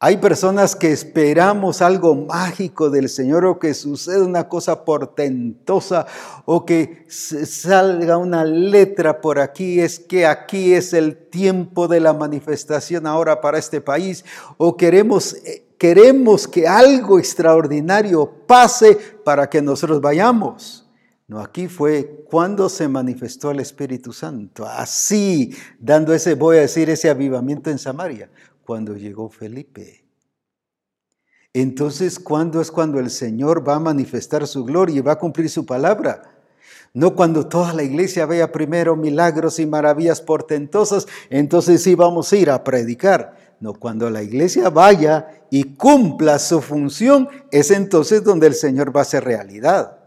Hay 0.00 0.18
personas 0.18 0.74
que 0.74 0.92
esperamos 0.92 1.80
algo 1.80 2.14
mágico 2.14 2.90
del 2.90 3.08
Señor 3.08 3.46
o 3.46 3.58
que 3.58 3.72
suceda 3.72 4.24
una 4.24 4.48
cosa 4.48 4.84
portentosa 4.84 6.06
o 6.44 6.66
que 6.66 7.06
salga 7.08 8.18
una 8.18 8.44
letra 8.44 9.20
por 9.20 9.38
aquí. 9.38 9.80
Es 9.80 10.00
que 10.00 10.26
aquí 10.26 10.74
es 10.74 10.92
el 10.92 11.16
tiempo 11.16 11.88
de 11.88 12.00
la 12.00 12.12
manifestación 12.12 13.06
ahora 13.06 13.40
para 13.40 13.56
este 13.56 13.80
país. 13.80 14.24
O 14.58 14.76
queremos, 14.76 15.34
eh, 15.46 15.64
queremos 15.78 16.48
que 16.48 16.66
algo 16.66 17.18
extraordinario 17.18 18.30
pase 18.46 18.98
para 19.24 19.48
que 19.48 19.62
nosotros 19.62 20.00
vayamos. 20.00 20.86
No, 21.28 21.40
aquí 21.40 21.68
fue 21.68 22.26
cuando 22.28 22.68
se 22.68 22.88
manifestó 22.88 23.52
el 23.52 23.60
Espíritu 23.60 24.12
Santo. 24.12 24.66
Así, 24.66 25.56
dando 25.78 26.12
ese, 26.12 26.34
voy 26.34 26.58
a 26.58 26.60
decir, 26.62 26.90
ese 26.90 27.08
avivamiento 27.08 27.70
en 27.70 27.78
Samaria 27.78 28.28
cuando 28.64 28.96
llegó 28.96 29.28
Felipe. 29.28 30.04
Entonces, 31.52 32.18
¿cuándo 32.18 32.60
es 32.60 32.70
cuando 32.70 32.98
el 32.98 33.10
Señor 33.10 33.66
va 33.66 33.76
a 33.76 33.80
manifestar 33.80 34.46
su 34.46 34.64
gloria 34.64 34.96
y 34.96 35.00
va 35.00 35.12
a 35.12 35.18
cumplir 35.18 35.48
su 35.48 35.64
palabra? 35.64 36.34
No 36.92 37.14
cuando 37.14 37.46
toda 37.46 37.72
la 37.72 37.82
iglesia 37.82 38.26
vea 38.26 38.50
primero 38.50 38.96
milagros 38.96 39.58
y 39.58 39.66
maravillas 39.66 40.20
portentosas, 40.20 41.06
entonces 41.30 41.82
sí 41.82 41.94
vamos 41.94 42.32
a 42.32 42.36
ir 42.36 42.50
a 42.50 42.62
predicar. 42.64 43.56
No, 43.60 43.74
cuando 43.74 44.10
la 44.10 44.22
iglesia 44.22 44.68
vaya 44.68 45.44
y 45.50 45.74
cumpla 45.74 46.38
su 46.38 46.60
función, 46.60 47.28
es 47.50 47.70
entonces 47.70 48.22
donde 48.22 48.46
el 48.46 48.54
Señor 48.54 48.94
va 48.96 49.02
a 49.02 49.04
ser 49.04 49.24
realidad. 49.24 49.98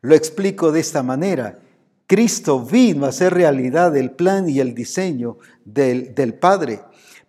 Lo 0.00 0.14
explico 0.14 0.72
de 0.72 0.80
esta 0.80 1.02
manera. 1.02 1.58
Cristo 2.06 2.64
vino 2.64 3.04
a 3.04 3.08
hacer 3.08 3.34
realidad 3.34 3.96
el 3.96 4.10
plan 4.10 4.48
y 4.48 4.60
el 4.60 4.74
diseño 4.74 5.38
del, 5.64 6.14
del 6.14 6.34
Padre. 6.34 6.80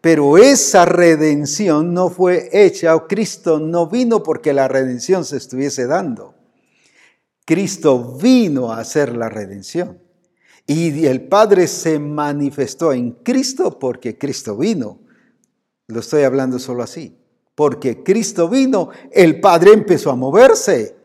Pero 0.01 0.37
esa 0.37 0.85
redención 0.85 1.93
no 1.93 2.09
fue 2.09 2.49
hecha, 2.53 2.95
o 2.95 3.07
Cristo 3.07 3.59
no 3.59 3.87
vino 3.87 4.23
porque 4.23 4.53
la 4.53 4.67
redención 4.67 5.25
se 5.25 5.37
estuviese 5.37 5.87
dando. 5.87 6.35
Cristo 7.45 8.17
vino 8.17 8.71
a 8.71 8.79
hacer 8.79 9.15
la 9.15 9.29
redención. 9.29 9.99
Y 10.65 11.05
el 11.05 11.27
Padre 11.27 11.67
se 11.67 11.97
manifestó 11.97 12.91
en 12.91 13.11
Cristo 13.11 13.79
porque 13.79 14.17
Cristo 14.17 14.57
vino. 14.57 14.99
Lo 15.87 16.01
estoy 16.01 16.23
hablando 16.23 16.59
solo 16.59 16.83
así. 16.83 17.17
Porque 17.55 18.03
Cristo 18.03 18.49
vino, 18.49 18.89
el 19.11 19.39
Padre 19.39 19.71
empezó 19.71 20.11
a 20.11 20.15
moverse. 20.15 20.95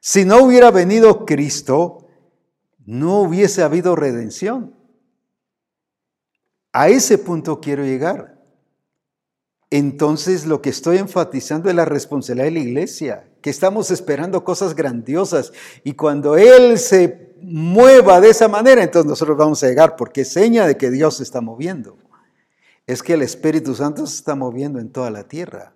Si 0.00 0.24
no 0.24 0.44
hubiera 0.44 0.70
venido 0.70 1.26
Cristo, 1.26 2.06
no 2.86 3.22
hubiese 3.22 3.62
habido 3.62 3.96
redención. 3.96 4.74
A 6.72 6.88
ese 6.88 7.18
punto 7.18 7.60
quiero 7.60 7.84
llegar. 7.84 8.40
Entonces 9.70 10.46
lo 10.46 10.60
que 10.60 10.70
estoy 10.70 10.98
enfatizando 10.98 11.70
es 11.70 11.74
la 11.74 11.84
responsabilidad 11.84 12.44
de 12.46 12.50
la 12.50 12.58
iglesia, 12.60 13.28
que 13.40 13.50
estamos 13.50 13.90
esperando 13.90 14.44
cosas 14.44 14.74
grandiosas 14.74 15.52
y 15.82 15.94
cuando 15.94 16.36
Él 16.36 16.78
se 16.78 17.34
mueva 17.40 18.20
de 18.20 18.30
esa 18.30 18.48
manera, 18.48 18.82
entonces 18.82 19.08
nosotros 19.08 19.36
vamos 19.36 19.62
a 19.62 19.68
llegar 19.68 19.96
porque 19.96 20.22
es 20.22 20.28
seña 20.28 20.66
de 20.66 20.76
que 20.76 20.90
Dios 20.90 21.16
se 21.16 21.22
está 21.22 21.40
moviendo. 21.40 21.96
Es 22.86 23.02
que 23.02 23.14
el 23.14 23.22
Espíritu 23.22 23.74
Santo 23.74 24.06
se 24.06 24.16
está 24.16 24.34
moviendo 24.34 24.78
en 24.78 24.90
toda 24.90 25.10
la 25.10 25.26
tierra, 25.26 25.74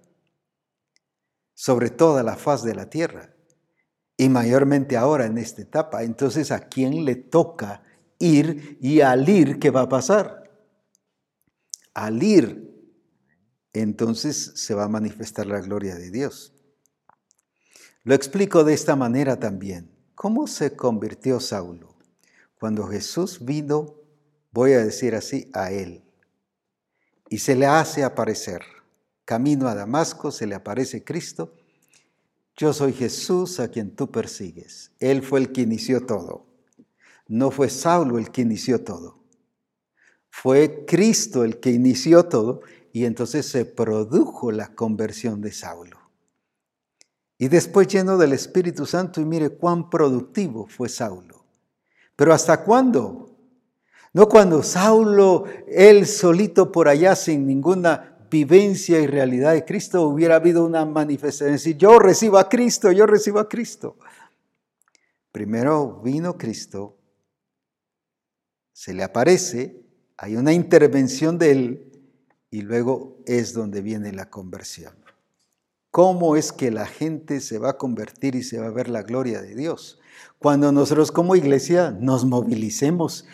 sobre 1.54 1.88
toda 1.90 2.22
la 2.22 2.36
faz 2.36 2.62
de 2.62 2.74
la 2.74 2.90
tierra 2.90 3.34
y 4.16 4.28
mayormente 4.28 4.96
ahora 4.96 5.26
en 5.26 5.38
esta 5.38 5.62
etapa. 5.62 6.02
Entonces, 6.02 6.50
¿a 6.50 6.60
quién 6.60 7.04
le 7.04 7.16
toca 7.16 7.82
ir 8.18 8.78
y 8.80 9.00
al 9.00 9.28
ir 9.28 9.58
qué 9.58 9.70
va 9.70 9.82
a 9.82 9.88
pasar? 9.88 10.45
Al 11.96 12.22
ir, 12.22 12.70
entonces 13.72 14.52
se 14.54 14.74
va 14.74 14.84
a 14.84 14.88
manifestar 14.88 15.46
la 15.46 15.60
gloria 15.60 15.94
de 15.94 16.10
Dios. 16.10 16.52
Lo 18.04 18.14
explico 18.14 18.64
de 18.64 18.74
esta 18.74 18.96
manera 18.96 19.40
también. 19.40 19.90
¿Cómo 20.14 20.46
se 20.46 20.76
convirtió 20.76 21.40
Saulo? 21.40 21.96
Cuando 22.60 22.86
Jesús 22.86 23.44
vino, 23.44 23.94
voy 24.52 24.74
a 24.74 24.84
decir 24.84 25.14
así, 25.14 25.50
a 25.54 25.70
él. 25.70 26.04
Y 27.30 27.38
se 27.38 27.56
le 27.56 27.64
hace 27.64 28.04
aparecer. 28.04 28.60
Camino 29.24 29.66
a 29.66 29.74
Damasco, 29.74 30.30
se 30.30 30.46
le 30.46 30.54
aparece 30.54 31.02
Cristo. 31.02 31.54
Yo 32.56 32.74
soy 32.74 32.92
Jesús 32.92 33.58
a 33.58 33.68
quien 33.68 33.96
tú 33.96 34.10
persigues. 34.10 34.92
Él 35.00 35.22
fue 35.22 35.40
el 35.40 35.50
que 35.50 35.62
inició 35.62 36.04
todo. 36.04 36.46
No 37.26 37.50
fue 37.50 37.70
Saulo 37.70 38.18
el 38.18 38.30
que 38.30 38.42
inició 38.42 38.84
todo. 38.84 39.25
Fue 40.42 40.84
Cristo 40.84 41.44
el 41.44 41.60
que 41.60 41.70
inició 41.70 42.26
todo 42.26 42.60
y 42.92 43.06
entonces 43.06 43.46
se 43.46 43.64
produjo 43.64 44.52
la 44.52 44.74
conversión 44.74 45.40
de 45.40 45.50
Saulo. 45.50 45.98
Y 47.38 47.48
después 47.48 47.88
lleno 47.88 48.18
del 48.18 48.34
Espíritu 48.34 48.84
Santo 48.84 49.22
y 49.22 49.24
mire 49.24 49.48
cuán 49.48 49.88
productivo 49.88 50.66
fue 50.66 50.90
Saulo. 50.90 51.46
Pero 52.16 52.34
¿hasta 52.34 52.64
cuándo? 52.64 53.34
No 54.12 54.28
cuando 54.28 54.62
Saulo, 54.62 55.46
él 55.68 56.06
solito 56.06 56.70
por 56.70 56.88
allá 56.88 57.16
sin 57.16 57.46
ninguna 57.46 58.18
vivencia 58.30 59.00
y 59.00 59.06
realidad 59.06 59.54
de 59.54 59.64
Cristo, 59.64 60.02
hubiera 60.02 60.36
habido 60.36 60.66
una 60.66 60.84
manifestación. 60.84 61.52
Decir, 61.52 61.78
yo 61.78 61.98
recibo 61.98 62.36
a 62.36 62.50
Cristo, 62.50 62.92
yo 62.92 63.06
recibo 63.06 63.38
a 63.38 63.48
Cristo. 63.48 63.96
Primero 65.32 66.02
vino 66.02 66.36
Cristo, 66.36 66.98
se 68.74 68.92
le 68.92 69.02
aparece, 69.02 69.85
hay 70.16 70.36
una 70.36 70.52
intervención 70.52 71.38
de 71.38 71.50
Él 71.50 71.92
y 72.50 72.62
luego 72.62 73.18
es 73.26 73.52
donde 73.52 73.82
viene 73.82 74.12
la 74.12 74.30
conversión. 74.30 74.94
¿Cómo 75.90 76.36
es 76.36 76.52
que 76.52 76.70
la 76.70 76.86
gente 76.86 77.40
se 77.40 77.58
va 77.58 77.70
a 77.70 77.78
convertir 77.78 78.34
y 78.34 78.42
se 78.42 78.58
va 78.58 78.66
a 78.66 78.70
ver 78.70 78.88
la 78.88 79.02
gloria 79.02 79.40
de 79.40 79.54
Dios? 79.54 79.98
Cuando 80.38 80.72
nosotros 80.72 81.10
como 81.10 81.36
iglesia 81.36 81.90
nos 81.90 82.24
movilicemos, 82.24 83.26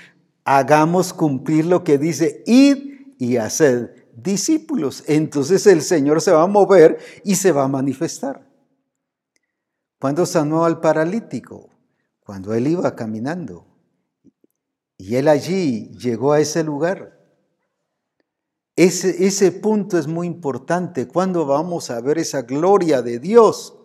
hagamos 0.45 1.13
cumplir 1.13 1.67
lo 1.67 1.85
que 1.85 1.99
dice, 1.99 2.43
id 2.47 3.17
y 3.19 3.37
haced 3.37 3.91
discípulos. 4.15 5.05
Entonces 5.07 5.67
el 5.67 5.83
Señor 5.83 6.21
se 6.21 6.33
va 6.33 6.43
a 6.43 6.49
mover 6.49 6.99
y 7.25 7.37
se 7.37 7.53
va 7.53 7.65
a 7.65 7.69
manifestar. 7.69 8.49
¿Cuándo 9.99 10.27
sanó 10.27 10.65
al 10.65 10.81
paralítico? 10.81 11.71
Cuando 12.25 12.55
él 12.55 12.67
iba 12.67 12.95
caminando. 12.95 13.72
Y 15.03 15.17
él 15.17 15.27
allí 15.27 15.91
llegó 15.99 16.33
a 16.33 16.39
ese 16.39 16.63
lugar. 16.63 17.19
Ese, 18.77 19.27
ese 19.27 19.51
punto 19.51 19.99
es 19.99 20.07
muy 20.07 20.29
importante. 20.29 21.09
Cuando 21.09 21.45
vamos 21.45 21.91
a 21.91 22.01
ver 22.01 22.19
esa 22.19 22.43
gloria 22.43 23.03
de 23.03 23.19
Dios? 23.19 23.77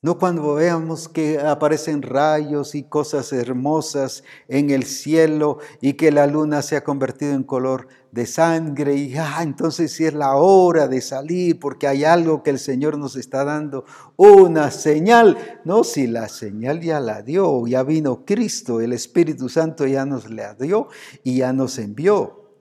No 0.00 0.18
cuando 0.18 0.54
veamos 0.54 1.10
que 1.10 1.38
aparecen 1.38 2.00
rayos 2.00 2.74
y 2.74 2.84
cosas 2.84 3.30
hermosas 3.30 4.24
en 4.48 4.70
el 4.70 4.84
cielo 4.84 5.58
y 5.82 5.94
que 5.94 6.10
la 6.10 6.26
luna 6.26 6.62
se 6.62 6.76
ha 6.76 6.84
convertido 6.84 7.34
en 7.34 7.44
color 7.44 7.88
de 8.16 8.26
sangre 8.26 8.96
y 8.96 9.14
ah, 9.16 9.40
entonces 9.42 9.92
sí 9.92 10.06
es 10.06 10.14
la 10.14 10.36
hora 10.36 10.88
de 10.88 11.02
salir 11.02 11.60
porque 11.60 11.86
hay 11.86 12.02
algo 12.02 12.42
que 12.42 12.48
el 12.48 12.58
Señor 12.58 12.96
nos 12.96 13.14
está 13.14 13.44
dando, 13.44 13.84
una 14.16 14.70
señal. 14.70 15.60
No, 15.64 15.84
si 15.84 16.06
la 16.06 16.28
señal 16.30 16.80
ya 16.80 16.98
la 16.98 17.20
dio, 17.20 17.66
ya 17.66 17.82
vino 17.82 18.24
Cristo, 18.24 18.80
el 18.80 18.94
Espíritu 18.94 19.50
Santo 19.50 19.86
ya 19.86 20.06
nos 20.06 20.30
la 20.30 20.54
dio 20.54 20.88
y 21.22 21.36
ya 21.36 21.52
nos 21.52 21.78
envió. 21.78 22.54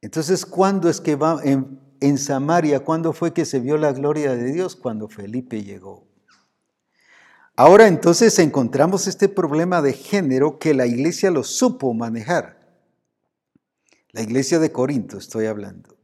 Entonces, 0.00 0.44
¿cuándo 0.44 0.90
es 0.90 1.00
que 1.00 1.14
va 1.14 1.40
en, 1.44 1.78
en 2.00 2.18
Samaria, 2.18 2.80
cuándo 2.80 3.12
fue 3.12 3.32
que 3.32 3.44
se 3.44 3.60
vio 3.60 3.76
la 3.78 3.92
gloria 3.92 4.34
de 4.34 4.52
Dios? 4.52 4.74
Cuando 4.74 5.08
Felipe 5.08 5.62
llegó. 5.62 6.08
Ahora 7.54 7.86
entonces 7.86 8.36
encontramos 8.40 9.06
este 9.06 9.28
problema 9.28 9.82
de 9.82 9.92
género 9.92 10.58
que 10.58 10.74
la 10.74 10.86
iglesia 10.86 11.30
lo 11.30 11.44
supo 11.44 11.94
manejar. 11.94 12.61
La 14.12 14.20
iglesia 14.22 14.58
de 14.58 14.70
Corinto 14.70 15.16
estoy 15.16 15.46
hablando. 15.46 15.96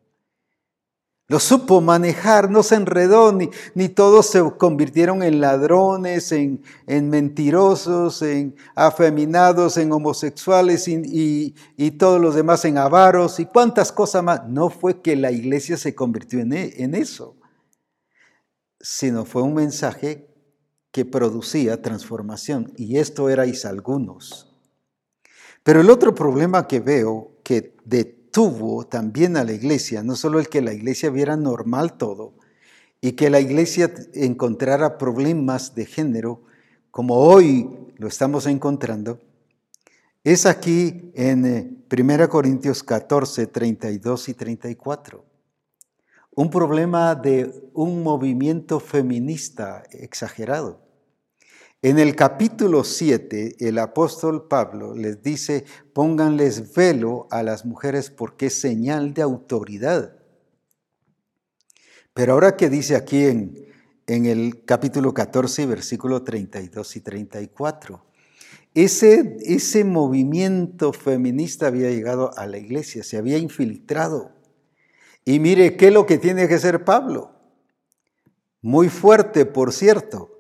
Lo 1.31 1.39
supo 1.41 1.83
manejar, 1.83 2.51
no 2.51 2.63
se 2.63 2.75
enredó, 2.77 3.33
ni, 3.33 3.51
ni 3.75 3.91
todos 3.91 4.31
se 4.31 4.41
convirtieron 4.57 5.23
en 5.23 5.43
ladrones, 5.43 6.33
en, 6.33 6.63
en 6.87 7.11
mentirosos, 7.11 8.23
en 8.23 8.57
afeminados, 8.75 9.77
en 9.77 9.93
homosexuales 9.93 10.89
y, 10.89 11.55
y, 11.77 11.91
todos 11.93 12.19
los 12.19 12.35
demás 12.35 12.65
en 12.65 12.79
avaros 12.79 13.41
y 13.41 13.45
cuántas 13.45 13.93
cosas 13.93 14.23
más. 14.23 14.49
No 14.49 14.71
fue 14.71 15.03
que 15.03 15.17
la 15.17 15.31
iglesia 15.31 15.77
se 15.77 15.95
convirtió 15.95 16.41
en, 16.41 16.55
en 16.55 16.95
eso, 16.95 17.37
sino 18.81 19.27
fue 19.27 19.43
un 19.43 19.53
mensaje 19.53 20.35
que 20.93 21.05
producía 21.05 21.83
transformación, 21.83 22.73
y 22.75 22.97
esto 22.97 23.29
erais 23.29 23.67
algunos. 23.67 24.51
Pero 25.63 25.83
el 25.83 25.91
otro 25.91 26.15
problema 26.15 26.67
que 26.67 26.81
veo 26.81 27.38
detuvo 27.89 28.87
también 28.87 29.37
a 29.37 29.45
la 29.45 29.53
iglesia, 29.53 30.03
no 30.03 30.15
solo 30.15 30.39
el 30.39 30.49
que 30.49 30.61
la 30.61 30.73
iglesia 30.73 31.11
viera 31.11 31.37
normal 31.37 31.97
todo, 31.97 32.35
y 33.01 33.13
que 33.13 33.31
la 33.31 33.41
iglesia 33.41 33.93
encontrara 34.15 34.99
problemas 34.99 35.75
de 35.75 35.87
género, 35.87 36.43
como 36.91 37.17
hoy 37.17 37.69
lo 37.97 38.09
estamos 38.09 38.47
encontrando, 38.47 39.21
es 40.25 40.47
aquí 40.47 41.11
en 41.15 41.87
1 41.91 42.25
eh, 42.25 42.29
Corintios 42.29 42.83
14, 42.83 43.47
32 43.47 44.29
y 44.29 44.35
34. 44.35 45.25
un 46.35 46.51
problema 46.51 47.15
de 47.15 47.71
un 47.73 48.03
movimiento 48.03 48.79
feminista 48.79 49.83
exagerado. 49.91 50.88
En 51.81 52.01
el 52.01 52.17
capítulo 52.17 52.83
7, 52.83 53.55
el 53.61 53.79
apóstol 53.79 54.49
Pablo 54.49 54.97
les 54.97 55.23
dice, 55.23 55.65
pónganles 55.93 56.75
velo 56.75 57.29
a 57.31 57.45
las 57.45 57.65
mujeres 57.65 58.11
porque 58.11 58.47
es 58.47 58.61
señal 58.61 59.15
de 59.15 59.23
autoridad. 59.23 60.17
Pero 62.15 62.33
ahora 62.33 62.57
que 62.57 62.69
dice 62.69 62.97
aquí 62.97 63.27
en, 63.27 63.69
en 64.09 64.27
el 64.27 64.65
capítulo 64.65 65.15
14, 65.15 65.67
versículo 65.67 66.25
32 66.25 66.97
y 66.97 67.01
34, 67.01 68.05
ese, 68.75 69.37
ese 69.43 69.85
movimiento 69.85 70.93
feminista 70.93 71.69
había 71.69 71.91
llegado 71.91 72.37
a 72.37 72.49
la 72.49 72.59
iglesia, 72.59 73.05
se 73.05 73.19
había 73.19 73.39
infiltrado. 73.39 74.33
Y 75.25 75.39
mire, 75.39 75.77
¿qué 75.77 75.89
es 75.89 75.93
lo 75.93 76.07
que 76.07 76.19
tiene 76.19 76.49
que 76.49 76.55
hacer 76.55 76.85
Pablo? 76.85 77.31
Muy 78.63 78.89
fuerte, 78.89 79.47
por 79.47 79.73
cierto 79.73 80.38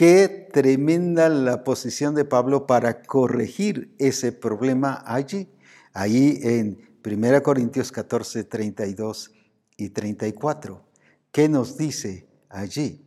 Qué 0.00 0.48
tremenda 0.50 1.28
la 1.28 1.62
posición 1.62 2.14
de 2.14 2.24
Pablo 2.24 2.66
para 2.66 3.02
corregir 3.02 3.94
ese 3.98 4.32
problema 4.32 5.04
allí, 5.04 5.46
ahí 5.92 6.40
en 6.42 6.98
1 7.04 7.42
Corintios 7.42 7.92
14, 7.92 8.44
32 8.44 9.30
y 9.76 9.90
34. 9.90 10.82
¿Qué 11.30 11.50
nos 11.50 11.76
dice 11.76 12.26
allí? 12.48 13.04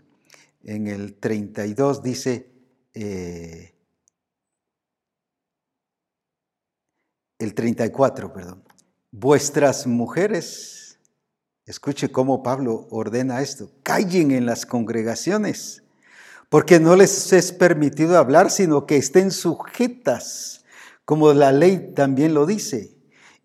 En 0.61 0.85
el 0.85 1.15
32 1.15 2.03
dice, 2.03 2.51
eh, 2.93 3.73
el 7.39 7.55
34, 7.55 8.31
perdón, 8.31 8.63
vuestras 9.09 9.87
mujeres, 9.87 10.99
escuche 11.65 12.11
cómo 12.11 12.43
Pablo 12.43 12.87
ordena 12.91 13.41
esto, 13.41 13.71
callen 13.81 14.29
en 14.29 14.45
las 14.45 14.67
congregaciones 14.67 15.82
porque 16.53 16.79
no 16.79 16.95
les 16.95 17.33
es 17.33 17.51
permitido 17.51 18.15
hablar, 18.15 18.51
sino 18.51 18.85
que 18.85 18.95
estén 18.95 19.31
sujetas, 19.31 20.63
como 21.03 21.33
la 21.33 21.51
ley 21.51 21.93
también 21.95 22.35
lo 22.35 22.45
dice. 22.45 22.95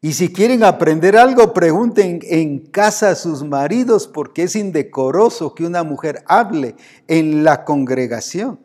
Y 0.02 0.12
si 0.12 0.30
quieren 0.30 0.62
aprender 0.62 1.16
algo, 1.16 1.54
pregunten 1.54 2.18
en 2.24 2.66
casa 2.66 3.08
a 3.08 3.14
sus 3.14 3.42
maridos, 3.42 4.06
porque 4.08 4.42
es 4.42 4.56
indecoroso 4.56 5.54
que 5.54 5.64
una 5.64 5.84
mujer 5.84 6.22
hable 6.26 6.76
en 7.06 7.44
la 7.44 7.64
congregación. 7.64 8.60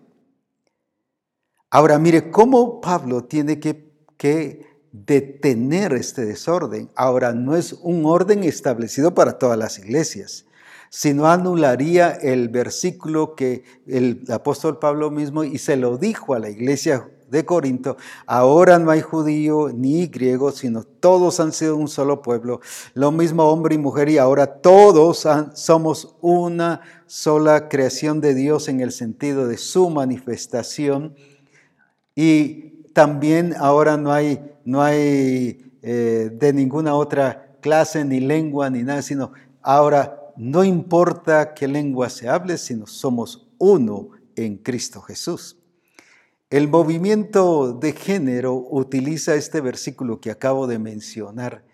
Ahora 1.70 1.98
mire 1.98 2.30
cómo 2.30 2.82
Pablo 2.82 3.24
tiene 3.24 3.62
que, 3.62 3.94
que 4.18 4.66
detener 4.92 5.94
este 5.94 6.26
desorden. 6.26 6.92
Ahora 6.96 7.32
no 7.32 7.56
es 7.56 7.72
un 7.72 8.06
orden 8.06 8.44
establecido 8.44 9.16
para 9.16 9.40
todas 9.40 9.58
las 9.58 9.80
iglesias 9.80 10.48
sino 10.96 11.26
anularía 11.26 12.12
el 12.12 12.50
versículo 12.50 13.34
que 13.34 13.64
el 13.88 14.24
apóstol 14.30 14.78
Pablo 14.78 15.10
mismo 15.10 15.44
y 15.44 15.58
se 15.58 15.76
lo 15.76 15.98
dijo 15.98 16.36
a 16.36 16.40
la 16.40 16.52
iglesia 16.52 17.10
de 17.32 17.44
Corinto, 17.46 17.98
ahora 18.28 18.78
no 18.78 18.92
hay 18.92 19.02
judío 19.02 19.70
ni 19.74 20.06
griego, 20.06 20.52
sino 20.52 20.84
todos 20.84 21.40
han 21.40 21.52
sido 21.52 21.78
un 21.78 21.88
solo 21.88 22.22
pueblo, 22.22 22.62
lo 22.94 23.12
mismo 23.12 23.46
hombre 23.46 23.74
y 23.74 23.80
mujer, 23.80 24.08
y 24.08 24.20
ahora 24.20 24.46
todos 24.46 25.28
somos 25.56 26.16
una 26.22 26.82
sola 27.08 27.70
creación 27.70 28.22
de 28.22 28.36
Dios 28.36 28.68
en 28.68 28.80
el 28.80 28.92
sentido 28.92 29.48
de 29.48 29.58
su 29.58 29.90
manifestación. 29.90 31.16
Y 32.14 32.84
también 32.94 33.56
ahora 33.58 33.98
no 33.98 34.14
hay, 34.14 34.40
no 34.64 34.84
hay 34.84 35.74
eh, 35.82 36.30
de 36.32 36.54
ninguna 36.54 36.94
otra 36.94 37.56
clase, 37.62 38.06
ni 38.06 38.20
lengua, 38.20 38.70
ni 38.70 38.84
nada, 38.84 39.02
sino 39.02 39.32
ahora 39.64 40.20
no 40.38 40.64
importa 40.64 41.54
qué 41.54 41.68
lengua 41.68 42.10
se 42.10 42.30
hable, 42.30 42.58
sino 42.58 42.88
somos 42.88 43.48
uno 43.58 44.10
en 44.36 44.58
Cristo 44.58 45.02
Jesús. 45.02 45.58
El 46.50 46.68
movimiento 46.68 47.74
de 47.74 47.94
género 47.94 48.54
utiliza 48.54 49.36
este 49.36 49.60
versículo 49.62 50.22
que 50.22 50.32
acabo 50.32 50.68
de 50.68 50.78
mencionar 50.78 51.66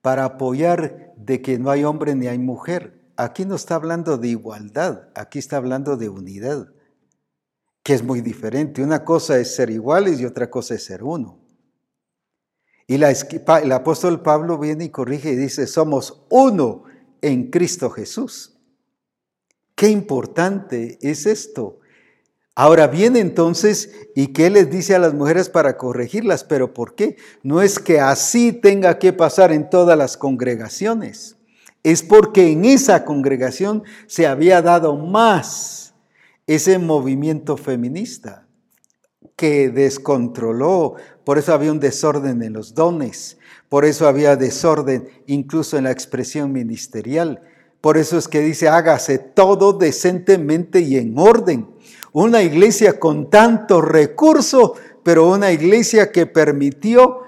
para 0.00 0.24
apoyar 0.24 1.12
de 1.16 1.42
que 1.42 1.58
no 1.58 1.70
hay 1.70 1.84
hombre 1.84 2.14
ni 2.14 2.28
hay 2.28 2.38
mujer. 2.38 3.00
Aquí 3.16 3.44
no 3.44 3.56
está 3.56 3.74
hablando 3.74 4.16
de 4.16 4.28
igualdad, 4.28 5.08
aquí 5.14 5.38
está 5.38 5.58
hablando 5.58 5.96
de 5.96 6.08
unidad, 6.08 6.72
que 7.82 7.92
es 7.92 8.02
muy 8.02 8.20
diferente. 8.20 8.82
Una 8.82 9.04
cosa 9.04 9.38
es 9.38 9.54
ser 9.54 9.70
iguales 9.70 10.18
y 10.20 10.24
otra 10.24 10.50
cosa 10.50 10.74
es 10.74 10.84
ser 10.84 11.02
uno. 11.04 11.38
Y 12.86 12.96
el 12.96 13.72
apóstol 13.72 14.22
Pablo 14.22 14.58
viene 14.58 14.84
y 14.84 14.90
corrige 14.90 15.32
y 15.32 15.36
dice, 15.36 15.66
somos 15.66 16.24
uno 16.30 16.84
en 17.22 17.50
Cristo 17.50 17.88
Jesús. 17.90 18.58
Qué 19.74 19.88
importante 19.88 20.98
es 21.00 21.24
esto. 21.26 21.78
Ahora 22.54 22.86
viene 22.86 23.20
entonces, 23.20 23.90
¿y 24.14 24.28
qué 24.28 24.50
les 24.50 24.70
dice 24.70 24.94
a 24.94 24.98
las 24.98 25.14
mujeres 25.14 25.48
para 25.48 25.78
corregirlas? 25.78 26.44
Pero 26.44 26.74
¿por 26.74 26.94
qué? 26.94 27.16
No 27.42 27.62
es 27.62 27.78
que 27.78 27.98
así 27.98 28.52
tenga 28.52 28.98
que 28.98 29.14
pasar 29.14 29.52
en 29.52 29.70
todas 29.70 29.96
las 29.96 30.18
congregaciones. 30.18 31.36
Es 31.82 32.02
porque 32.02 32.52
en 32.52 32.66
esa 32.66 33.06
congregación 33.06 33.82
se 34.06 34.26
había 34.26 34.60
dado 34.60 34.96
más 34.96 35.94
ese 36.46 36.78
movimiento 36.78 37.56
feminista 37.56 38.46
que 39.36 39.70
descontroló, 39.70 40.96
por 41.24 41.38
eso 41.38 41.52
había 41.54 41.72
un 41.72 41.80
desorden 41.80 42.42
en 42.42 42.52
los 42.52 42.74
dones, 42.74 43.38
por 43.72 43.86
eso 43.86 44.06
había 44.06 44.36
desorden 44.36 45.08
incluso 45.26 45.78
en 45.78 45.84
la 45.84 45.92
expresión 45.92 46.52
ministerial. 46.52 47.40
Por 47.80 47.96
eso 47.96 48.18
es 48.18 48.28
que 48.28 48.40
dice, 48.40 48.68
hágase 48.68 49.16
todo 49.16 49.72
decentemente 49.72 50.80
y 50.80 50.98
en 50.98 51.18
orden. 51.18 51.70
Una 52.12 52.42
iglesia 52.42 53.00
con 53.00 53.30
tanto 53.30 53.80
recurso, 53.80 54.74
pero 55.02 55.30
una 55.30 55.52
iglesia 55.52 56.12
que 56.12 56.26
permitió 56.26 57.20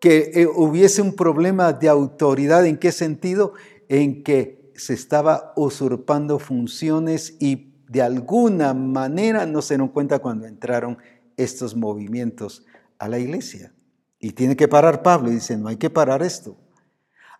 que 0.00 0.30
eh, 0.32 0.46
hubiese 0.46 1.02
un 1.02 1.14
problema 1.14 1.74
de 1.74 1.90
autoridad. 1.90 2.64
¿En 2.64 2.78
qué 2.78 2.92
sentido? 2.92 3.52
En 3.90 4.22
que 4.22 4.72
se 4.76 4.94
estaba 4.94 5.52
usurpando 5.54 6.38
funciones 6.38 7.36
y 7.40 7.74
de 7.90 8.00
alguna 8.00 8.72
manera 8.72 9.44
no 9.44 9.60
se 9.60 9.74
dieron 9.74 9.88
cuenta 9.88 10.20
cuando 10.20 10.46
entraron 10.46 10.96
estos 11.36 11.76
movimientos 11.76 12.64
a 12.98 13.06
la 13.06 13.18
iglesia. 13.18 13.74
Y 14.20 14.32
tiene 14.32 14.54
que 14.54 14.68
parar 14.68 15.02
Pablo 15.02 15.30
y 15.30 15.36
dice, 15.36 15.56
no 15.56 15.68
hay 15.68 15.76
que 15.76 15.88
parar 15.88 16.22
esto. 16.22 16.56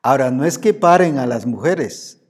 Ahora, 0.02 0.30
no 0.30 0.46
es 0.46 0.58
que 0.58 0.72
paren 0.72 1.18
a 1.18 1.26
las 1.26 1.44
mujeres, 1.44 2.22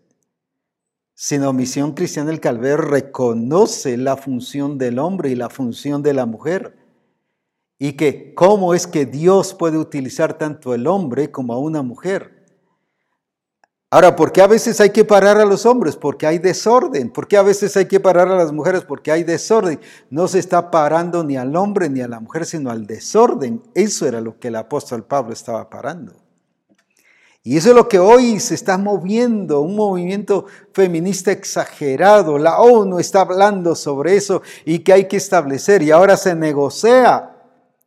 sino 1.14 1.52
Misión 1.52 1.92
Cristiana 1.92 2.30
del 2.30 2.40
Calvario 2.40 2.78
reconoce 2.78 3.96
la 3.96 4.16
función 4.16 4.76
del 4.76 4.98
hombre 4.98 5.30
y 5.30 5.36
la 5.36 5.48
función 5.48 6.02
de 6.02 6.14
la 6.14 6.26
mujer. 6.26 6.76
Y 7.78 7.92
que 7.92 8.34
cómo 8.34 8.74
es 8.74 8.88
que 8.88 9.06
Dios 9.06 9.54
puede 9.54 9.78
utilizar 9.78 10.36
tanto 10.36 10.74
el 10.74 10.88
hombre 10.88 11.30
como 11.30 11.52
a 11.52 11.58
una 11.58 11.82
mujer. 11.82 12.39
Ahora, 13.92 14.14
¿por 14.14 14.30
qué 14.30 14.40
a 14.40 14.46
veces 14.46 14.80
hay 14.80 14.90
que 14.90 15.04
parar 15.04 15.38
a 15.38 15.44
los 15.44 15.66
hombres? 15.66 15.96
Porque 15.96 16.24
hay 16.24 16.38
desorden. 16.38 17.10
¿Por 17.10 17.26
qué 17.26 17.36
a 17.36 17.42
veces 17.42 17.76
hay 17.76 17.86
que 17.86 17.98
parar 17.98 18.28
a 18.28 18.36
las 18.36 18.52
mujeres? 18.52 18.84
Porque 18.84 19.10
hay 19.10 19.24
desorden. 19.24 19.80
No 20.10 20.28
se 20.28 20.38
está 20.38 20.70
parando 20.70 21.24
ni 21.24 21.36
al 21.36 21.56
hombre 21.56 21.90
ni 21.90 22.00
a 22.00 22.06
la 22.06 22.20
mujer, 22.20 22.46
sino 22.46 22.70
al 22.70 22.86
desorden. 22.86 23.60
Eso 23.74 24.06
era 24.06 24.20
lo 24.20 24.38
que 24.38 24.46
el 24.46 24.54
apóstol 24.54 25.02
Pablo 25.02 25.32
estaba 25.32 25.68
parando. 25.68 26.12
Y 27.42 27.56
eso 27.56 27.70
es 27.70 27.74
lo 27.74 27.88
que 27.88 27.98
hoy 27.98 28.38
se 28.38 28.54
está 28.54 28.78
moviendo, 28.78 29.60
un 29.60 29.74
movimiento 29.74 30.46
feminista 30.72 31.32
exagerado. 31.32 32.38
La 32.38 32.60
ONU 32.60 33.00
está 33.00 33.22
hablando 33.22 33.74
sobre 33.74 34.14
eso 34.14 34.42
y 34.64 34.80
que 34.80 34.92
hay 34.92 35.08
que 35.08 35.16
establecer. 35.16 35.82
Y 35.82 35.90
ahora 35.90 36.16
se 36.16 36.36
negocia 36.36 37.29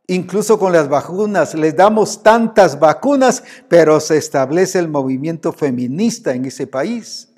Incluso 0.06 0.58
con 0.58 0.72
las 0.72 0.88
vacunas, 0.88 1.54
les 1.54 1.74
damos 1.74 2.22
tantas 2.22 2.78
vacunas, 2.78 3.42
pero 3.68 4.00
se 4.00 4.18
establece 4.18 4.78
el 4.78 4.88
movimiento 4.88 5.52
feminista 5.52 6.34
en 6.34 6.44
ese 6.44 6.66
país. 6.66 7.30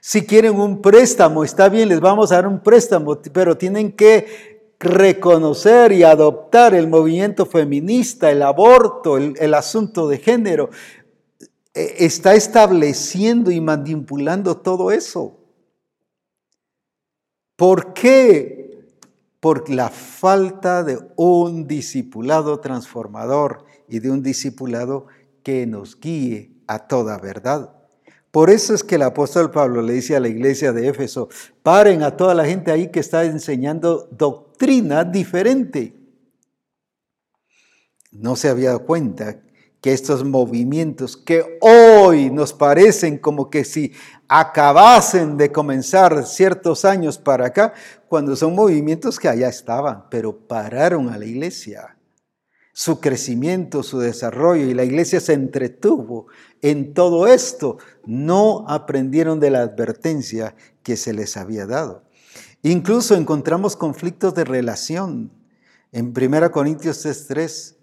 Si 0.00 0.24
quieren 0.24 0.58
un 0.58 0.80
préstamo, 0.80 1.44
está 1.44 1.68
bien, 1.68 1.90
les 1.90 2.00
vamos 2.00 2.32
a 2.32 2.36
dar 2.36 2.46
un 2.46 2.60
préstamo, 2.60 3.18
pero 3.32 3.58
tienen 3.58 3.92
que 3.92 4.56
reconocer 4.78 5.92
y 5.92 6.04
adoptar 6.04 6.74
el 6.74 6.88
movimiento 6.88 7.44
feminista, 7.44 8.30
el 8.30 8.42
aborto, 8.42 9.18
el, 9.18 9.54
asunto 9.54 10.08
de 10.08 10.18
género. 10.18 10.70
E, 11.74 11.96
está 12.06 12.34
estableciendo 12.34 13.50
y 13.50 13.60
manipulando 13.60 14.56
todo 14.56 14.90
eso. 14.90 15.38
¿Por 17.56 17.92
qué 17.92 18.65
por 19.46 19.70
la 19.70 19.90
falta 19.90 20.82
de 20.82 20.98
un 21.14 21.68
discipulado 21.68 22.58
transformador 22.58 23.64
y 23.88 24.00
de 24.00 24.10
un 24.10 24.20
discipulado 24.20 25.06
que 25.44 25.68
nos 25.68 26.00
guíe 26.00 26.50
a 26.66 26.88
toda 26.88 27.16
verdad. 27.18 27.72
Por 28.32 28.50
eso 28.50 28.74
es 28.74 28.82
que 28.82 28.96
el 28.96 29.02
apóstol 29.02 29.52
Pablo 29.52 29.82
le 29.82 29.92
dice 29.92 30.16
a 30.16 30.20
la 30.20 30.26
iglesia 30.26 30.72
de 30.72 30.88
Éfeso, 30.88 31.28
paren 31.62 32.02
a 32.02 32.16
toda 32.16 32.34
la 32.34 32.44
gente 32.44 32.72
ahí 32.72 32.90
que 32.90 32.98
está 32.98 33.24
enseñando 33.24 34.08
doctrina 34.10 35.04
diferente. 35.04 35.94
No 38.10 38.34
se 38.34 38.48
había 38.48 38.70
dado 38.70 38.84
cuenta 38.84 39.42
que 39.80 39.92
estos 39.92 40.24
movimientos 40.24 41.16
que 41.16 41.58
hoy 41.60 42.30
nos 42.30 42.52
parecen 42.52 43.18
como 43.18 43.50
que 43.50 43.64
si 43.64 43.92
acabasen 44.28 45.36
de 45.36 45.52
comenzar 45.52 46.26
ciertos 46.26 46.84
años 46.84 47.18
para 47.18 47.46
acá, 47.46 47.72
cuando 48.08 48.34
son 48.36 48.54
movimientos 48.54 49.18
que 49.18 49.28
allá 49.28 49.48
estaban, 49.48 50.04
pero 50.10 50.36
pararon 50.36 51.08
a 51.10 51.18
la 51.18 51.24
iglesia. 51.24 51.96
Su 52.72 53.00
crecimiento, 53.00 53.82
su 53.82 53.98
desarrollo 54.00 54.66
y 54.66 54.74
la 54.74 54.84
iglesia 54.84 55.18
se 55.20 55.32
entretuvo 55.32 56.26
en 56.60 56.92
todo 56.92 57.26
esto. 57.26 57.78
No 58.04 58.66
aprendieron 58.68 59.40
de 59.40 59.50
la 59.50 59.62
advertencia 59.62 60.54
que 60.82 60.96
se 60.96 61.14
les 61.14 61.38
había 61.38 61.64
dado. 61.66 62.02
Incluso 62.62 63.14
encontramos 63.14 63.76
conflictos 63.76 64.34
de 64.34 64.44
relación. 64.44 65.32
En 65.92 66.12
1 66.12 66.50
Corintios 66.50 67.02
3:3, 67.02 67.75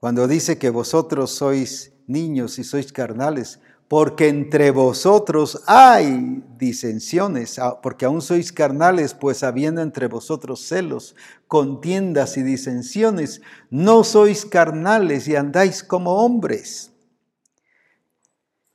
cuando 0.00 0.28
dice 0.28 0.58
que 0.58 0.70
vosotros 0.70 1.32
sois 1.32 1.92
niños 2.06 2.58
y 2.58 2.64
sois 2.64 2.92
carnales, 2.92 3.60
porque 3.88 4.28
entre 4.28 4.70
vosotros 4.70 5.62
hay 5.66 6.44
disensiones, 6.58 7.58
ah, 7.58 7.80
porque 7.80 8.04
aún 8.04 8.20
sois 8.20 8.52
carnales, 8.52 9.14
pues 9.14 9.42
habiendo 9.42 9.80
entre 9.80 10.06
vosotros 10.06 10.60
celos, 10.60 11.16
contiendas 11.48 12.36
y 12.36 12.42
disensiones, 12.42 13.40
no 13.70 14.04
sois 14.04 14.44
carnales 14.44 15.26
y 15.26 15.36
andáis 15.36 15.82
como 15.82 16.22
hombres. 16.22 16.92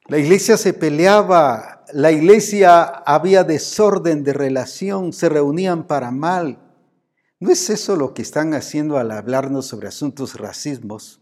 La 0.08 0.18
iglesia 0.18 0.58
se 0.58 0.74
peleaba, 0.74 1.86
la 1.94 2.12
iglesia 2.12 2.84
había 2.84 3.46
desorden 3.46 4.24
de 4.24 4.34
relación, 4.34 5.14
se 5.14 5.30
reunían 5.30 5.88
para 5.88 6.12
mal. 6.12 6.60
¿No 7.44 7.52
es 7.52 7.70
eso 7.70 7.98
lo 7.98 8.14
que 8.14 8.22
están 8.22 8.54
haciendo 8.54 8.98
al 8.98 9.12
hablarnos 9.12 9.66
sobre 9.66 9.90
asuntos 9.90 10.36
racismos? 10.36 11.20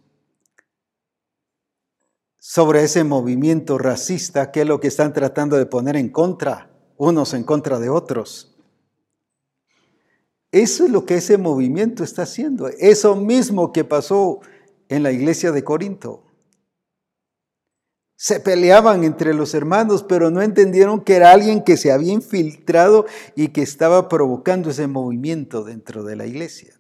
sobre 2.38 2.84
ese 2.84 3.04
movimiento 3.04 3.78
racista 3.78 4.52
que 4.52 4.62
es 4.62 4.68
lo 4.68 4.80
que 4.80 4.88
están 4.88 5.14
tratando 5.14 5.58
de 5.58 5.68
poner 5.68 5.96
en 5.96 6.10
contra, 6.10 6.72
unos 6.98 7.36
en 7.36 7.44
contra 7.44 7.80
de 7.80 7.90
otros. 7.90 8.56
Eso 10.52 10.86
es 10.86 10.92
lo 10.92 11.06
que 11.06 11.16
ese 11.16 11.38
movimiento 11.38 12.04
está 12.04 12.24
haciendo. 12.24 12.68
Eso 12.68 13.16
mismo 13.16 13.72
que 13.72 13.84
pasó 13.84 14.40
en 14.90 15.04
la 15.04 15.12
iglesia 15.12 15.52
de 15.52 15.64
Corinto. 15.64 16.24
Se 18.22 18.40
peleaban 18.40 19.04
entre 19.04 19.34
los 19.34 19.56
hermanos, 19.56 20.04
pero 20.04 20.30
no 20.30 20.44
entendieron 20.44 21.04
que 21.04 21.16
era 21.16 21.32
alguien 21.32 21.64
que 21.64 21.76
se 21.76 21.92
había 21.92 22.14
infiltrado 22.14 23.08
y 23.36 23.48
que 23.48 23.64
estaba 23.64 24.10
provocando 24.10 24.70
ese 24.70 24.86
movimiento 24.86 25.64
dentro 25.64 26.04
de 26.04 26.16
la 26.16 26.28
iglesia. 26.28 26.80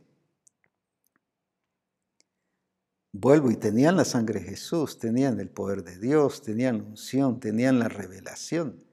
Vuelvo 3.12 3.50
y 3.50 3.56
tenían 3.56 3.98
la 3.98 4.06
sangre 4.06 4.40
de 4.40 4.50
Jesús, 4.50 5.00
tenían 5.00 5.40
el 5.40 5.50
poder 5.50 5.84
de 5.84 5.98
Dios, 5.98 6.44
tenían 6.44 6.78
la 6.78 6.84
unción, 6.84 7.40
tenían 7.40 7.80
la 7.80 7.88
revelación, 7.88 8.86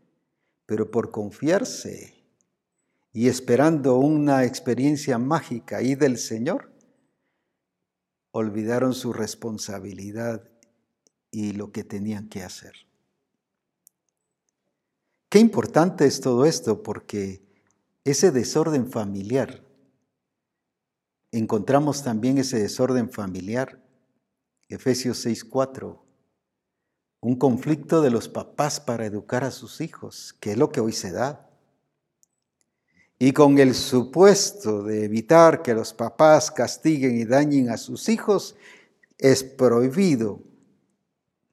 pero 0.65 0.91
por 0.91 1.11
confiarse 1.11 2.15
y 3.13 3.29
esperando 3.29 3.99
una 3.99 4.47
experiencia 4.47 5.19
mágica 5.19 5.77
ahí 5.77 5.97
del 5.97 6.17
Señor, 6.17 6.73
olvidaron 8.31 8.95
su 8.95 9.13
responsabilidad 9.13 10.49
y 11.31 11.53
lo 11.53 11.73
que 11.73 11.85
tenían 11.85 12.29
que 12.29 12.43
hacer. 12.43 12.75
Qué 15.29 15.39
importante 15.39 16.07
es 16.07 16.21
todo 16.21 16.47
esto 16.47 16.83
porque 16.83 17.43
ese 18.05 18.31
desorden 18.31 18.91
familiar, 18.91 19.63
encontramos 21.33 22.03
también 22.03 22.39
ese 22.39 22.59
desorden 22.59 23.11
familiar 23.11 23.83
Efesios 24.69 25.25
6:4, 25.25 26.05
un 27.21 27.37
conflicto 27.37 28.03
de 28.03 28.11
los 28.11 28.29
papás 28.29 28.81
para 28.81 29.07
educar 29.07 29.43
a 29.43 29.51
sus 29.51 29.81
hijos, 29.81 30.35
que 30.41 30.53
es 30.53 30.59
lo 30.59 30.71
que 30.71 30.81
hoy 30.81 30.93
se 30.93 31.11
da. 31.11 31.49
Y 33.19 33.33
con 33.33 33.59
el 33.59 33.75
supuesto 33.75 34.83
de 34.83 35.05
evitar 35.05 35.63
que 35.63 35.75
los 35.75 35.95
papás 35.95 36.51
castiguen 36.51 37.17
y 37.19 37.25
dañen 37.25 37.71
a 37.71 37.79
sus 37.79 38.09
hijos, 38.09 38.57
es 39.17 39.43
prohibido 39.43 40.41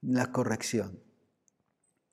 la 0.08 0.32
corrección. 0.32 1.00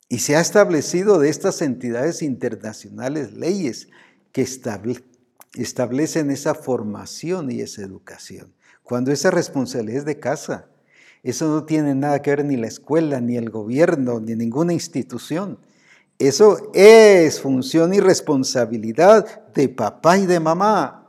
Y 0.09 0.19
se 0.19 0.37
ha 0.37 0.41
establecido 0.41 1.19
de 1.19 1.29
estas 1.29 1.63
entidades 1.63 2.23
internacionales 2.23 3.33
leyes 3.33 3.89
que 4.33 4.47
establecen 5.55 6.31
esa 6.31 6.55
formación 6.55 7.51
y 7.51 7.61
esa 7.61 7.83
educación. 7.83 8.55
Cuando 8.83 9.11
esa 9.13 9.31
responsabilidad 9.31 10.01
es 10.01 10.05
de 10.05 10.21
casa, 10.21 10.69
eso 11.23 11.49
no 11.49 11.65
tiene 11.65 11.95
nada 11.95 12.21
que 12.21 12.31
ver 12.31 12.45
ni 12.45 12.57
la 12.57 12.67
escuela, 12.67 13.21
ni 13.21 13.37
el 13.37 13.49
gobierno, 13.49 14.21
ni 14.21 14.35
ninguna 14.35 14.73
institución. 14.73 15.59
Eso 16.19 16.71
es 16.75 17.41
función 17.41 17.95
y 17.95 18.01
responsabilidad 18.01 19.51
de 19.55 19.69
papá 19.69 20.19
y 20.19 20.27
de 20.27 20.41
mamá. 20.41 21.09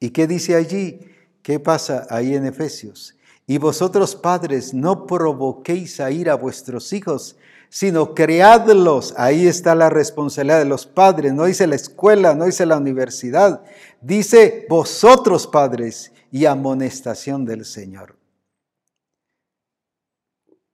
¿Y 0.00 0.10
qué 0.10 0.26
dice 0.26 0.54
allí? 0.54 1.00
¿Qué 1.42 1.60
pasa 1.60 2.06
ahí 2.10 2.34
en 2.34 2.46
Efesios? 2.46 3.14
Y 3.46 3.58
vosotros 3.58 4.16
padres 4.16 4.72
no 4.72 5.06
provoquéis 5.06 6.00
a 6.00 6.10
ir 6.10 6.30
a 6.30 6.34
vuestros 6.34 6.92
hijos, 6.92 7.36
sino 7.68 8.14
creadlos. 8.14 9.14
Ahí 9.18 9.46
está 9.46 9.74
la 9.74 9.90
responsabilidad 9.90 10.60
de 10.60 10.64
los 10.64 10.86
padres. 10.86 11.32
No 11.34 11.44
dice 11.44 11.66
la 11.66 11.74
escuela, 11.74 12.34
no 12.34 12.46
dice 12.46 12.64
la 12.64 12.78
universidad. 12.78 13.62
Dice 14.00 14.66
vosotros 14.68 15.46
padres 15.46 16.12
y 16.30 16.46
amonestación 16.46 17.44
del 17.44 17.64
Señor. 17.64 18.16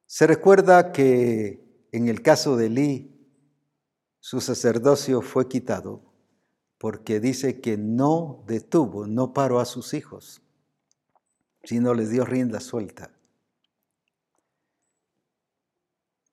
Se 0.07 0.27
recuerda 0.27 0.93
que 0.93 1.87
en 1.93 2.09
el 2.09 2.23
caso 2.23 2.57
de 2.57 2.69
Lee, 2.69 3.11
su 4.21 4.41
sacerdocio 4.41 5.23
fue 5.23 5.49
quitado 5.49 6.03
porque 6.79 7.21
dice 7.21 7.61
que 7.61 7.77
no 7.77 8.43
detuvo, 8.47 9.07
no 9.07 9.35
paró 9.35 9.61
a 9.61 9.67
sus 9.67 9.93
hijos, 9.93 10.41
sino 11.65 11.95
les 11.95 12.11
dio 12.11 12.25
rienda 12.25 12.61
suelta. 12.61 13.11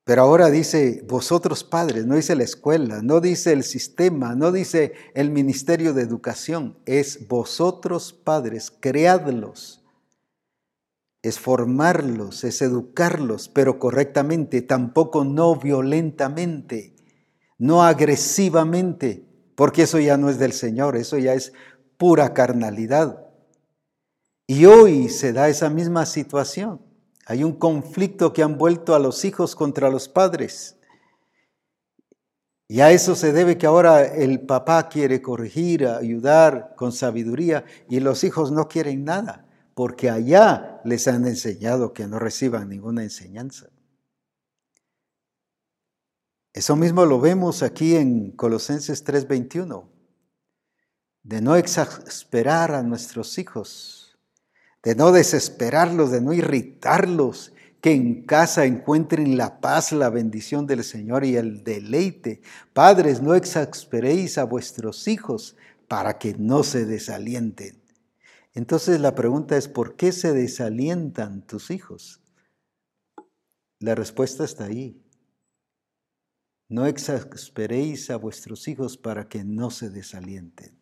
Pero 0.04 0.22
ahora 0.22 0.48
dice, 0.50 1.04
vosotros 1.06 1.64
padres, 1.64 2.06
no 2.06 2.14
dice 2.14 2.34
la 2.34 2.44
escuela, 2.44 3.02
no 3.02 3.20
dice 3.20 3.52
el 3.52 3.62
sistema, 3.62 4.34
no 4.34 4.52
dice 4.52 4.94
el 5.14 5.30
ministerio 5.30 5.92
de 5.92 6.02
educación, 6.02 6.78
es 6.86 7.28
vosotros 7.28 8.14
padres, 8.14 8.70
creadlos 8.70 9.78
es 11.22 11.38
formarlos, 11.38 12.44
es 12.44 12.62
educarlos, 12.62 13.48
pero 13.48 13.78
correctamente, 13.78 14.62
tampoco 14.62 15.24
no 15.24 15.56
violentamente, 15.56 16.94
no 17.58 17.82
agresivamente, 17.82 19.26
porque 19.56 19.82
eso 19.82 19.98
ya 19.98 20.16
no 20.16 20.30
es 20.30 20.38
del 20.38 20.52
Señor, 20.52 20.96
eso 20.96 21.18
ya 21.18 21.34
es 21.34 21.52
pura 21.96 22.34
carnalidad. 22.34 23.27
Y 24.48 24.64
hoy 24.64 25.08
se 25.10 25.32
da 25.32 25.48
esa 25.48 25.70
misma 25.70 26.06
situación. 26.06 26.80
Hay 27.26 27.44
un 27.44 27.52
conflicto 27.52 28.32
que 28.32 28.42
han 28.42 28.58
vuelto 28.58 28.96
a 28.96 28.98
los 28.98 29.24
hijos 29.24 29.54
contra 29.54 29.90
los 29.90 30.08
padres. 30.08 30.76
Y 32.66 32.80
a 32.80 32.90
eso 32.90 33.14
se 33.14 33.32
debe 33.32 33.56
que 33.56 33.66
ahora 33.66 34.04
el 34.04 34.40
papá 34.40 34.88
quiere 34.88 35.22
corregir, 35.22 35.86
ayudar 35.86 36.74
con 36.74 36.90
sabiduría 36.90 37.64
y 37.88 38.00
los 38.00 38.24
hijos 38.24 38.50
no 38.50 38.66
quieren 38.66 39.04
nada 39.04 39.44
porque 39.78 40.10
allá 40.10 40.80
les 40.84 41.06
han 41.06 41.24
enseñado 41.24 41.92
que 41.92 42.08
no 42.08 42.18
reciban 42.18 42.68
ninguna 42.68 43.04
enseñanza. 43.04 43.68
Eso 46.52 46.74
mismo 46.74 47.06
lo 47.06 47.20
vemos 47.20 47.62
aquí 47.62 47.94
en 47.94 48.32
Colosenses 48.32 49.04
3:21, 49.04 49.88
de 51.22 51.40
no 51.40 51.54
exasperar 51.54 52.72
a 52.72 52.82
nuestros 52.82 53.38
hijos, 53.38 53.97
de 54.88 54.94
no 54.94 55.12
desesperarlos, 55.12 56.10
de 56.10 56.22
no 56.22 56.32
irritarlos, 56.32 57.52
que 57.82 57.92
en 57.92 58.22
casa 58.22 58.64
encuentren 58.64 59.36
la 59.36 59.60
paz, 59.60 59.92
la 59.92 60.08
bendición 60.08 60.66
del 60.66 60.82
Señor 60.82 61.26
y 61.26 61.36
el 61.36 61.62
deleite. 61.62 62.40
Padres, 62.72 63.20
no 63.20 63.34
exasperéis 63.34 64.38
a 64.38 64.44
vuestros 64.44 65.06
hijos 65.06 65.56
para 65.88 66.16
que 66.16 66.32
no 66.38 66.62
se 66.62 66.86
desalienten. 66.86 67.82
Entonces 68.54 68.98
la 68.98 69.14
pregunta 69.14 69.58
es, 69.58 69.68
¿por 69.68 69.94
qué 69.94 70.10
se 70.10 70.32
desalientan 70.32 71.46
tus 71.46 71.70
hijos? 71.70 72.22
La 73.80 73.94
respuesta 73.94 74.42
está 74.42 74.64
ahí. 74.64 75.04
No 76.66 76.86
exasperéis 76.86 78.08
a 78.08 78.16
vuestros 78.16 78.66
hijos 78.68 78.96
para 78.96 79.28
que 79.28 79.44
no 79.44 79.70
se 79.70 79.90
desalienten. 79.90 80.80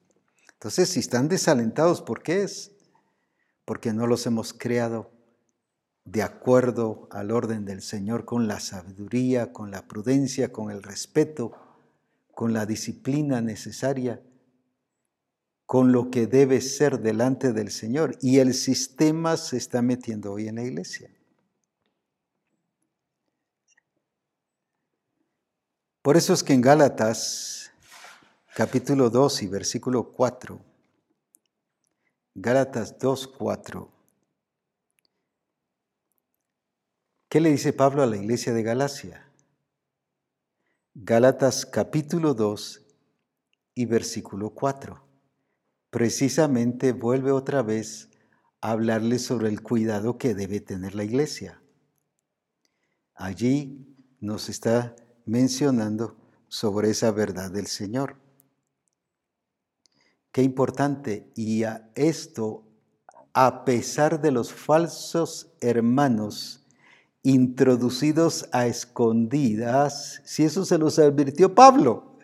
Entonces, 0.53 0.91
si 0.91 1.01
están 1.01 1.27
desalentados, 1.27 2.03
¿por 2.03 2.23
qué 2.23 2.45
es? 2.45 2.76
porque 3.67 3.93
no 3.93 4.07
los 4.07 4.25
hemos 4.27 4.55
creado 4.55 5.11
de 6.05 6.23
acuerdo 6.23 7.09
al 7.11 7.33
orden 7.33 7.65
del 7.65 7.83
Señor, 7.83 8.25
con 8.25 8.47
la 8.47 8.61
sabiduría, 8.61 9.53
con 9.53 9.73
la 9.73 9.87
prudencia, 9.89 10.53
con 10.53 10.71
el 10.71 10.85
respeto, 10.85 11.53
con 12.33 12.53
la 12.53 12.65
disciplina 12.65 13.41
necesaria, 13.41 14.23
con 15.67 15.91
lo 15.91 16.13
que 16.13 16.29
debe 16.29 16.61
ser 16.61 17.01
delante 17.01 17.53
del 17.53 17.73
Señor. 17.73 18.17
Y 18.23 18.39
el 18.39 18.55
sistema 18.55 19.37
se 19.37 19.57
está 19.57 19.83
metiendo 19.83 20.33
hoy 20.33 20.47
en 20.47 20.55
la 20.55 20.63
iglesia. 20.63 21.11
Por 26.03 26.17
eso 26.17 26.33
es 26.33 26.45
que 26.45 26.53
en 26.53 26.61
Gálatas 26.61 27.73
capítulo 28.55 29.11
2 29.11 29.43
y 29.43 29.49
versículo 29.49 30.13
4, 30.13 30.76
Gálatas 32.39 32.99
2, 32.99 33.29
4, 33.29 33.91
¿qué 37.31 37.41
le 37.41 37.49
dice 37.49 37.73
Pablo 37.73 38.03
a 38.03 38.07
la 38.07 38.19
iglesia 38.19 38.53
de 38.53 38.63
Galacia? 38.63 39.33
Gálatas 40.93 41.65
capítulo 41.65 42.35
2 42.35 42.85
y 43.75 43.87
versículo 43.87 44.51
4. 44.51 45.03
Precisamente 45.89 46.93
vuelve 46.93 47.33
otra 47.33 47.63
vez 47.63 48.11
a 48.61 48.73
hablarle 48.73 49.19
sobre 49.19 49.49
el 49.49 49.63
cuidado 49.63 50.19
que 50.19 50.35
debe 50.35 50.61
tener 50.61 50.95
la 50.95 51.05
iglesia. 51.05 51.63
Allí 53.15 53.97
nos 54.21 54.51
está 54.51 54.95
mencionando 55.25 56.19
sobre 56.49 56.91
esa 56.91 57.13
verdad 57.13 57.51
del 57.51 57.67
Señor. 57.67 58.26
Qué 60.37 60.43
importante. 60.43 61.33
Y 61.35 61.63
a 61.63 61.89
esto, 61.95 62.63
a 63.33 63.65
pesar 63.65 64.21
de 64.21 64.31
los 64.31 64.53
falsos 64.53 65.51
hermanos 65.63 66.67
introducidos 67.23 68.47
a 68.53 68.67
escondidas, 68.67 70.21
si 70.27 70.45
eso 70.45 70.67
se 70.67 70.77
los 70.77 70.99
advirtió 70.99 71.55
Pablo. 71.55 72.19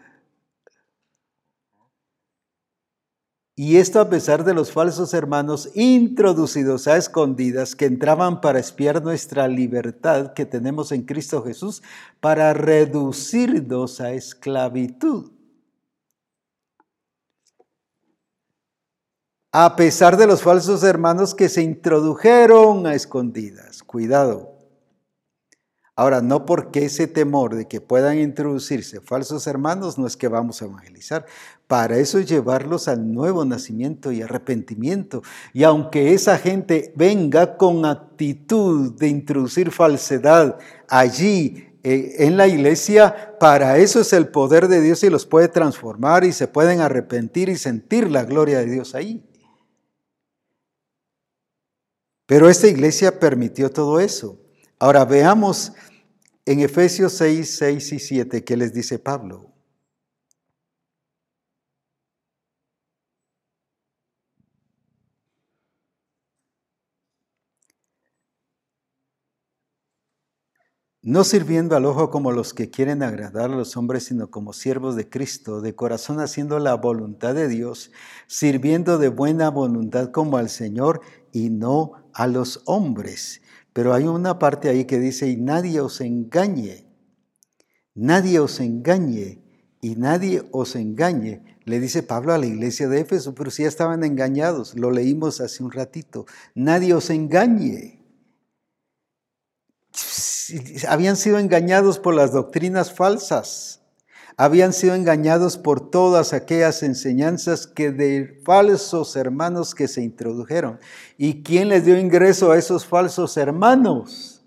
Y 3.57 3.77
esto 3.77 3.99
a 3.99 4.11
pesar 4.11 4.45
de 4.45 4.53
los 4.53 4.73
falsos 4.73 5.15
hermanos 5.15 5.71
introducidos 5.75 6.89
a 6.89 6.99
escondidas 6.99 7.75
que 7.75 7.87
entraban 7.87 8.43
para 8.43 8.59
espiar 8.59 9.03
nuestra 9.03 9.49
libertad 9.49 10.35
que 10.35 10.45
tenemos 10.45 10.93
en 10.93 11.05
Cristo 11.05 11.43
Jesús, 11.43 11.83
para 12.21 12.53
reducirnos 12.53 14.03
a 14.03 14.13
esclavitud. 14.13 15.31
A 19.55 19.77
pesar 19.77 20.17
de 20.17 20.27
los 20.27 20.41
falsos 20.41 20.83
hermanos 20.83 21.35
que 21.35 21.51
se 21.51 21.61
introdujeron 21.61 22.87
a 22.87 22.95
escondidas. 22.95 23.83
Cuidado. 23.83 24.57
Ahora, 25.95 26.23
no 26.23 26.47
porque 26.47 26.87
ese 26.87 27.07
temor 27.07 27.55
de 27.55 27.69
que 27.69 27.83
puedan 27.83 28.19
introducirse 28.19 29.03
falsos 29.03 29.47
hermanos 29.47 29.99
no 29.99 30.07
es 30.07 30.17
que 30.17 30.29
vamos 30.29 30.63
a 30.63 30.65
evangelizar. 30.65 31.27
Para 31.67 31.99
eso 31.99 32.19
es 32.19 32.31
llevarlos 32.31 32.89
al 32.89 33.13
nuevo 33.13 33.45
nacimiento 33.45 34.11
y 34.11 34.23
arrepentimiento. 34.23 35.21
Y 35.53 35.65
aunque 35.65 36.15
esa 36.15 36.39
gente 36.39 36.95
venga 36.97 37.59
con 37.59 37.85
actitud 37.85 38.95
de 38.95 39.09
introducir 39.09 39.71
falsedad 39.71 40.59
allí 40.89 41.77
eh, 41.83 42.15
en 42.21 42.39
la 42.39 42.49
iglesia, 42.49 43.37
para 43.39 43.77
eso 43.77 44.01
es 44.01 44.15
el 44.15 44.29
poder 44.29 44.69
de 44.69 44.81
Dios 44.81 45.03
y 45.03 45.11
los 45.11 45.27
puede 45.27 45.49
transformar 45.49 46.25
y 46.25 46.33
se 46.33 46.49
pueden 46.49 46.81
arrepentir 46.81 47.51
y 47.51 47.59
sentir 47.59 48.11
la 48.11 48.25
gloria 48.25 48.61
de 48.61 48.71
Dios 48.71 48.95
ahí. 48.95 49.23
Pero 52.33 52.49
esta 52.49 52.67
iglesia 52.67 53.21
permitió 53.21 53.71
todo 53.71 54.01
eso. 54.01 54.41
Ahora 54.79 55.05
veamos 55.05 55.75
en 56.47 56.61
Efesios 56.61 57.13
6, 57.13 57.57
6 57.59 57.93
y 57.93 57.99
7 57.99 58.43
qué 58.43 58.57
les 58.57 58.73
dice 58.73 58.99
Pablo. 58.99 59.53
no 71.05 71.25
sirviendo 71.25 71.75
al 71.75 71.85
ojo 71.85 72.11
como 72.11 72.31
los 72.31 72.55
que 72.55 72.71
quieren 72.71 73.03
agradar 73.03 73.51
a 73.51 73.57
los 73.57 73.77
hombres, 73.77 74.05
sino 74.05 74.31
como 74.31 74.53
siervos 74.53 74.95
de 74.95 75.09
Cristo, 75.09 75.61
de 75.61 75.75
corazón 75.75 76.21
haciendo 76.21 76.61
la 76.61 76.75
voluntad 76.75 77.35
de 77.35 77.49
Dios, 77.49 77.91
sirviendo 78.29 78.99
de 78.99 79.09
buena 79.09 79.51
voluntad 79.51 80.13
como 80.13 80.37
al 80.37 80.49
Señor 80.49 81.01
y 81.33 81.51
no 81.51 81.93
a 82.13 82.27
los 82.27 82.63
hombres, 82.67 83.41
pero 83.73 83.95
hay 83.95 84.05
una 84.05 84.39
parte 84.39 84.69
ahí 84.69 84.85
que 84.85 84.99
dice, 84.99 85.29
y 85.29 85.37
nadie 85.37 85.81
os 85.81 86.01
engañe, 86.01 86.87
nadie 87.95 88.39
os 88.39 88.61
engañe, 88.61 89.43
y 89.81 89.97
nadie 89.97 90.47
os 90.53 90.77
engañe. 90.77 91.59
Le 91.65 91.81
dice 91.81 92.03
Pablo 92.03 92.33
a 92.33 92.39
la 92.39 92.47
iglesia 92.47 92.89
de 92.89 93.01
Éfeso, 93.01 93.35
pero 93.35 93.51
si 93.51 93.63
ya 93.63 93.69
estaban 93.69 94.05
engañados, 94.05 94.79
lo 94.79 94.91
leímos 94.91 95.41
hace 95.41 95.63
un 95.63 95.73
ratito, 95.73 96.27
nadie 96.55 96.95
os 96.95 97.11
engañe. 97.11 98.01
Habían 100.89 101.17
sido 101.17 101.39
engañados 101.39 101.99
por 101.99 102.15
las 102.15 102.33
doctrinas 102.33 102.93
falsas 102.93 103.82
habían 104.37 104.73
sido 104.73 104.95
engañados 104.95 105.59
por 105.59 105.91
todas 105.91 106.33
aquellas 106.33 106.83
enseñanzas 106.83 107.67
que 107.67 107.91
de 107.93 108.41
falsos 108.45 109.17
hermanos 109.17 109.75
que 109.75 109.89
se 109.89 110.03
introdujeron. 110.03 110.79
¿Y 111.19 111.43
quién 111.43 111.69
les 111.69 111.85
dio 111.85 111.99
ingreso 111.99 112.51
a 112.51 112.59
esos 112.59 112.87
falsos 112.87 113.37
hermanos? 113.37 114.45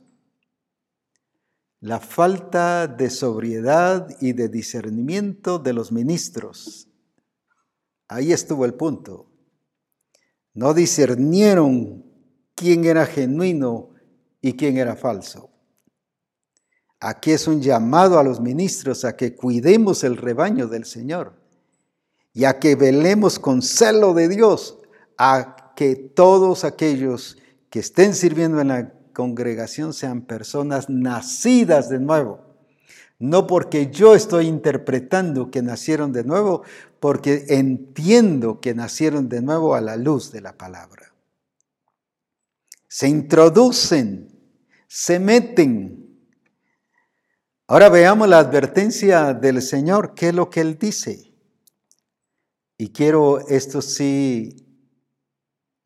La 1.79 1.99
falta 1.99 2.87
de 2.87 3.09
sobriedad 3.09 4.07
y 4.19 4.33
de 4.33 4.49
discernimiento 4.49 5.59
de 5.59 5.73
los 5.73 5.91
ministros. 5.91 6.87
Ahí 8.07 8.31
estuvo 8.31 8.65
el 8.65 8.73
punto. 8.73 9.31
No 10.53 10.73
discernieron 10.73 12.05
quién 12.55 12.85
era 12.85 13.05
genuino 13.05 13.89
y 14.41 14.53
quién 14.53 14.77
era 14.77 14.95
falso. 14.95 15.54
Aquí 17.07 17.33
es 17.33 17.47
un 17.47 17.61
llamado 17.61 18.17
a 18.17 18.23
los 18.23 18.39
ministros 18.39 19.05
a 19.05 19.15
que 19.15 19.35
cuidemos 19.35 20.03
el 20.03 20.17
rebaño 20.17 20.67
del 20.67 20.85
Señor 20.85 21.33
y 22.33 22.45
a 22.45 22.57
que 22.57 22.75
velemos 22.75 23.37
con 23.37 23.61
celo 23.61 24.15
de 24.15 24.27
Dios 24.27 24.79
a 25.15 25.71
que 25.75 25.95
todos 25.95 26.63
aquellos 26.63 27.37
que 27.69 27.77
estén 27.77 28.15
sirviendo 28.15 28.59
en 28.59 28.69
la 28.69 28.91
congregación 29.13 29.93
sean 29.93 30.23
personas 30.23 30.89
nacidas 30.89 31.89
de 31.89 31.99
nuevo. 31.99 32.39
No 33.19 33.45
porque 33.45 33.91
yo 33.91 34.15
estoy 34.15 34.47
interpretando 34.47 35.51
que 35.51 35.61
nacieron 35.61 36.11
de 36.11 36.23
nuevo, 36.23 36.63
porque 36.99 37.45
entiendo 37.49 38.59
que 38.59 38.73
nacieron 38.73 39.29
de 39.29 39.43
nuevo 39.43 39.75
a 39.75 39.81
la 39.81 39.95
luz 39.95 40.31
de 40.31 40.41
la 40.41 40.53
palabra. 40.57 41.13
Se 42.87 43.07
introducen, 43.07 44.27
se 44.87 45.19
meten 45.19 46.04
Ahora 47.67 47.89
veamos 47.89 48.29
la 48.29 48.37
advertencia 48.37 49.33
del 49.33 49.59
Señor, 49.59 50.13
qué 50.13 50.29
es 50.29 50.35
lo 50.35 50.51
que 50.51 50.61
Él 50.61 50.77
dice. 50.77 51.33
Y 52.77 52.89
quiero, 52.89 53.39
esto 53.47 53.81
sí, 53.81 54.55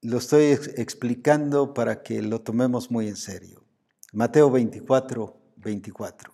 lo 0.01 0.17
estoy 0.17 0.57
explicando 0.75 1.73
para 1.73 2.03
que 2.03 2.21
lo 2.21 2.41
tomemos 2.41 2.91
muy 2.91 3.07
en 3.07 3.15
serio. 3.15 3.63
Mateo 4.11 4.51
24, 4.51 5.41
24. 5.55 6.33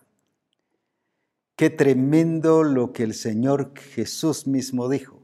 Qué 1.54 1.70
tremendo 1.70 2.64
lo 2.64 2.92
que 2.92 3.04
el 3.04 3.14
Señor 3.14 3.72
Jesús 3.78 4.48
mismo 4.48 4.88
dijo. 4.88 5.22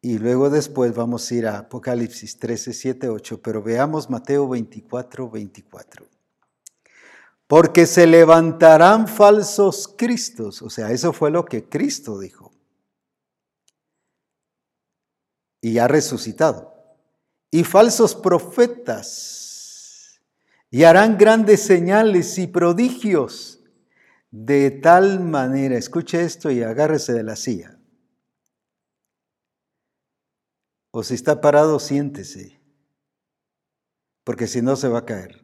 Y 0.00 0.16
luego 0.18 0.48
después 0.48 0.94
vamos 0.94 1.30
a 1.30 1.34
ir 1.34 1.46
a 1.46 1.58
Apocalipsis 1.58 2.38
13, 2.38 2.72
7, 2.72 3.08
8, 3.10 3.42
pero 3.42 3.62
veamos 3.62 4.08
Mateo 4.08 4.48
24, 4.48 5.28
24 5.28 6.13
porque 7.46 7.86
se 7.86 8.06
levantarán 8.06 9.06
falsos 9.06 9.88
cristos. 9.88 10.62
O 10.62 10.70
sea, 10.70 10.90
eso 10.90 11.12
fue 11.12 11.30
lo 11.30 11.44
que 11.44 11.68
Cristo 11.68 12.18
dijo. 12.18 12.52
Y 15.60 15.78
ha 15.78 15.88
resucitado. 15.88 16.72
Y 17.50 17.64
falsos 17.64 18.14
profetas. 18.14 20.20
Y 20.70 20.84
harán 20.84 21.18
grandes 21.18 21.62
señales 21.62 22.38
y 22.38 22.46
prodigios. 22.46 23.62
De 24.30 24.70
tal 24.70 25.20
manera, 25.20 25.76
escuche 25.76 26.24
esto 26.24 26.50
y 26.50 26.62
agárrese 26.62 27.12
de 27.12 27.22
la 27.22 27.36
silla. 27.36 27.78
O 30.90 31.04
si 31.04 31.14
está 31.14 31.40
parado, 31.40 31.78
siéntese. 31.78 32.60
Porque 34.24 34.46
si 34.46 34.62
no, 34.62 34.74
se 34.74 34.88
va 34.88 35.00
a 35.00 35.04
caer 35.04 35.43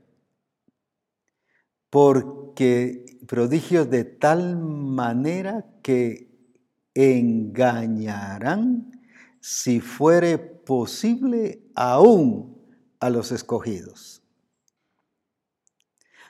porque 1.90 3.04
prodigios 3.26 3.90
de 3.90 4.04
tal 4.04 4.56
manera 4.56 5.66
que 5.82 6.30
engañarán, 6.94 8.90
si 9.40 9.80
fuere 9.80 10.38
posible, 10.38 11.62
aún 11.74 12.56
a 13.00 13.10
los 13.10 13.32
escogidos. 13.32 14.22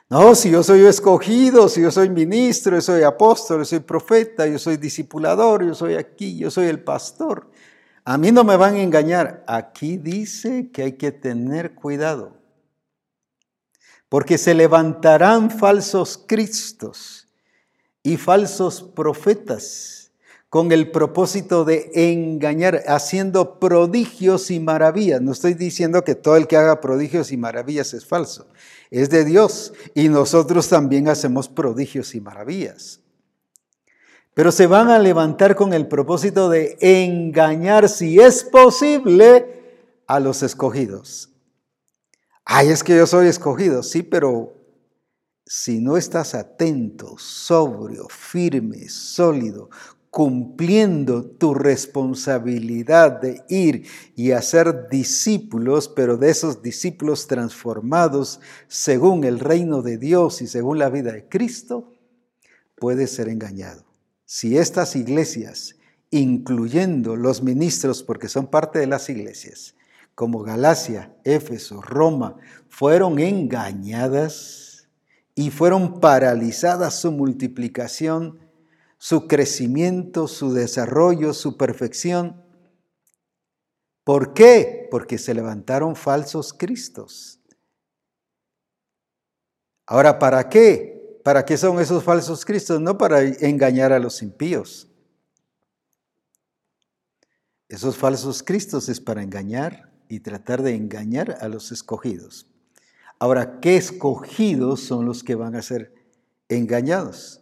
No, 0.09 0.35
si 0.35 0.51
yo 0.51 0.61
soy 0.61 0.81
escogido, 0.81 1.69
si 1.69 1.81
yo 1.81 1.89
soy 1.89 2.09
ministro, 2.09 2.75
yo 2.75 2.81
soy 2.81 3.03
apóstol, 3.03 3.59
yo 3.59 3.65
soy 3.65 3.79
profeta, 3.79 4.45
yo 4.45 4.59
soy 4.59 4.75
discipulador, 4.77 5.65
yo 5.65 5.73
soy 5.73 5.95
aquí, 5.95 6.37
yo 6.37 6.51
soy 6.51 6.67
el 6.67 6.83
pastor. 6.83 7.49
A 8.03 8.17
mí 8.17 8.31
no 8.31 8.43
me 8.43 8.57
van 8.57 8.75
a 8.75 8.81
engañar. 8.81 9.43
Aquí 9.47 9.97
dice 9.97 10.69
que 10.71 10.83
hay 10.83 10.93
que 10.93 11.11
tener 11.11 11.75
cuidado 11.75 12.40
porque 14.11 14.37
se 14.37 14.53
levantarán 14.53 15.49
falsos 15.49 16.21
cristos 16.27 17.29
y 18.03 18.17
falsos 18.17 18.83
profetas 18.83 20.11
con 20.49 20.73
el 20.73 20.91
propósito 20.91 21.63
de 21.63 21.89
engañar, 21.93 22.83
haciendo 22.87 23.57
prodigios 23.57 24.51
y 24.51 24.59
maravillas. 24.59 25.21
No 25.21 25.31
estoy 25.31 25.53
diciendo 25.53 26.03
que 26.03 26.15
todo 26.15 26.35
el 26.35 26.47
que 26.47 26.57
haga 26.57 26.81
prodigios 26.81 27.31
y 27.31 27.37
maravillas 27.37 27.93
es 27.93 28.05
falso, 28.05 28.47
es 28.89 29.09
de 29.09 29.23
Dios 29.23 29.71
y 29.95 30.09
nosotros 30.09 30.67
también 30.67 31.07
hacemos 31.07 31.47
prodigios 31.47 32.13
y 32.13 32.19
maravillas. 32.19 32.99
Pero 34.33 34.51
se 34.51 34.67
van 34.67 34.89
a 34.89 34.99
levantar 34.99 35.55
con 35.55 35.71
el 35.71 35.87
propósito 35.87 36.49
de 36.49 36.77
engañar, 36.81 37.87
si 37.87 38.19
es 38.19 38.43
posible, 38.43 39.61
a 40.05 40.19
los 40.19 40.43
escogidos. 40.43 41.30
Ay, 42.53 42.67
es 42.67 42.83
que 42.83 42.97
yo 42.97 43.07
soy 43.07 43.27
escogido, 43.27 43.81
sí, 43.81 44.03
pero 44.03 44.53
si 45.45 45.79
no 45.79 45.95
estás 45.95 46.35
atento, 46.35 47.15
sobrio, 47.17 48.09
firme, 48.09 48.89
sólido, 48.89 49.69
cumpliendo 50.09 51.23
tu 51.23 51.53
responsabilidad 51.53 53.21
de 53.21 53.41
ir 53.47 53.87
y 54.17 54.31
hacer 54.31 54.89
discípulos, 54.89 55.87
pero 55.87 56.17
de 56.17 56.29
esos 56.29 56.61
discípulos 56.61 57.25
transformados 57.25 58.41
según 58.67 59.23
el 59.23 59.39
reino 59.39 59.81
de 59.81 59.97
Dios 59.97 60.41
y 60.41 60.47
según 60.47 60.77
la 60.77 60.89
vida 60.89 61.13
de 61.13 61.29
Cristo, 61.29 61.93
puedes 62.75 63.11
ser 63.11 63.29
engañado. 63.29 63.85
Si 64.25 64.57
estas 64.57 64.97
iglesias, 64.97 65.77
incluyendo 66.09 67.15
los 67.15 67.43
ministros, 67.43 68.03
porque 68.03 68.27
son 68.27 68.47
parte 68.47 68.77
de 68.77 68.87
las 68.87 69.09
iglesias, 69.09 69.75
como 70.15 70.43
Galacia, 70.43 71.15
Éfeso, 71.23 71.81
Roma, 71.81 72.37
fueron 72.69 73.19
engañadas 73.19 74.89
y 75.35 75.49
fueron 75.49 75.99
paralizadas 75.99 76.99
su 76.99 77.11
multiplicación, 77.11 78.39
su 78.97 79.27
crecimiento, 79.27 80.27
su 80.27 80.53
desarrollo, 80.53 81.33
su 81.33 81.57
perfección. 81.57 82.43
¿Por 84.03 84.33
qué? 84.33 84.87
Porque 84.91 85.17
se 85.17 85.33
levantaron 85.33 85.95
falsos 85.95 86.53
cristos. 86.53 87.39
Ahora, 89.85 90.19
¿para 90.19 90.49
qué? 90.49 91.19
¿Para 91.23 91.45
qué 91.45 91.57
son 91.57 91.79
esos 91.79 92.03
falsos 92.03 92.45
cristos? 92.45 92.81
No 92.81 92.97
para 92.97 93.21
engañar 93.21 93.91
a 93.91 93.99
los 93.99 94.21
impíos. 94.21 94.87
Esos 97.67 97.97
falsos 97.97 98.43
cristos 98.43 98.89
es 98.89 98.99
para 98.99 99.23
engañar 99.23 99.90
y 100.11 100.19
tratar 100.19 100.61
de 100.61 100.75
engañar 100.75 101.37
a 101.39 101.47
los 101.47 101.71
escogidos. 101.71 102.45
Ahora, 103.17 103.61
¿qué 103.61 103.77
escogidos 103.77 104.81
son 104.81 105.05
los 105.05 105.23
que 105.23 105.35
van 105.35 105.55
a 105.55 105.61
ser 105.61 105.93
engañados? 106.49 107.41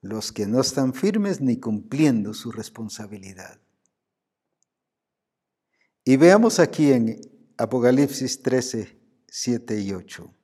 Los 0.00 0.32
que 0.32 0.48
no 0.48 0.60
están 0.60 0.94
firmes 0.94 1.40
ni 1.40 1.60
cumpliendo 1.60 2.34
su 2.34 2.50
responsabilidad. 2.50 3.60
Y 6.04 6.16
veamos 6.16 6.58
aquí 6.58 6.90
en 6.90 7.20
Apocalipsis 7.56 8.42
13, 8.42 8.98
7 9.28 9.80
y 9.80 9.92
8. 9.92 10.34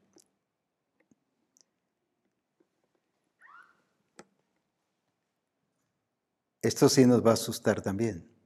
Esto 6.63 6.89
sí 6.89 7.05
nos 7.05 7.27
va 7.27 7.31
a 7.31 7.35
asustar 7.35 7.83
también 7.83 8.38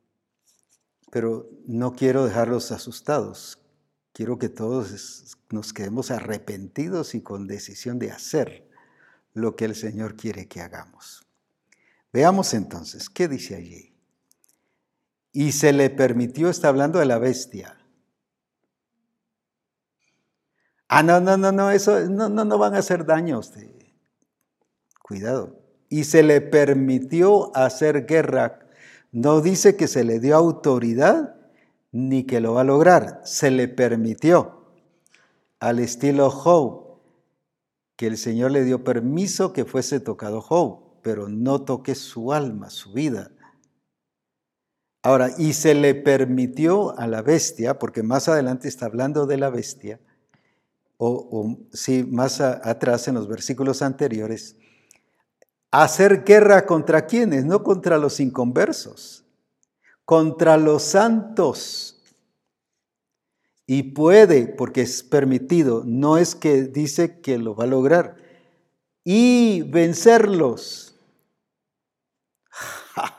pero 1.13 1.51
no 1.67 1.93
quiero 1.93 2.25
dejarlos 2.25 2.73
asustados. 2.73 3.59
Quiero 4.15 4.39
que 4.39 4.49
todos 4.49 5.37
nos 5.51 5.75
quedemos 5.75 6.11
arrepentidos 6.11 7.15
y 7.15 7.21
con 7.21 7.47
decisión 7.47 7.99
de 7.99 8.11
hacer 8.11 8.67
lo 9.35 9.55
que 9.55 9.67
el 9.67 9.75
Señor 9.75 10.17
quiere 10.17 10.49
que 10.49 10.63
hagamos. 10.63 11.27
Veamos 12.15 12.55
entonces, 12.55 13.11
¿qué 13.11 13.29
dice 13.29 13.57
allí? 13.57 13.95
Y 15.33 15.53
se 15.53 15.75
le 15.75 15.91
permitió, 15.91 16.49
está 16.49 16.69
hablando 16.69 16.99
de 16.99 17.05
la 17.05 17.19
bestia. 17.19 17.77
Ah, 20.89 21.03
no, 21.03 21.21
no, 21.21 21.37
no, 21.37 21.53
no, 21.53 21.71
eso 21.71 22.09
no, 22.09 22.31
no, 22.31 22.47
no 22.47 22.57
van 22.57 22.75
a 22.75 22.79
hacer 22.79 23.05
daño 23.05 23.37
a 23.37 23.41
usted. 23.41 23.71
Cuidado. 25.03 25.61
Y 25.91 26.05
se 26.05 26.23
le 26.23 26.41
permitió 26.41 27.55
hacer 27.55 28.07
guerra 28.07 28.62
no 29.13 29.43
dice 29.43 29.77
que 29.77 29.87
se 29.87 30.05
le 30.05 30.19
dio 30.19 30.37
autoridad 30.37 31.37
ni 31.93 32.25
que 32.25 32.41
lo 32.41 32.55
va 32.55 32.63
a 32.63 32.65
lograr, 32.65 33.21
se 33.25 33.51
le 33.51 33.69
permitió. 33.69 34.65
Al 35.61 35.79
estilo 35.79 36.31
Job, 36.31 36.99
que 37.97 38.07
el 38.07 38.17
Señor 38.17 38.51
le 38.51 38.65
dio 38.65 38.83
permiso 38.83 39.53
que 39.53 39.67
fuese 39.67 40.01
tocado 40.01 40.41
Job, 40.41 40.81
pero 41.03 41.29
no 41.29 41.63
toque 41.63 41.95
su 41.95 42.33
alma, 42.33 42.71
su 42.71 42.93
vida. 42.93 43.31
Ahora, 45.03 45.31
y 45.37 45.53
se 45.53 45.75
le 45.75 45.95
permitió 45.95 46.99
a 46.99 47.07
la 47.07 47.23
bestia, 47.23 47.79
porque 47.79 48.03
más 48.03 48.29
adelante 48.29 48.69
está 48.69 48.87
hablando 48.87 49.27
de 49.27 49.37
la 49.37 49.51
bestia, 49.51 50.01
o, 50.97 51.59
sí, 51.73 52.05
más 52.05 52.41
atrás 52.41 53.09
en 53.09 53.15
los 53.15 53.27
versículos 53.27 53.83
anteriores, 53.83 54.57
hacer 55.73 56.23
guerra 56.23 56.67
contra 56.67 57.07
quienes, 57.07 57.45
no 57.45 57.65
contra 57.65 57.99
los 57.99 58.21
inconversos, 58.21 59.25
contra 60.05 60.57
los 60.57 60.83
santos. 60.83 61.99
Y 63.67 63.83
puede, 63.95 64.47
porque 64.47 64.83
es 64.83 65.03
permitido, 65.03 65.83
no 65.87 66.19
es 66.19 66.35
que 66.35 66.65
dice 66.65 67.21
que 67.21 67.39
lo 67.39 67.57
va 67.57 67.65
a 67.65 67.69
lograr, 67.69 68.17
y 69.03 69.63
vencerlos. 69.63 70.95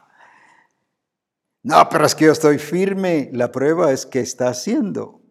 No, 1.65 1.88
pero 1.89 2.05
es 2.05 2.13
que 2.13 2.25
yo 2.25 2.34
estoy 2.34 2.59
firme. 2.59 3.30
La 3.31 3.49
prueba 3.49 3.93
es 3.93 4.05
que 4.05 4.19
está 4.19 4.49
haciendo 4.49 5.23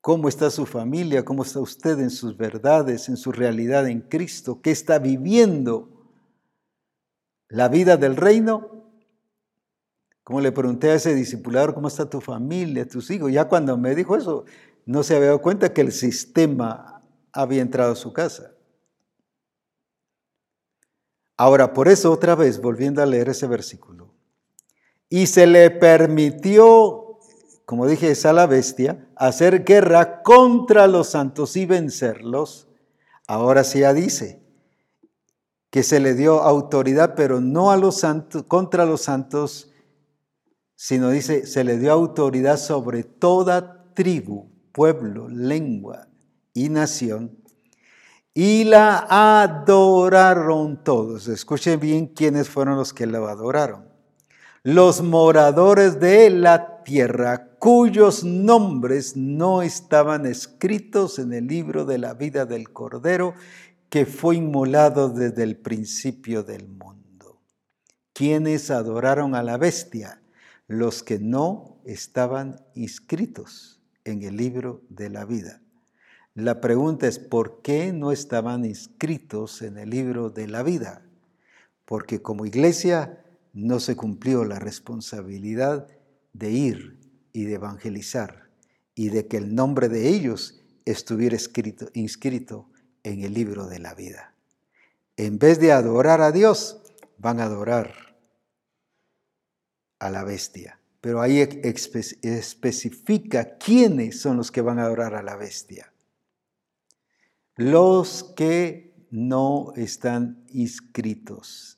cómo 0.00 0.28
está 0.28 0.50
su 0.50 0.66
familia, 0.66 1.24
cómo 1.24 1.42
está 1.42 1.60
usted 1.60 1.98
en 2.00 2.10
sus 2.10 2.36
verdades, 2.36 3.08
en 3.08 3.16
su 3.16 3.32
realidad 3.32 3.88
en 3.88 4.00
Cristo, 4.00 4.60
qué 4.62 4.70
está 4.70 4.98
viviendo 4.98 5.88
la 7.48 7.68
vida 7.68 7.96
del 7.96 8.16
reino. 8.16 8.86
Como 10.22 10.40
le 10.40 10.52
pregunté 10.52 10.90
a 10.90 10.94
ese 10.94 11.14
discipulador, 11.14 11.74
¿cómo 11.74 11.88
está 11.88 12.08
tu 12.08 12.20
familia, 12.20 12.86
tus 12.86 13.10
hijos? 13.10 13.32
Ya 13.32 13.48
cuando 13.48 13.76
me 13.78 13.94
dijo 13.94 14.16
eso, 14.16 14.44
no 14.84 15.02
se 15.02 15.16
había 15.16 15.28
dado 15.28 15.42
cuenta 15.42 15.72
que 15.72 15.80
el 15.80 15.92
sistema 15.92 17.02
había 17.32 17.62
entrado 17.62 17.92
a 17.92 17.96
su 17.96 18.12
casa. 18.12 18.52
Ahora, 21.36 21.72
por 21.72 21.88
eso 21.88 22.10
otra 22.10 22.34
vez, 22.34 22.60
volviendo 22.60 23.02
a 23.02 23.06
leer 23.06 23.28
ese 23.28 23.46
versículo, 23.46 24.12
y 25.08 25.26
se 25.26 25.46
le 25.46 25.70
permitió 25.70 27.07
como 27.68 27.86
dije, 27.86 28.12
es 28.12 28.24
a 28.24 28.32
la 28.32 28.46
bestia, 28.46 29.06
hacer 29.14 29.62
guerra 29.62 30.22
contra 30.22 30.86
los 30.86 31.08
santos 31.08 31.54
y 31.54 31.66
vencerlos. 31.66 32.66
Ahora 33.26 33.62
sí 33.62 33.80
ya 33.80 33.92
dice 33.92 34.40
que 35.68 35.82
se 35.82 36.00
le 36.00 36.14
dio 36.14 36.40
autoridad, 36.40 37.14
pero 37.14 37.42
no 37.42 37.70
a 37.70 37.76
los 37.76 38.00
santos, 38.00 38.44
contra 38.44 38.86
los 38.86 39.02
santos, 39.02 39.70
sino 40.76 41.10
dice, 41.10 41.44
se 41.44 41.62
le 41.62 41.76
dio 41.76 41.92
autoridad 41.92 42.56
sobre 42.56 43.04
toda 43.04 43.92
tribu, 43.92 44.50
pueblo, 44.72 45.28
lengua 45.28 46.08
y 46.54 46.70
nación. 46.70 47.38
Y 48.32 48.64
la 48.64 49.06
adoraron 49.10 50.82
todos. 50.82 51.28
Escuchen 51.28 51.78
bien 51.78 52.06
quiénes 52.06 52.48
fueron 52.48 52.76
los 52.76 52.94
que 52.94 53.06
la 53.06 53.18
adoraron. 53.18 53.86
Los 54.62 55.02
moradores 55.02 56.00
de 56.00 56.30
la 56.30 56.82
tierra 56.82 57.47
cuyos 57.58 58.24
nombres 58.24 59.16
no 59.16 59.62
estaban 59.62 60.26
escritos 60.26 61.18
en 61.18 61.32
el 61.32 61.46
libro 61.46 61.84
de 61.84 61.98
la 61.98 62.14
vida 62.14 62.46
del 62.46 62.72
Cordero 62.72 63.34
que 63.88 64.06
fue 64.06 64.36
inmolado 64.36 65.08
desde 65.08 65.42
el 65.42 65.56
principio 65.56 66.42
del 66.42 66.68
mundo. 66.68 67.40
¿Quiénes 68.12 68.70
adoraron 68.70 69.34
a 69.34 69.42
la 69.42 69.56
bestia? 69.56 70.22
Los 70.66 71.02
que 71.02 71.18
no 71.18 71.80
estaban 71.84 72.60
inscritos 72.74 73.80
en 74.04 74.22
el 74.22 74.36
libro 74.36 74.82
de 74.88 75.10
la 75.10 75.24
vida. 75.24 75.60
La 76.34 76.60
pregunta 76.60 77.08
es, 77.08 77.18
¿por 77.18 77.62
qué 77.62 77.92
no 77.92 78.12
estaban 78.12 78.64
inscritos 78.64 79.62
en 79.62 79.78
el 79.78 79.90
libro 79.90 80.30
de 80.30 80.46
la 80.46 80.62
vida? 80.62 81.02
Porque 81.84 82.22
como 82.22 82.46
iglesia 82.46 83.24
no 83.52 83.80
se 83.80 83.96
cumplió 83.96 84.44
la 84.44 84.58
responsabilidad 84.58 85.88
de 86.32 86.50
ir 86.50 86.97
y 87.38 87.44
de 87.44 87.54
evangelizar 87.54 88.50
y 88.96 89.10
de 89.10 89.28
que 89.28 89.36
el 89.36 89.54
nombre 89.54 89.88
de 89.88 90.08
ellos 90.08 90.60
estuviera 90.84 91.36
escrito, 91.36 91.88
inscrito 91.94 92.68
en 93.04 93.22
el 93.22 93.32
libro 93.32 93.68
de 93.68 93.78
la 93.78 93.94
vida. 93.94 94.34
En 95.16 95.38
vez 95.38 95.60
de 95.60 95.70
adorar 95.70 96.20
a 96.20 96.32
Dios, 96.32 96.82
van 97.16 97.38
a 97.38 97.44
adorar 97.44 98.16
a 100.00 100.10
la 100.10 100.24
bestia. 100.24 100.80
Pero 101.00 101.20
ahí 101.22 101.38
especifica 102.22 103.56
quiénes 103.56 104.20
son 104.20 104.36
los 104.36 104.50
que 104.50 104.60
van 104.60 104.80
a 104.80 104.86
adorar 104.86 105.14
a 105.14 105.22
la 105.22 105.36
bestia. 105.36 105.92
Los 107.54 108.34
que 108.34 109.06
no 109.12 109.72
están 109.76 110.44
inscritos. 110.48 111.77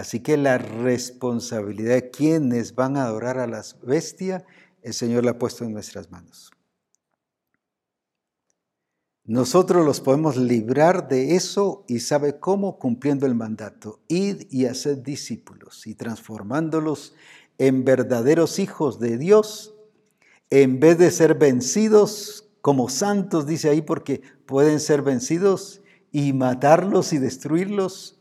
Así 0.00 0.20
que 0.20 0.38
la 0.38 0.56
responsabilidad 0.56 1.92
de 1.92 2.10
quienes 2.10 2.74
van 2.74 2.96
a 2.96 3.04
adorar 3.04 3.38
a 3.38 3.46
la 3.46 3.62
bestia, 3.82 4.46
el 4.80 4.94
Señor 4.94 5.26
la 5.26 5.32
ha 5.32 5.38
puesto 5.38 5.62
en 5.62 5.74
nuestras 5.74 6.10
manos. 6.10 6.50
Nosotros 9.26 9.84
los 9.84 10.00
podemos 10.00 10.38
librar 10.38 11.06
de 11.06 11.36
eso 11.36 11.84
y 11.86 12.00
sabe 12.00 12.40
cómo 12.40 12.78
cumpliendo 12.78 13.26
el 13.26 13.34
mandato. 13.34 14.00
Id 14.08 14.46
y 14.48 14.64
hacer 14.64 15.02
discípulos 15.02 15.86
y 15.86 15.94
transformándolos 15.94 17.14
en 17.58 17.84
verdaderos 17.84 18.58
hijos 18.58 19.00
de 19.00 19.18
Dios, 19.18 19.74
en 20.48 20.80
vez 20.80 20.96
de 20.96 21.10
ser 21.10 21.34
vencidos 21.34 22.48
como 22.62 22.88
santos, 22.88 23.46
dice 23.46 23.68
ahí, 23.68 23.82
porque 23.82 24.22
pueden 24.46 24.80
ser 24.80 25.02
vencidos 25.02 25.82
y 26.10 26.32
matarlos 26.32 27.12
y 27.12 27.18
destruirlos. 27.18 28.19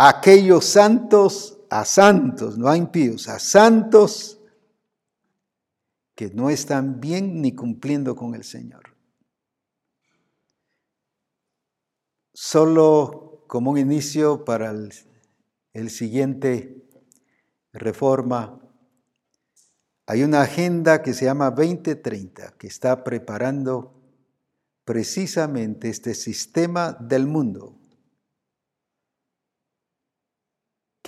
Aquellos 0.00 0.64
santos 0.64 1.58
a 1.70 1.84
santos, 1.84 2.56
no 2.56 2.68
a 2.68 2.76
impíos, 2.76 3.26
a 3.26 3.40
santos 3.40 4.40
que 6.14 6.30
no 6.30 6.50
están 6.50 7.00
bien 7.00 7.42
ni 7.42 7.52
cumpliendo 7.52 8.14
con 8.14 8.36
el 8.36 8.44
Señor. 8.44 8.94
Solo 12.32 13.42
como 13.48 13.72
un 13.72 13.78
inicio 13.78 14.44
para 14.44 14.70
el, 14.70 15.90
siguiente 15.90 16.88
reforma, 17.72 18.60
hay 20.06 20.22
una 20.22 20.42
agenda 20.42 21.02
que 21.02 21.12
se 21.12 21.24
llama 21.24 21.50
2030, 21.50 22.52
que 22.52 22.68
está 22.68 23.02
preparando 23.02 24.00
precisamente 24.84 25.88
este 25.88 26.14
sistema 26.14 26.92
del 27.00 27.26
mundo 27.26 27.77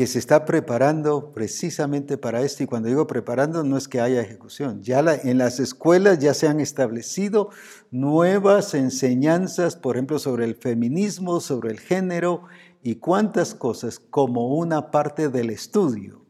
que 0.01 0.07
se 0.07 0.19
está 0.19 0.47
preparando 0.47 1.31
precisamente 1.35 2.17
para 2.17 2.41
esto. 2.41 2.63
Y 2.63 2.67
cuando 2.67 2.89
digo 2.89 3.07
preparando, 3.07 3.63
no 3.65 3.77
es 3.77 3.87
que 3.87 4.01
haya 4.01 4.23
ejecución. 4.23 4.83
Ya 4.83 5.01
en 5.01 5.37
las 5.37 5.61
escuelas 5.61 6.21
ya 6.21 6.33
se 6.33 6.49
han 6.49 6.59
establecido 6.59 7.51
nuevas 7.91 8.73
enseñanzas, 8.73 9.77
por 9.77 9.97
ejemplo, 9.97 10.19
sobre 10.19 10.47
el 10.47 10.55
feminismo, 10.55 11.39
sobre 11.41 11.73
el 11.73 11.81
género 11.81 12.45
y 12.83 12.95
cuántas 12.95 13.55
cosas 13.55 13.99
como 13.99 14.57
una 14.57 14.91
parte 14.91 15.29
del 15.29 15.51
estudio. 15.51 16.25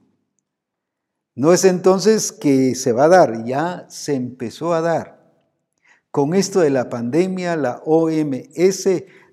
No 1.37 1.53
es 1.53 1.65
entonces 1.65 2.33
que 2.33 2.75
se 2.75 2.91
va 2.91 3.05
a 3.05 3.09
dar, 3.09 3.45
ya 3.45 3.87
se 3.89 4.17
empezó 4.17 4.75
a 4.75 4.81
dar. 4.81 5.31
Con 6.11 6.35
esto 6.35 6.59
de 6.59 6.71
la 6.71 6.89
pandemia, 6.89 7.55
la 7.55 7.81
OMS 7.85 8.89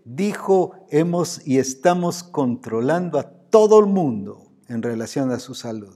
dijo, 0.05 0.85
hemos 0.91 1.41
y 1.47 1.57
estamos 1.57 2.21
controlando 2.21 3.17
a 3.17 3.36
todo 3.49 3.79
el 3.79 3.85
mundo 3.85 4.51
en 4.67 4.81
relación 4.81 5.31
a 5.31 5.39
su 5.39 5.55
salud. 5.55 5.95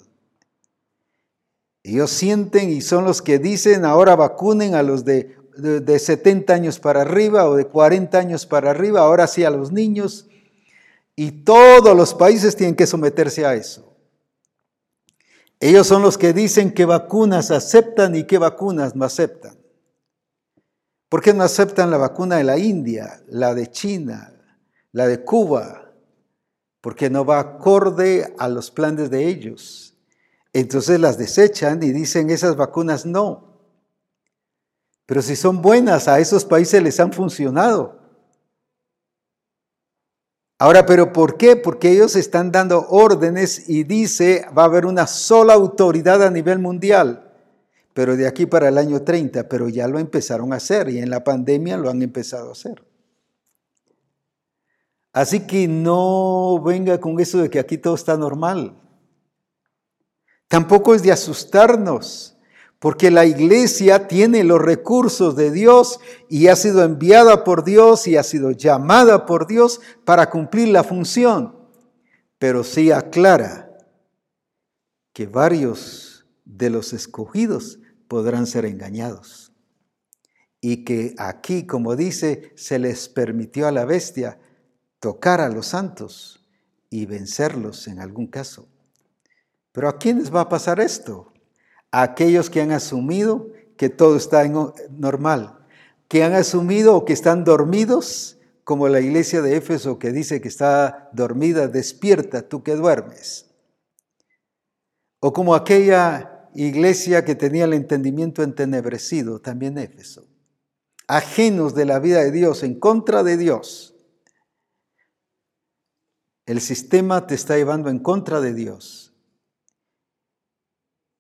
Ellos 1.83 2.11
sienten 2.11 2.69
y 2.69 2.81
son 2.81 3.05
los 3.05 3.21
que 3.21 3.39
dicen, 3.39 3.85
ahora 3.85 4.15
vacunen 4.15 4.75
a 4.75 4.83
los 4.83 5.03
de, 5.03 5.35
de, 5.57 5.99
70 5.99 6.53
años 6.53 6.79
para 6.79 7.01
arriba 7.01 7.49
o 7.49 7.55
de 7.55 7.65
40 7.65 8.17
años 8.17 8.45
para 8.45 8.69
arriba, 8.69 9.01
ahora 9.01 9.27
sí 9.27 9.43
a 9.43 9.49
los 9.49 9.71
niños. 9.71 10.27
Y 11.15 11.31
todos 11.43 11.95
los 11.95 12.13
países 12.13 12.55
tienen 12.55 12.75
que 12.75 12.87
someterse 12.87 13.45
a 13.45 13.55
eso. 13.55 13.95
Ellos 15.59 15.85
son 15.85 16.01
los 16.01 16.17
que 16.17 16.33
dicen 16.33 16.73
qué 16.73 16.85
vacunas 16.85 17.51
aceptan 17.51 18.15
y 18.15 18.25
qué 18.25 18.37
vacunas 18.37 18.95
no 18.95 19.05
aceptan. 19.05 19.55
¿Por 21.09 21.21
qué 21.21 21.33
no 21.33 21.43
aceptan 21.43 21.91
la 21.91 21.97
vacuna 21.97 22.37
de 22.37 22.43
la 22.43 22.57
India, 22.57 23.21
la 23.27 23.53
de 23.53 23.69
China, 23.69 24.33
la 24.91 25.07
de 25.07 25.23
Cuba, 25.23 25.80
porque 26.81 27.09
no 27.09 27.23
va 27.23 27.39
acorde 27.39 28.33
a 28.37 28.49
los 28.49 28.71
planes 28.71 29.09
de 29.11 29.27
ellos. 29.27 29.95
Entonces 30.51 30.99
las 30.99 31.17
desechan 31.17 31.81
y 31.83 31.91
dicen 31.91 32.29
esas 32.29 32.55
vacunas 32.55 33.05
no. 33.05 33.51
Pero 35.05 35.21
si 35.21 35.35
son 35.35 35.61
buenas, 35.61 36.07
a 36.07 36.19
esos 36.19 36.43
países 36.43 36.81
les 36.81 36.99
han 36.99 37.13
funcionado. 37.13 37.99
Ahora, 40.57 40.85
¿pero 40.85 41.11
por 41.11 41.37
qué? 41.37 41.55
Porque 41.55 41.89
ellos 41.91 42.15
están 42.15 42.51
dando 42.51 42.85
órdenes 42.89 43.67
y 43.67 43.83
dice 43.83 44.45
va 44.55 44.63
a 44.63 44.65
haber 44.65 44.85
una 44.85 45.07
sola 45.07 45.53
autoridad 45.53 46.21
a 46.21 46.29
nivel 46.29 46.59
mundial, 46.59 47.31
pero 47.93 48.15
de 48.15 48.27
aquí 48.27 48.45
para 48.45 48.67
el 48.67 48.77
año 48.77 49.01
30, 49.01 49.49
pero 49.49 49.69
ya 49.69 49.87
lo 49.87 49.97
empezaron 49.97 50.53
a 50.53 50.57
hacer 50.57 50.89
y 50.89 50.99
en 50.99 51.09
la 51.09 51.23
pandemia 51.23 51.77
lo 51.77 51.89
han 51.89 52.03
empezado 52.03 52.49
a 52.49 52.51
hacer. 52.51 52.83
Así 55.13 55.45
que 55.45 55.67
no 55.67 56.61
venga 56.63 56.99
con 56.99 57.19
eso 57.19 57.39
de 57.39 57.49
que 57.49 57.59
aquí 57.59 57.77
todo 57.77 57.95
está 57.95 58.15
normal. 58.17 58.77
Tampoco 60.47 60.95
es 60.95 61.03
de 61.03 61.11
asustarnos, 61.11 62.37
porque 62.79 63.11
la 63.11 63.25
iglesia 63.25 64.07
tiene 64.07 64.43
los 64.43 64.61
recursos 64.61 65.35
de 65.35 65.51
Dios 65.51 65.99
y 66.29 66.47
ha 66.47 66.55
sido 66.55 66.83
enviada 66.83 67.43
por 67.43 67.63
Dios 67.63 68.07
y 68.07 68.17
ha 68.17 68.23
sido 68.23 68.51
llamada 68.51 69.25
por 69.25 69.47
Dios 69.47 69.81
para 70.03 70.29
cumplir 70.29 70.69
la 70.69 70.83
función. 70.83 71.55
Pero 72.39 72.63
sí 72.63 72.91
aclara 72.91 73.77
que 75.13 75.27
varios 75.27 76.25
de 76.43 76.69
los 76.69 76.93
escogidos 76.93 77.79
podrán 78.07 78.47
ser 78.47 78.65
engañados. 78.65 79.53
Y 80.59 80.83
que 80.83 81.15
aquí, 81.17 81.65
como 81.65 81.95
dice, 81.95 82.51
se 82.55 82.79
les 82.79 83.09
permitió 83.09 83.67
a 83.67 83.71
la 83.71 83.85
bestia 83.85 84.39
tocar 85.01 85.41
a 85.41 85.49
los 85.49 85.65
santos 85.65 86.45
y 86.89 87.05
vencerlos 87.07 87.87
en 87.87 87.99
algún 87.99 88.27
caso. 88.27 88.69
Pero 89.73 89.89
¿a 89.89 89.97
quiénes 89.97 90.33
va 90.33 90.41
a 90.41 90.49
pasar 90.49 90.79
esto? 90.79 91.33
A 91.91 92.03
aquellos 92.03 92.49
que 92.49 92.61
han 92.61 92.71
asumido 92.71 93.49
que 93.77 93.89
todo 93.89 94.15
está 94.15 94.47
normal, 94.47 95.57
que 96.07 96.23
han 96.23 96.33
asumido 96.33 96.95
o 96.95 97.03
que 97.03 97.13
están 97.13 97.43
dormidos, 97.43 98.37
como 98.63 98.87
la 98.87 99.01
iglesia 99.01 99.41
de 99.41 99.57
Éfeso 99.57 99.97
que 99.97 100.11
dice 100.11 100.39
que 100.39 100.47
está 100.47 101.09
dormida, 101.13 101.67
despierta 101.67 102.47
tú 102.47 102.61
que 102.61 102.75
duermes. 102.75 103.47
O 105.19 105.33
como 105.33 105.55
aquella 105.55 106.47
iglesia 106.53 107.25
que 107.25 107.33
tenía 107.33 107.65
el 107.65 107.73
entendimiento 107.73 108.43
entenebrecido, 108.43 109.41
también 109.41 109.79
Éfeso, 109.79 110.27
ajenos 111.07 111.73
de 111.73 111.85
la 111.85 111.97
vida 111.97 112.19
de 112.19 112.31
Dios, 112.31 112.61
en 112.61 112.79
contra 112.79 113.23
de 113.23 113.37
Dios 113.37 113.90
el 116.51 116.59
sistema 116.59 117.27
te 117.27 117.35
está 117.35 117.55
llevando 117.55 117.89
en 117.89 117.99
contra 117.99 118.41
de 118.41 118.53
Dios. 118.53 119.13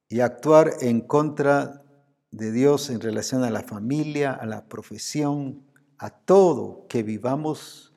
Y 0.09 0.19
actuar 0.19 0.73
en 0.81 0.99
contra 0.99 1.85
de 2.31 2.51
Dios 2.51 2.89
en 2.89 2.99
relación 2.99 3.45
a 3.45 3.49
la 3.49 3.63
familia, 3.63 4.33
a 4.33 4.45
la 4.45 4.67
profesión, 4.67 5.65
a 5.97 6.09
todo 6.09 6.85
que 6.89 7.01
vivamos 7.01 7.95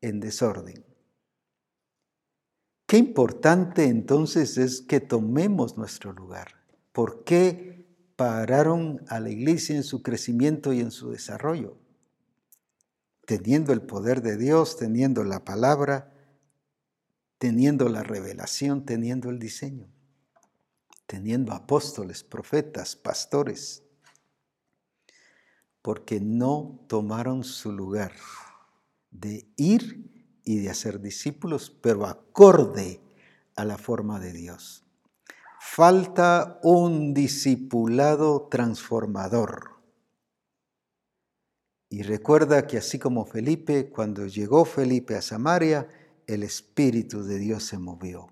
en 0.00 0.18
desorden. 0.18 0.84
Qué 2.88 2.96
importante 2.96 3.84
entonces 3.84 4.58
es 4.58 4.80
que 4.80 4.98
tomemos 4.98 5.78
nuestro 5.78 6.12
lugar. 6.12 6.64
¿Por 6.90 7.22
qué 7.22 7.86
pararon 8.16 9.04
a 9.06 9.20
la 9.20 9.30
iglesia 9.30 9.76
en 9.76 9.84
su 9.84 10.02
crecimiento 10.02 10.72
y 10.72 10.80
en 10.80 10.90
su 10.90 11.12
desarrollo? 11.12 11.78
Teniendo 13.26 13.72
el 13.72 13.82
poder 13.82 14.22
de 14.22 14.36
Dios, 14.36 14.76
teniendo 14.76 15.22
la 15.22 15.44
palabra, 15.44 16.17
teniendo 17.38 17.88
la 17.88 18.02
revelación, 18.02 18.84
teniendo 18.84 19.30
el 19.30 19.38
diseño, 19.38 19.88
teniendo 21.06 21.52
apóstoles, 21.52 22.22
profetas, 22.24 22.96
pastores, 22.96 23.84
porque 25.80 26.20
no 26.20 26.84
tomaron 26.88 27.44
su 27.44 27.72
lugar 27.72 28.12
de 29.10 29.48
ir 29.56 30.40
y 30.44 30.58
de 30.58 30.70
hacer 30.70 31.00
discípulos, 31.00 31.70
pero 31.70 32.06
acorde 32.06 33.00
a 33.54 33.64
la 33.64 33.78
forma 33.78 34.20
de 34.20 34.32
Dios. 34.32 34.84
Falta 35.60 36.58
un 36.62 37.14
discipulado 37.14 38.48
transformador. 38.50 39.78
Y 41.90 42.02
recuerda 42.02 42.66
que 42.66 42.78
así 42.78 42.98
como 42.98 43.24
Felipe, 43.24 43.88
cuando 43.90 44.26
llegó 44.26 44.64
Felipe 44.64 45.16
a 45.16 45.22
Samaria, 45.22 45.88
el 46.28 46.42
Espíritu 46.42 47.24
de 47.24 47.38
Dios 47.38 47.64
se 47.64 47.78
movió. 47.78 48.28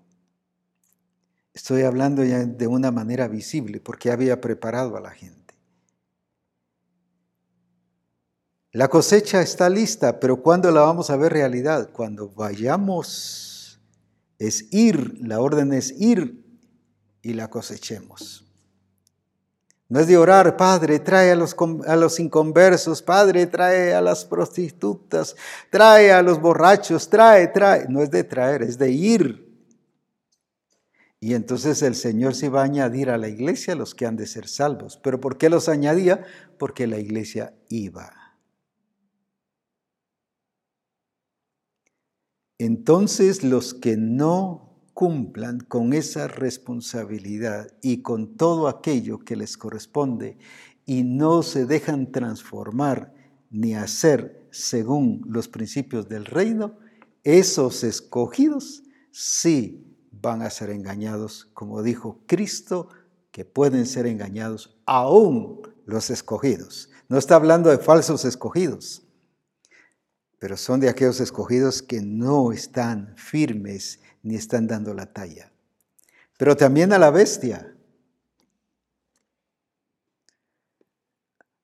Estoy 1.53 1.81
hablando 1.81 2.23
ya 2.23 2.45
de 2.45 2.67
una 2.67 2.91
manera 2.91 3.27
visible 3.27 3.79
porque 3.79 4.11
había 4.11 4.39
preparado 4.39 4.95
a 4.95 5.01
la 5.01 5.09
gente. 5.09 5.55
La 8.71 8.87
cosecha 8.87 9.41
está 9.41 9.67
lista, 9.69 10.19
pero 10.19 10.43
¿cuándo 10.43 10.69
la 10.71 10.81
vamos 10.81 11.09
a 11.09 11.17
ver 11.17 11.33
realidad? 11.33 11.89
Cuando 11.91 12.29
vayamos, 12.29 13.79
es 14.37 14.71
ir, 14.71 15.17
la 15.19 15.39
orden 15.39 15.73
es 15.73 15.99
ir 15.99 16.45
y 17.23 17.33
la 17.33 17.49
cosechemos. 17.49 18.46
No 19.89 20.01
es 20.01 20.07
de 20.07 20.17
orar, 20.17 20.57
Padre, 20.57 20.99
trae 20.99 21.31
a 21.31 21.35
los, 21.35 22.19
inconversos, 22.19 23.01
Padre, 23.01 23.47
trae 23.47 23.93
a 23.93 24.01
las 24.01 24.25
prostitutas, 24.25 25.35
trae 25.69 26.11
a 26.11 26.21
los 26.21 26.41
borrachos, 26.41 27.09
trae, 27.09 27.47
trae. 27.47 27.87
No 27.87 28.01
es 28.01 28.11
de 28.11 28.25
traer, 28.25 28.63
es 28.63 28.77
de 28.77 28.91
ir. 28.91 29.47
Y 31.21 31.33
entonces 31.33 31.81
el 31.81 31.95
Señor 31.95 32.35
se 32.35 32.49
va 32.49 32.61
a 32.61 32.65
añadir 32.65 33.09
a 33.09 33.17
la 33.17 33.29
iglesia 33.29 33.75
los 33.75 33.95
que 33.95 34.05
han 34.05 34.17
de 34.17 34.27
ser 34.27 34.49
salvos. 34.49 34.99
¿Pero 35.01 35.21
por 35.21 35.37
qué 35.37 35.49
los 35.49 35.69
añadía? 35.69 36.25
Porque 36.59 36.85
la 36.85 36.99
iglesia 36.99 37.53
iba. 37.69 38.11
Entonces 42.59 43.43
los 43.43 43.73
que 43.73 43.95
no 43.95 44.66
cumplan 44.97 45.59
con 45.59 45.93
esa 45.93 46.27
responsabilidad 46.27 47.71
y 47.83 48.01
con 48.01 48.35
todo 48.35 48.67
aquello 48.67 49.19
que 49.19 49.35
les 49.35 49.55
corresponde 49.55 50.39
y 50.87 51.03
no 51.03 51.43
se 51.43 51.67
dejan 51.67 52.11
transformar 52.11 53.13
ni 53.51 53.75
hacer 53.75 54.47
según 54.49 55.21
los 55.27 55.49
principios 55.49 56.09
del 56.09 56.25
reino, 56.25 56.79
esos 57.23 57.83
escogidos 57.83 58.81
sí 59.11 59.85
van 60.09 60.41
a 60.41 60.49
ser 60.49 60.71
engañados, 60.71 61.45
como 61.53 61.83
dijo 61.83 62.23
Cristo, 62.25 62.89
que 63.29 63.45
pueden 63.45 63.85
ser 63.85 64.07
engañados 64.07 64.79
aún 64.87 65.61
los 65.85 66.09
escogidos. 66.09 66.89
No 67.07 67.19
está 67.19 67.35
hablando 67.35 67.69
de 67.69 67.77
falsos 67.77 68.25
escogidos, 68.25 69.03
pero 70.39 70.57
son 70.57 70.79
de 70.79 70.89
aquellos 70.89 71.19
escogidos 71.19 71.83
que 71.83 72.01
no 72.01 72.51
están 72.51 73.13
firmes 73.15 73.99
ni 74.27 74.35
están 74.35 74.67
dando 74.67 74.93
la 74.93 75.05
talla. 75.13 75.51
Pero 76.37 76.55
también 76.55 76.93
a 76.93 76.99
la 76.99 77.09
bestia. 77.09 77.73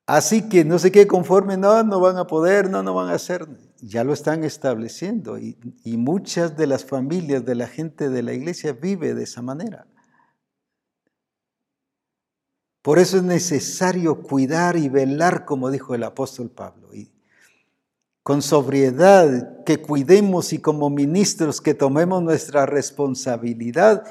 Así 0.06 0.48
que 0.48 0.64
no 0.64 0.78
sé 0.78 0.92
qué 0.92 1.06
conforme, 1.06 1.56
no, 1.56 1.82
no 1.82 2.00
van 2.00 2.18
a 2.18 2.26
poder, 2.26 2.68
no, 2.68 2.82
no 2.82 2.94
van 2.94 3.08
a 3.08 3.14
hacer. 3.14 3.46
Ya 3.80 4.04
lo 4.04 4.12
están 4.12 4.44
estableciendo 4.44 5.38
y, 5.38 5.56
muchas 5.96 6.56
de 6.56 6.66
las 6.66 6.84
familias 6.84 7.44
de 7.44 7.54
la 7.54 7.68
gente 7.68 8.08
de 8.08 8.22
la 8.22 8.32
iglesia 8.32 8.72
vive 8.72 9.14
de 9.14 9.24
esa 9.24 9.42
manera. 9.42 9.86
Por 12.82 12.98
eso 12.98 13.16
es 13.16 13.22
necesario 13.22 14.22
cuidar 14.22 14.76
y 14.76 14.90
velar, 14.90 15.46
como 15.46 15.70
dijo 15.70 15.94
el 15.94 16.02
apóstol 16.02 16.50
Pablo. 16.50 16.90
Con 18.24 18.40
sobriedad, 18.40 19.62
que 19.64 19.82
cuidemos 19.82 20.54
y 20.54 20.58
como 20.58 20.88
ministros 20.88 21.60
que 21.60 21.74
tomemos 21.74 22.22
nuestra 22.22 22.64
responsabilidad 22.64 24.02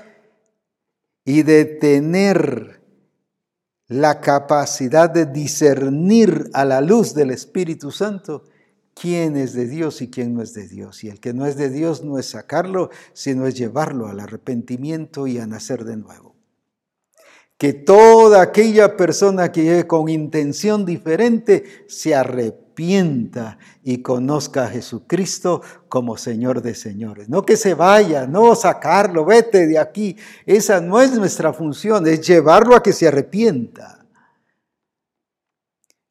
y 1.26 1.42
de 1.42 1.66
tener 1.66 2.80
la 3.88 4.22
capacidad 4.22 5.10
de 5.10 5.26
discernir 5.26 6.52
a 6.54 6.64
la 6.64 6.80
luz 6.80 7.16
del 7.16 7.32
Espíritu 7.32 7.90
Santo 7.90 8.44
quién 8.94 9.36
es 9.36 9.54
de 9.54 9.66
Dios 9.66 10.00
y 10.04 10.12
quién 10.12 10.36
no 10.36 10.44
es 10.44 10.54
de 10.54 10.68
Dios. 10.68 11.04
Y 11.04 11.10
el 11.10 11.20
que 11.20 11.34
no 11.34 11.48
es 11.48 11.58
de 11.58 11.72
Dios 11.72 12.04
no 12.04 12.20
es 12.20 12.28
sacarlo, 12.28 12.92
sino 13.14 13.48
es 13.48 13.56
llevarlo 13.56 14.08
al 14.08 14.20
arrepentimiento 14.20 15.26
y 15.26 15.40
a 15.40 15.48
nacer 15.48 15.86
de 15.86 15.98
nuevo. 15.98 16.36
Que 17.58 17.74
toda 17.74 18.44
aquella 18.44 18.96
persona 18.96 19.52
que 19.52 19.64
llegue 19.64 19.88
con 19.88 20.08
intención 20.08 20.86
diferente 20.86 21.64
se 21.88 22.14
arrepienta 22.14 22.63
y 23.84 24.02
conozca 24.02 24.66
a 24.66 24.70
Jesucristo 24.70 25.62
como 25.88 26.18
Señor 26.18 26.62
de 26.62 26.76
señores. 26.76 27.30
No 27.30 27.46
que 27.46 27.58
se 27.58 27.74
vaya, 27.74 28.26
no 28.26 28.56
sacarlo, 28.56 29.26
vete 29.26 29.68
de 29.68 29.78
aquí. 29.78 30.18
Esa 30.46 30.82
no 30.82 31.02
es 31.02 31.14
nuestra 31.14 31.54
función, 31.54 32.08
es 32.08 32.22
llevarlo 32.26 32.76
a 32.76 32.84
que 32.84 32.94
se 32.94 33.08
arrepienta. 33.08 34.00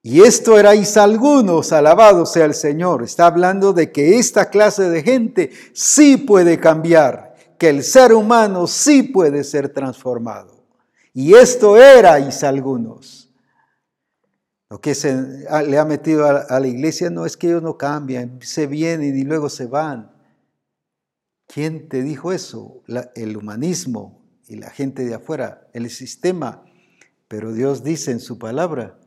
Y 0.05 0.23
esto 0.23 0.59
erais 0.59 0.97
algunos, 0.97 1.73
alabado 1.73 2.27
sea 2.27 2.45
el 2.45 2.55
Señor. 2.55 3.05
Está 3.05 3.27
hablando 3.27 3.73
de 3.73 3.93
que 3.93 4.19
esta 4.19 4.51
clase 4.51 4.91
de 4.91 5.03
gente 5.03 5.51
sí 5.73 6.17
puede 6.17 6.59
cambiar, 6.59 7.37
que 7.59 7.69
el 7.69 7.85
ser 7.85 8.13
humano 8.13 8.67
sí 8.67 9.05
puede 9.05 9.45
ser 9.45 9.69
transformado. 9.69 10.65
Y 11.15 11.35
esto 11.35 11.77
erais 11.77 12.43
algunos. 12.43 13.22
Lo 14.73 14.81
que 14.81 14.95
se 14.95 15.15
le 15.67 15.77
ha 15.77 15.85
metido 15.85 16.25
a, 16.25 16.59
la 16.59 16.67
iglesia 16.67 17.11
no 17.11 17.27
es 17.27 17.37
que 17.37 17.49
ellos 17.49 17.63
no 17.63 17.77
cambian, 17.77 18.39
se 18.41 18.67
vienen 18.67 19.15
y 19.19 19.23
luego 19.23 19.51
se 19.51 19.67
van. 19.67 20.11
¿Quién 21.47 21.91
te 21.91 22.03
dijo 22.03 22.33
eso? 22.33 22.83
el 23.15 23.37
humanismo 23.37 24.25
y 24.49 24.57
la 24.57 24.71
gente 24.71 25.05
de 25.05 25.13
afuera, 25.13 25.69
el 25.75 25.91
sistema. 25.91 26.65
Pero 27.29 27.53
Dios 27.53 27.85
dice 27.85 28.13
en 28.13 28.21
su 28.21 28.39
palabra, 28.39 28.99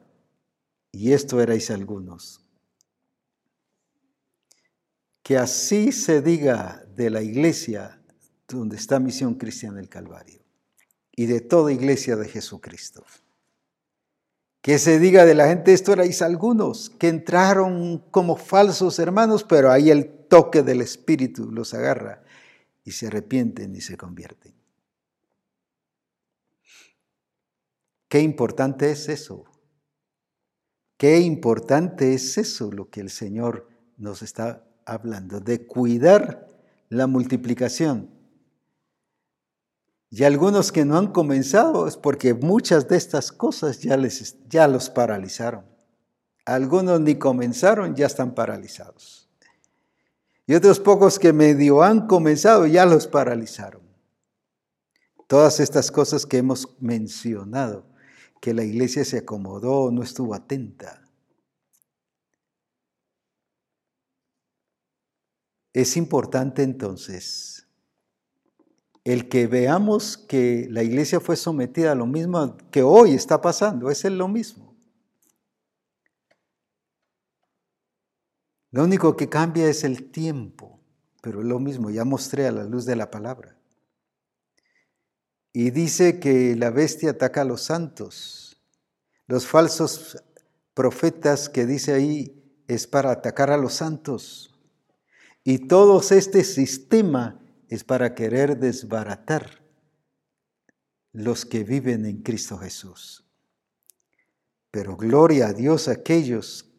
y 0.91 1.13
esto 1.13 1.41
erais 1.41 1.71
algunos. 1.71 2.45
Que 5.23 5.39
así 5.39 5.91
se 5.91 6.21
diga 6.21 6.85
de 6.95 7.09
la 7.09 7.23
iglesia 7.23 7.99
donde 8.47 8.75
está 8.75 8.99
Misión 8.99 9.33
Cristiana 9.33 9.77
del 9.77 9.89
Calvario 9.89 10.43
y 11.11 11.25
de 11.25 11.41
toda 11.41 11.73
iglesia 11.73 12.15
de 12.17 12.29
Jesucristo. 12.29 13.03
Que 14.65 14.79
se 14.79 14.97
diga 14.97 15.25
de 15.25 15.35
la 15.35 15.47
gente, 15.47 15.73
esto 15.73 15.93
erais 15.93 16.23
algunos 16.23 16.89
que 16.89 17.07
entraron 17.07 17.99
como 18.09 18.35
falsos 18.35 18.97
hermanos, 18.97 19.43
pero 19.43 19.71
ahí 19.71 19.91
el 19.91 20.09
toque 20.27 20.63
del 20.63 20.81
Espíritu 20.81 21.51
los 21.51 21.75
agarra 21.75 22.23
y 22.83 22.93
se 22.93 23.05
arrepienten 23.05 23.75
y 23.75 23.81
se 23.81 23.95
convierten. 23.95 24.55
Qué 28.09 28.21
importante 28.21 28.89
es 28.89 29.07
eso. 29.07 29.45
Qué 30.97 31.19
importante 31.19 32.15
es 32.15 32.39
eso 32.39 32.71
lo 32.71 32.89
que 32.89 33.01
el 33.01 33.11
Señor 33.11 33.69
nos 33.97 34.23
está 34.23 34.67
hablando, 34.83 35.41
de 35.41 35.67
cuidar 35.67 36.47
la 36.89 37.05
multiplicación 37.05 38.14
y 40.17 40.23
algunos 40.23 40.71
que 40.71 40.85
no 40.85 40.97
han 40.97 41.11
comenzado 41.11 41.89
es 41.89 41.97
porque 41.97 42.33
muchas 42.33 42.87
de 42.87 42.95
estas 42.95 43.33
cosas 43.33 43.81
ya, 43.81 43.97
les, 43.97 44.37
ya 44.47 44.65
los 44.65 44.89
paralizaron. 44.89 45.65
Algunos 46.45 47.01
ni 47.01 47.15
comenzaron, 47.15 47.95
ya 47.95 48.05
están 48.05 48.33
paralizados. 48.33 49.29
Y 50.47 50.53
otros 50.53 50.79
pocos 50.79 51.19
que 51.19 51.33
medio 51.33 51.83
han 51.83 52.07
comenzado, 52.07 52.65
ya 52.65 52.85
los 52.85 53.07
paralizaron. 53.07 53.81
Todas 55.27 55.59
estas 55.59 55.91
cosas 55.91 56.25
que 56.25 56.37
hemos 56.37 56.77
mencionado, 56.79 57.85
que 58.39 58.53
la 58.53 58.63
iglesia 58.63 59.03
se 59.03 59.17
acomodó, 59.17 59.91
no 59.91 60.01
estuvo 60.01 60.33
atenta. 60.33 61.03
Es 65.73 65.97
importante 65.97 66.63
entonces 66.63 67.54
el 69.05 69.29
que 69.29 69.45
veamos 69.45 70.17
que 70.17 70.67
la 70.71 70.81
iglesia 70.81 71.19
fue 71.19 71.35
sometida 71.35 71.91
a 71.91 71.95
lo 71.95 72.07
mismo 72.07 72.57
que 72.71 72.81
hoy 72.81 73.13
está 73.13 73.39
pasando, 73.39 73.91
es 73.91 74.03
lo 74.03 74.27
mismo. 74.27 74.75
Lo 78.71 78.83
único 78.83 79.15
que 79.15 79.29
cambia 79.29 79.69
es 79.69 79.83
el 79.83 80.11
tiempo, 80.11 80.79
pero 81.21 81.41
es 81.41 81.45
lo 81.45 81.59
mismo, 81.59 81.91
ya 81.91 82.03
mostré 82.03 82.47
a 82.47 82.51
la 82.51 82.63
luz 82.63 82.85
de 82.85 82.95
la 82.95 83.11
palabra. 83.11 83.55
Y 85.53 85.69
dice 85.69 86.19
que 86.19 86.55
la 86.55 86.71
bestia 86.71 87.11
ataca 87.11 87.41
a 87.41 87.45
los 87.45 87.61
santos. 87.61 88.59
Los 89.27 89.45
falsos 89.45 90.21
profetas 90.73 91.47
que 91.47 91.67
dice 91.67 91.93
ahí 91.93 92.43
es 92.67 92.87
para 92.87 93.11
atacar 93.11 93.51
a 93.51 93.57
los 93.57 93.75
santos. 93.75 94.53
Y 95.43 95.67
todo 95.67 96.01
este 96.01 96.43
sistema 96.43 97.39
es 97.69 97.83
para 97.83 98.15
querer 98.15 98.57
desbaratar 98.57 99.63
los 101.11 101.45
que 101.45 101.63
viven 101.63 102.05
en 102.05 102.21
Cristo 102.21 102.57
Jesús. 102.57 103.25
Pero 104.71 104.97
gloria 104.97 105.47
a 105.47 105.53
Dios 105.53 105.87
a 105.87 105.93
aquellos 105.93 106.69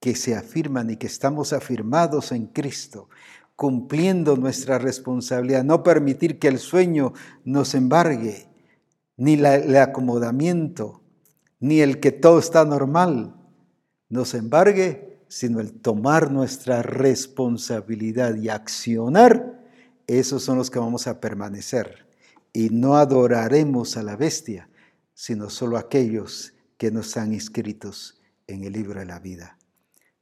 que 0.00 0.14
se 0.14 0.34
afirman 0.34 0.90
y 0.90 0.96
que 0.96 1.06
estamos 1.06 1.52
afirmados 1.52 2.32
en 2.32 2.46
Cristo, 2.46 3.08
cumpliendo 3.56 4.36
nuestra 4.36 4.78
responsabilidad, 4.78 5.64
no 5.64 5.82
permitir 5.82 6.38
que 6.38 6.48
el 6.48 6.58
sueño 6.58 7.12
nos 7.44 7.74
embargue, 7.74 8.48
ni 9.16 9.34
el 9.34 9.76
acomodamiento, 9.76 11.02
ni 11.60 11.80
el 11.80 12.00
que 12.00 12.12
todo 12.12 12.38
está 12.38 12.64
normal 12.64 13.36
nos 14.08 14.34
embargue, 14.34 15.22
sino 15.28 15.60
el 15.60 15.72
tomar 15.72 16.30
nuestra 16.30 16.82
responsabilidad 16.82 18.34
y 18.34 18.50
accionar 18.50 19.61
esos 20.06 20.42
son 20.42 20.58
los 20.58 20.70
que 20.70 20.78
vamos 20.78 21.06
a 21.06 21.20
permanecer. 21.20 22.08
Y 22.52 22.70
no 22.70 22.96
adoraremos 22.96 23.96
a 23.96 24.02
la 24.02 24.16
bestia, 24.16 24.68
sino 25.14 25.50
solo 25.50 25.78
aquellos 25.78 26.54
que 26.76 26.90
nos 26.90 27.08
están 27.08 27.32
inscritos 27.32 28.20
en 28.46 28.64
el 28.64 28.72
libro 28.72 29.00
de 29.00 29.06
la 29.06 29.18
vida. 29.18 29.58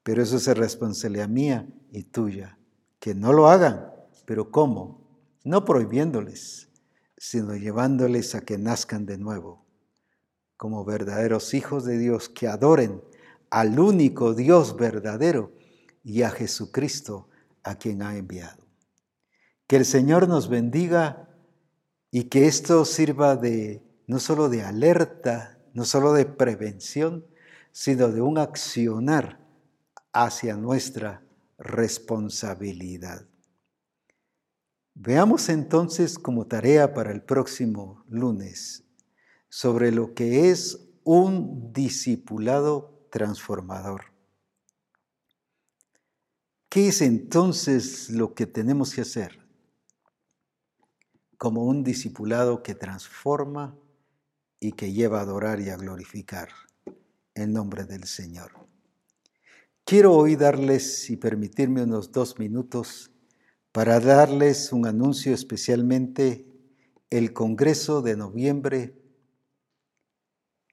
Pero 0.02 0.22
eso 0.22 0.36
es 0.36 0.46
responsabilidad 0.56 1.28
mía 1.28 1.66
y 1.92 2.04
tuya. 2.04 2.58
Que 2.98 3.14
no 3.14 3.32
lo 3.32 3.48
hagan, 3.48 3.90
pero 4.26 4.50
¿cómo? 4.50 5.00
No 5.44 5.64
prohibiéndoles, 5.64 6.68
sino 7.16 7.56
llevándoles 7.56 8.34
a 8.34 8.42
que 8.42 8.58
nazcan 8.58 9.06
de 9.06 9.18
nuevo, 9.18 9.64
como 10.56 10.84
verdaderos 10.84 11.54
hijos 11.54 11.84
de 11.84 11.98
Dios 11.98 12.28
que 12.28 12.46
adoren 12.46 13.02
al 13.50 13.78
único 13.78 14.34
Dios 14.34 14.76
verdadero 14.76 15.52
y 16.04 16.22
a 16.22 16.30
Jesucristo 16.30 17.28
a 17.62 17.74
quien 17.76 18.02
ha 18.02 18.16
enviado. 18.16 18.59
Que 19.70 19.76
el 19.76 19.84
Señor 19.84 20.26
nos 20.26 20.48
bendiga 20.48 21.28
y 22.10 22.24
que 22.24 22.48
esto 22.48 22.84
sirva 22.84 23.36
de 23.36 23.80
no 24.08 24.18
solo 24.18 24.48
de 24.48 24.64
alerta, 24.64 25.60
no 25.74 25.84
solo 25.84 26.12
de 26.12 26.26
prevención, 26.26 27.24
sino 27.70 28.08
de 28.08 28.20
un 28.20 28.38
accionar 28.38 29.38
hacia 30.12 30.56
nuestra 30.56 31.22
responsabilidad. 31.56 33.28
Veamos 34.94 35.48
entonces 35.48 36.18
como 36.18 36.48
tarea 36.48 36.92
para 36.92 37.12
el 37.12 37.22
próximo 37.22 38.04
lunes 38.08 38.82
sobre 39.50 39.92
lo 39.92 40.14
que 40.14 40.50
es 40.50 40.80
un 41.04 41.72
discipulado 41.72 43.06
transformador. 43.12 44.06
¿Qué 46.68 46.88
es 46.88 47.02
entonces 47.02 48.10
lo 48.10 48.34
que 48.34 48.48
tenemos 48.48 48.92
que 48.92 49.02
hacer? 49.02 49.40
Como 51.40 51.64
un 51.64 51.82
discipulado 51.82 52.62
que 52.62 52.74
transforma 52.74 53.74
y 54.60 54.72
que 54.72 54.92
lleva 54.92 55.20
a 55.20 55.22
adorar 55.22 55.58
y 55.58 55.70
a 55.70 55.76
glorificar 55.78 56.50
el 57.34 57.54
nombre 57.54 57.84
del 57.84 58.04
Señor. 58.04 58.52
Quiero 59.86 60.12
hoy 60.12 60.36
darles 60.36 61.08
y 61.08 61.16
permitirme 61.16 61.82
unos 61.82 62.12
dos 62.12 62.38
minutos 62.38 63.10
para 63.72 64.00
darles 64.00 64.70
un 64.70 64.86
anuncio 64.86 65.32
especialmente 65.32 66.46
el 67.08 67.32
Congreso 67.32 68.02
de 68.02 68.18
noviembre 68.18 69.00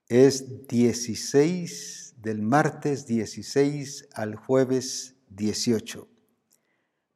es 0.09 0.67
16 0.67 2.15
del 2.17 2.41
martes 2.41 3.07
16 3.07 4.09
al 4.13 4.35
jueves 4.35 5.15
18. 5.29 6.16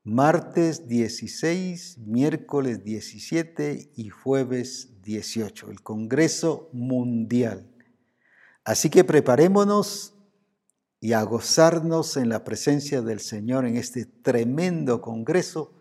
Martes 0.04 0.88
16, 0.88 2.00
miércoles 2.00 2.84
17 2.84 3.92
y 3.96 4.10
jueves 4.10 5.00
18, 5.04 5.70
el 5.70 5.84
Congreso 5.84 6.70
Mundial. 6.74 7.70
Así 8.64 8.90
que 8.90 9.04
preparémonos 9.04 10.16
y 11.00 11.14
a 11.14 11.22
gozarnos 11.22 12.18
en 12.18 12.30
la 12.30 12.44
presencia 12.44 13.04
del 13.04 13.20
Señor 13.20 13.68
en 13.68 13.78
este 13.78 14.06
tremendo 14.06 15.02
Congreso 15.02 15.76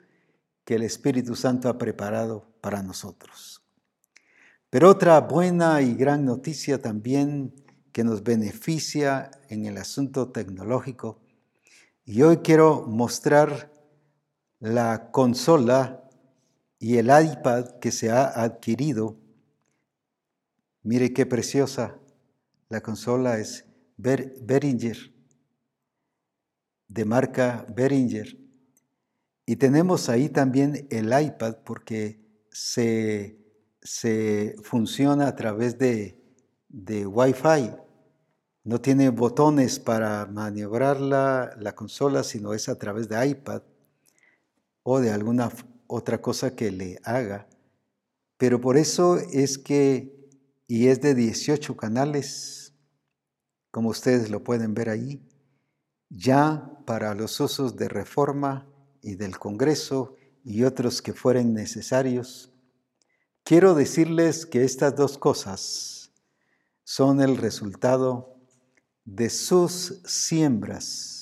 que 0.67 0.75
el 0.75 0.83
Espíritu 0.83 1.35
Santo 1.35 1.71
ha 1.71 1.79
preparado 1.79 2.47
para 2.61 2.83
nosotros. 2.83 3.63
Pero 4.69 4.91
otra 4.91 5.19
buena 5.23 5.81
y 5.81 5.95
gran 5.95 6.27
noticia 6.27 6.83
también 6.83 7.55
que 7.91 8.05
nos 8.05 8.23
beneficia 8.23 9.31
en 9.49 9.65
el 9.65 9.79
asunto 9.79 10.29
tecnológico 10.29 11.23
y 12.05 12.21
hoy 12.21 12.39
quiero 12.39 12.85
mostrar 12.87 13.80
la 14.61 15.11
consola 15.11 16.09
y 16.79 16.99
el 16.99 17.07
iPad 17.07 17.79
que 17.81 17.91
se 17.91 18.11
ha 18.11 18.27
adquirido. 18.43 19.17
Mire 20.83 21.13
qué 21.13 21.27
preciosa. 21.27 21.99
La 22.69 22.83
consola 22.83 23.39
es 23.39 23.67
Behringer, 23.97 25.13
de 26.89 27.05
marca 27.05 27.67
Behringer. 27.75 28.39
Y 29.45 29.57
tenemos 29.57 30.09
ahí 30.09 30.29
también 30.29 30.87
el 30.91 31.07
iPad 31.07 31.57
porque 31.65 32.21
se, 32.53 33.39
se 33.83 34.55
funciona 34.63 35.27
a 35.27 35.35
través 35.35 35.79
de, 35.79 36.21
de 36.69 37.07
Wi-Fi. 37.07 37.73
No 38.63 38.81
tiene 38.81 39.09
botones 39.09 39.81
para 39.81 40.27
maniobrar 40.27 41.01
la, 41.01 41.75
consola, 41.75 42.23
sino 42.23 42.55
es 42.55 42.69
a 42.69 42.79
través 42.79 43.09
de 43.09 43.27
iPad 43.27 43.63
o 44.83 45.01
de 45.01 45.11
alguna 45.11 45.51
otra 45.87 46.21
cosa 46.21 46.55
que 46.55 46.71
le 46.71 46.99
haga. 47.05 47.49
Pero 48.37 48.61
por 48.61 48.77
eso 48.77 49.19
es 49.19 49.59
que, 49.59 50.29
y 50.67 50.89
es 50.89 51.01
de 51.01 51.15
18 51.15 51.77
canales, 51.77 52.73
como 53.71 53.91
ustedes 53.91 54.31
lo 54.31 54.43
pueden 54.43 54.75
ver 54.75 54.89
ahí, 54.89 55.23
ya 56.09 56.71
para 56.87 57.15
los 57.15 57.39
usos 57.41 57.77
de 57.77 57.89
reforma 57.89 58.67
y 59.03 59.15
del 59.15 59.39
Congreso 59.39 60.17
y 60.45 60.65
otros 60.65 61.03
que 61.03 61.13
fueren 61.13 61.55
necesarios, 61.55 62.53
quiero 63.45 63.75
decirles 63.75 64.47
que 64.47 64.65
estas 64.65 64.97
dos 64.97 65.19
cosas 65.19 66.13
son 66.83 67.21
el 67.21 67.37
resultado 67.37 68.37
de 69.05 69.31
sus 69.31 70.03
siembras, 70.05 71.20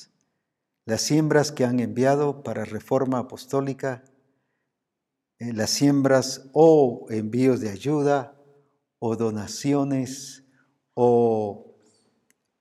las 0.88 1.02
siembras 1.02 1.52
que 1.52 1.66
han 1.66 1.80
enviado 1.80 2.42
para 2.42 2.64
reforma 2.64 3.18
apostólica, 3.18 4.04
eh, 5.38 5.52
las 5.52 5.68
siembras 5.68 6.48
o 6.54 7.04
envíos 7.10 7.60
de 7.60 7.68
ayuda 7.68 8.40
o 8.98 9.14
donaciones 9.14 10.44
o 10.94 11.76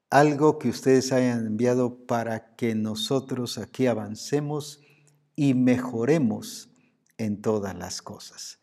algo 0.09 0.59
que 0.59 0.67
ustedes 0.67 1.13
hayan 1.13 1.47
enviado 1.47 2.05
para 2.05 2.53
que 2.57 2.75
nosotros 2.75 3.57
aquí 3.57 3.87
avancemos 3.87 4.81
y 5.37 5.53
mejoremos 5.53 6.69
en 7.17 7.41
todas 7.41 7.77
las 7.77 8.01
cosas. 8.01 8.59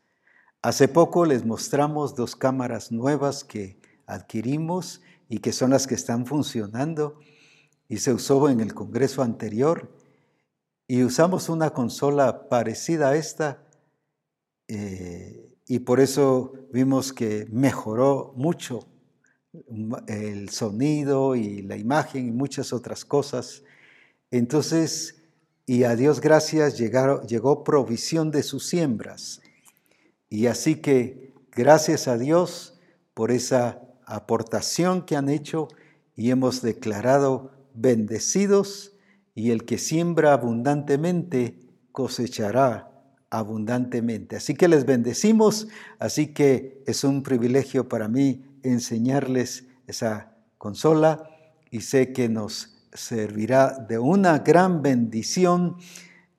Hace 0.61 0.89
poco 0.89 1.25
les 1.25 1.47
mostramos 1.47 2.15
dos 2.15 2.37
cámaras 2.37 2.93
nuevas 2.93 3.45
que 3.45 3.81
adquirimos 4.07 5.01
y 5.27 5.39
que 5.39 5.53
son 5.53 5.71
las 5.71 5.87
que 5.87 5.95
están 5.95 6.27
funcionando 6.27 7.19
y 7.89 7.99
se 7.99 8.13
usó 8.13 8.49
en 8.49 8.61
el 8.61 8.75
Congreso 8.75 9.23
anterior 9.23 9.91
y 10.87 11.03
usamos 11.03 11.49
una 11.49 11.71
consola 11.71 12.49
parecida 12.49 13.11
a 13.11 13.17
esta 13.17 13.63
eh, 14.69 15.57
y 15.67 15.81
por 15.81 16.01
eso 16.01 16.53
vimos 16.73 17.13
que 17.13 17.47
mejoró 17.51 18.33
mucho 18.37 18.87
el 20.09 20.49
sonido 20.51 21.37
y 21.37 21.63
la 21.63 21.77
imagen 21.77 22.29
y 22.29 22.33
muchas 22.33 22.73
otras 22.73 23.05
cosas. 23.05 23.63
Entonces, 24.31 25.23
y 25.67 25.85
a 25.85 25.97
Dios 25.97 26.21
gracias 26.21 26.77
llegó 26.77 27.65
provisión 27.65 28.31
de 28.31 28.43
sus 28.43 28.67
siembras. 28.67 29.41
Y 30.29 30.47
así 30.47 30.77
que 30.77 31.33
gracias 31.53 32.09
a 32.09 32.19
Dios 32.19 32.79
por 33.15 33.31
esa 33.31 33.81
aportación 34.07 35.07
que 35.07 35.17
han 35.17 35.29
hecho 35.29 35.69
y 36.17 36.31
hemos 36.31 36.61
declarado 36.61 37.53
bendecidos 37.75 38.93
y 39.35 39.51
el 39.51 39.65
que 39.65 39.79
siembra 39.79 40.33
abundantemente 40.33 41.59
cosechará 41.93 42.91
abundantemente. 43.31 44.37
Así 44.37 44.55
que 44.55 44.69
les 44.69 44.87
bendecimos, 44.87 45.69
así 45.99 46.29
que 46.29 46.83
es 46.87 47.05
un 47.05 47.23
privilegio 47.23 47.89
para 47.89 48.09
mí 48.09 48.45
enseñarles 48.63 49.67
esa 49.87 50.37
consola 50.57 51.31
y 51.71 51.81
sé 51.81 52.13
que 52.13 52.29
nos 52.29 52.87
servirá 52.93 53.79
de 53.89 53.99
una 53.99 54.39
gran 54.39 54.83
bendición. 54.83 55.77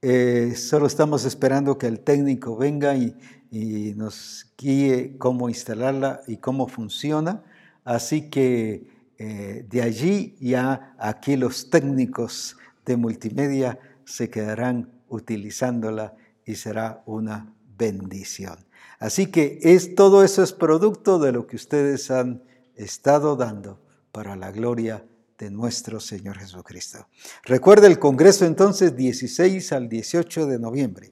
Eh, 0.02 0.54
solo 0.56 0.88
estamos 0.88 1.26
esperando 1.26 1.78
que 1.78 1.88
el 1.88 2.00
técnico 2.00 2.56
venga 2.56 2.96
y, 2.96 3.16
y 3.52 3.94
nos 3.96 4.54
guíe 4.58 5.18
cómo 5.18 5.50
instalarla 5.50 6.22
y 6.28 6.38
cómo 6.38 6.68
funciona. 6.68 7.44
Así 7.84 8.30
que 8.30 8.95
eh, 9.18 9.66
de 9.70 9.82
allí 9.82 10.36
ya 10.40 10.96
aquí 11.00 11.38
los 11.38 11.70
técnicos 11.70 12.58
de 12.86 12.98
multimedia 12.98 13.80
se 14.06 14.30
quedarán 14.30 14.92
utilizándola 15.10 16.16
y 16.46 16.56
será 16.56 17.02
una 17.06 17.54
bendición. 17.78 18.58
Así 19.00 19.28
que 19.28 19.60
es, 19.62 19.96
todo 19.96 20.24
eso 20.24 20.44
es 20.44 20.54
producto 20.54 21.20
de 21.20 21.32
lo 21.32 21.48
que 21.48 21.56
ustedes 21.56 22.12
han 22.12 22.44
estado 22.76 23.36
dando 23.36 23.82
para 24.12 24.36
la 24.36 24.52
gloria 24.52 25.06
de 25.38 25.50
nuestro 25.50 26.00
Señor 26.00 26.38
Jesucristo. 26.38 27.08
Recuerda 27.44 27.88
el 27.88 28.00
Congreso 28.00 28.46
entonces 28.46 28.96
16 28.96 29.72
al 29.74 29.90
18 29.90 30.46
de 30.46 30.60
noviembre. 30.60 31.12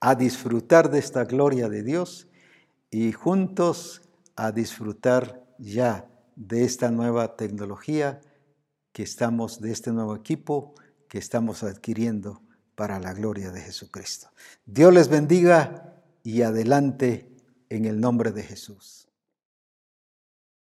A 0.00 0.14
disfrutar 0.14 0.90
de 0.90 0.98
esta 0.98 1.24
gloria 1.24 1.68
de 1.68 1.82
Dios 1.82 2.28
y 2.90 3.12
juntos 3.12 4.02
a 4.36 4.52
disfrutar 4.52 5.42
ya 5.58 6.08
de 6.36 6.64
esta 6.64 6.90
nueva 6.90 7.36
tecnología 7.36 8.20
que 8.92 9.02
estamos, 9.02 9.60
de 9.60 9.72
este 9.72 9.92
nuevo 9.92 10.14
equipo 10.14 10.74
que 11.08 11.18
estamos 11.18 11.62
adquiriendo 11.62 12.42
para 12.74 12.98
la 12.98 13.12
gloria 13.12 13.50
de 13.50 13.60
Jesucristo. 13.60 14.28
Dios 14.66 14.92
les 14.92 15.08
bendiga 15.08 15.94
y 16.22 16.42
adelante 16.42 17.30
en 17.68 17.84
el 17.84 18.00
nombre 18.00 18.32
de 18.32 18.42
Jesús. 18.42 19.03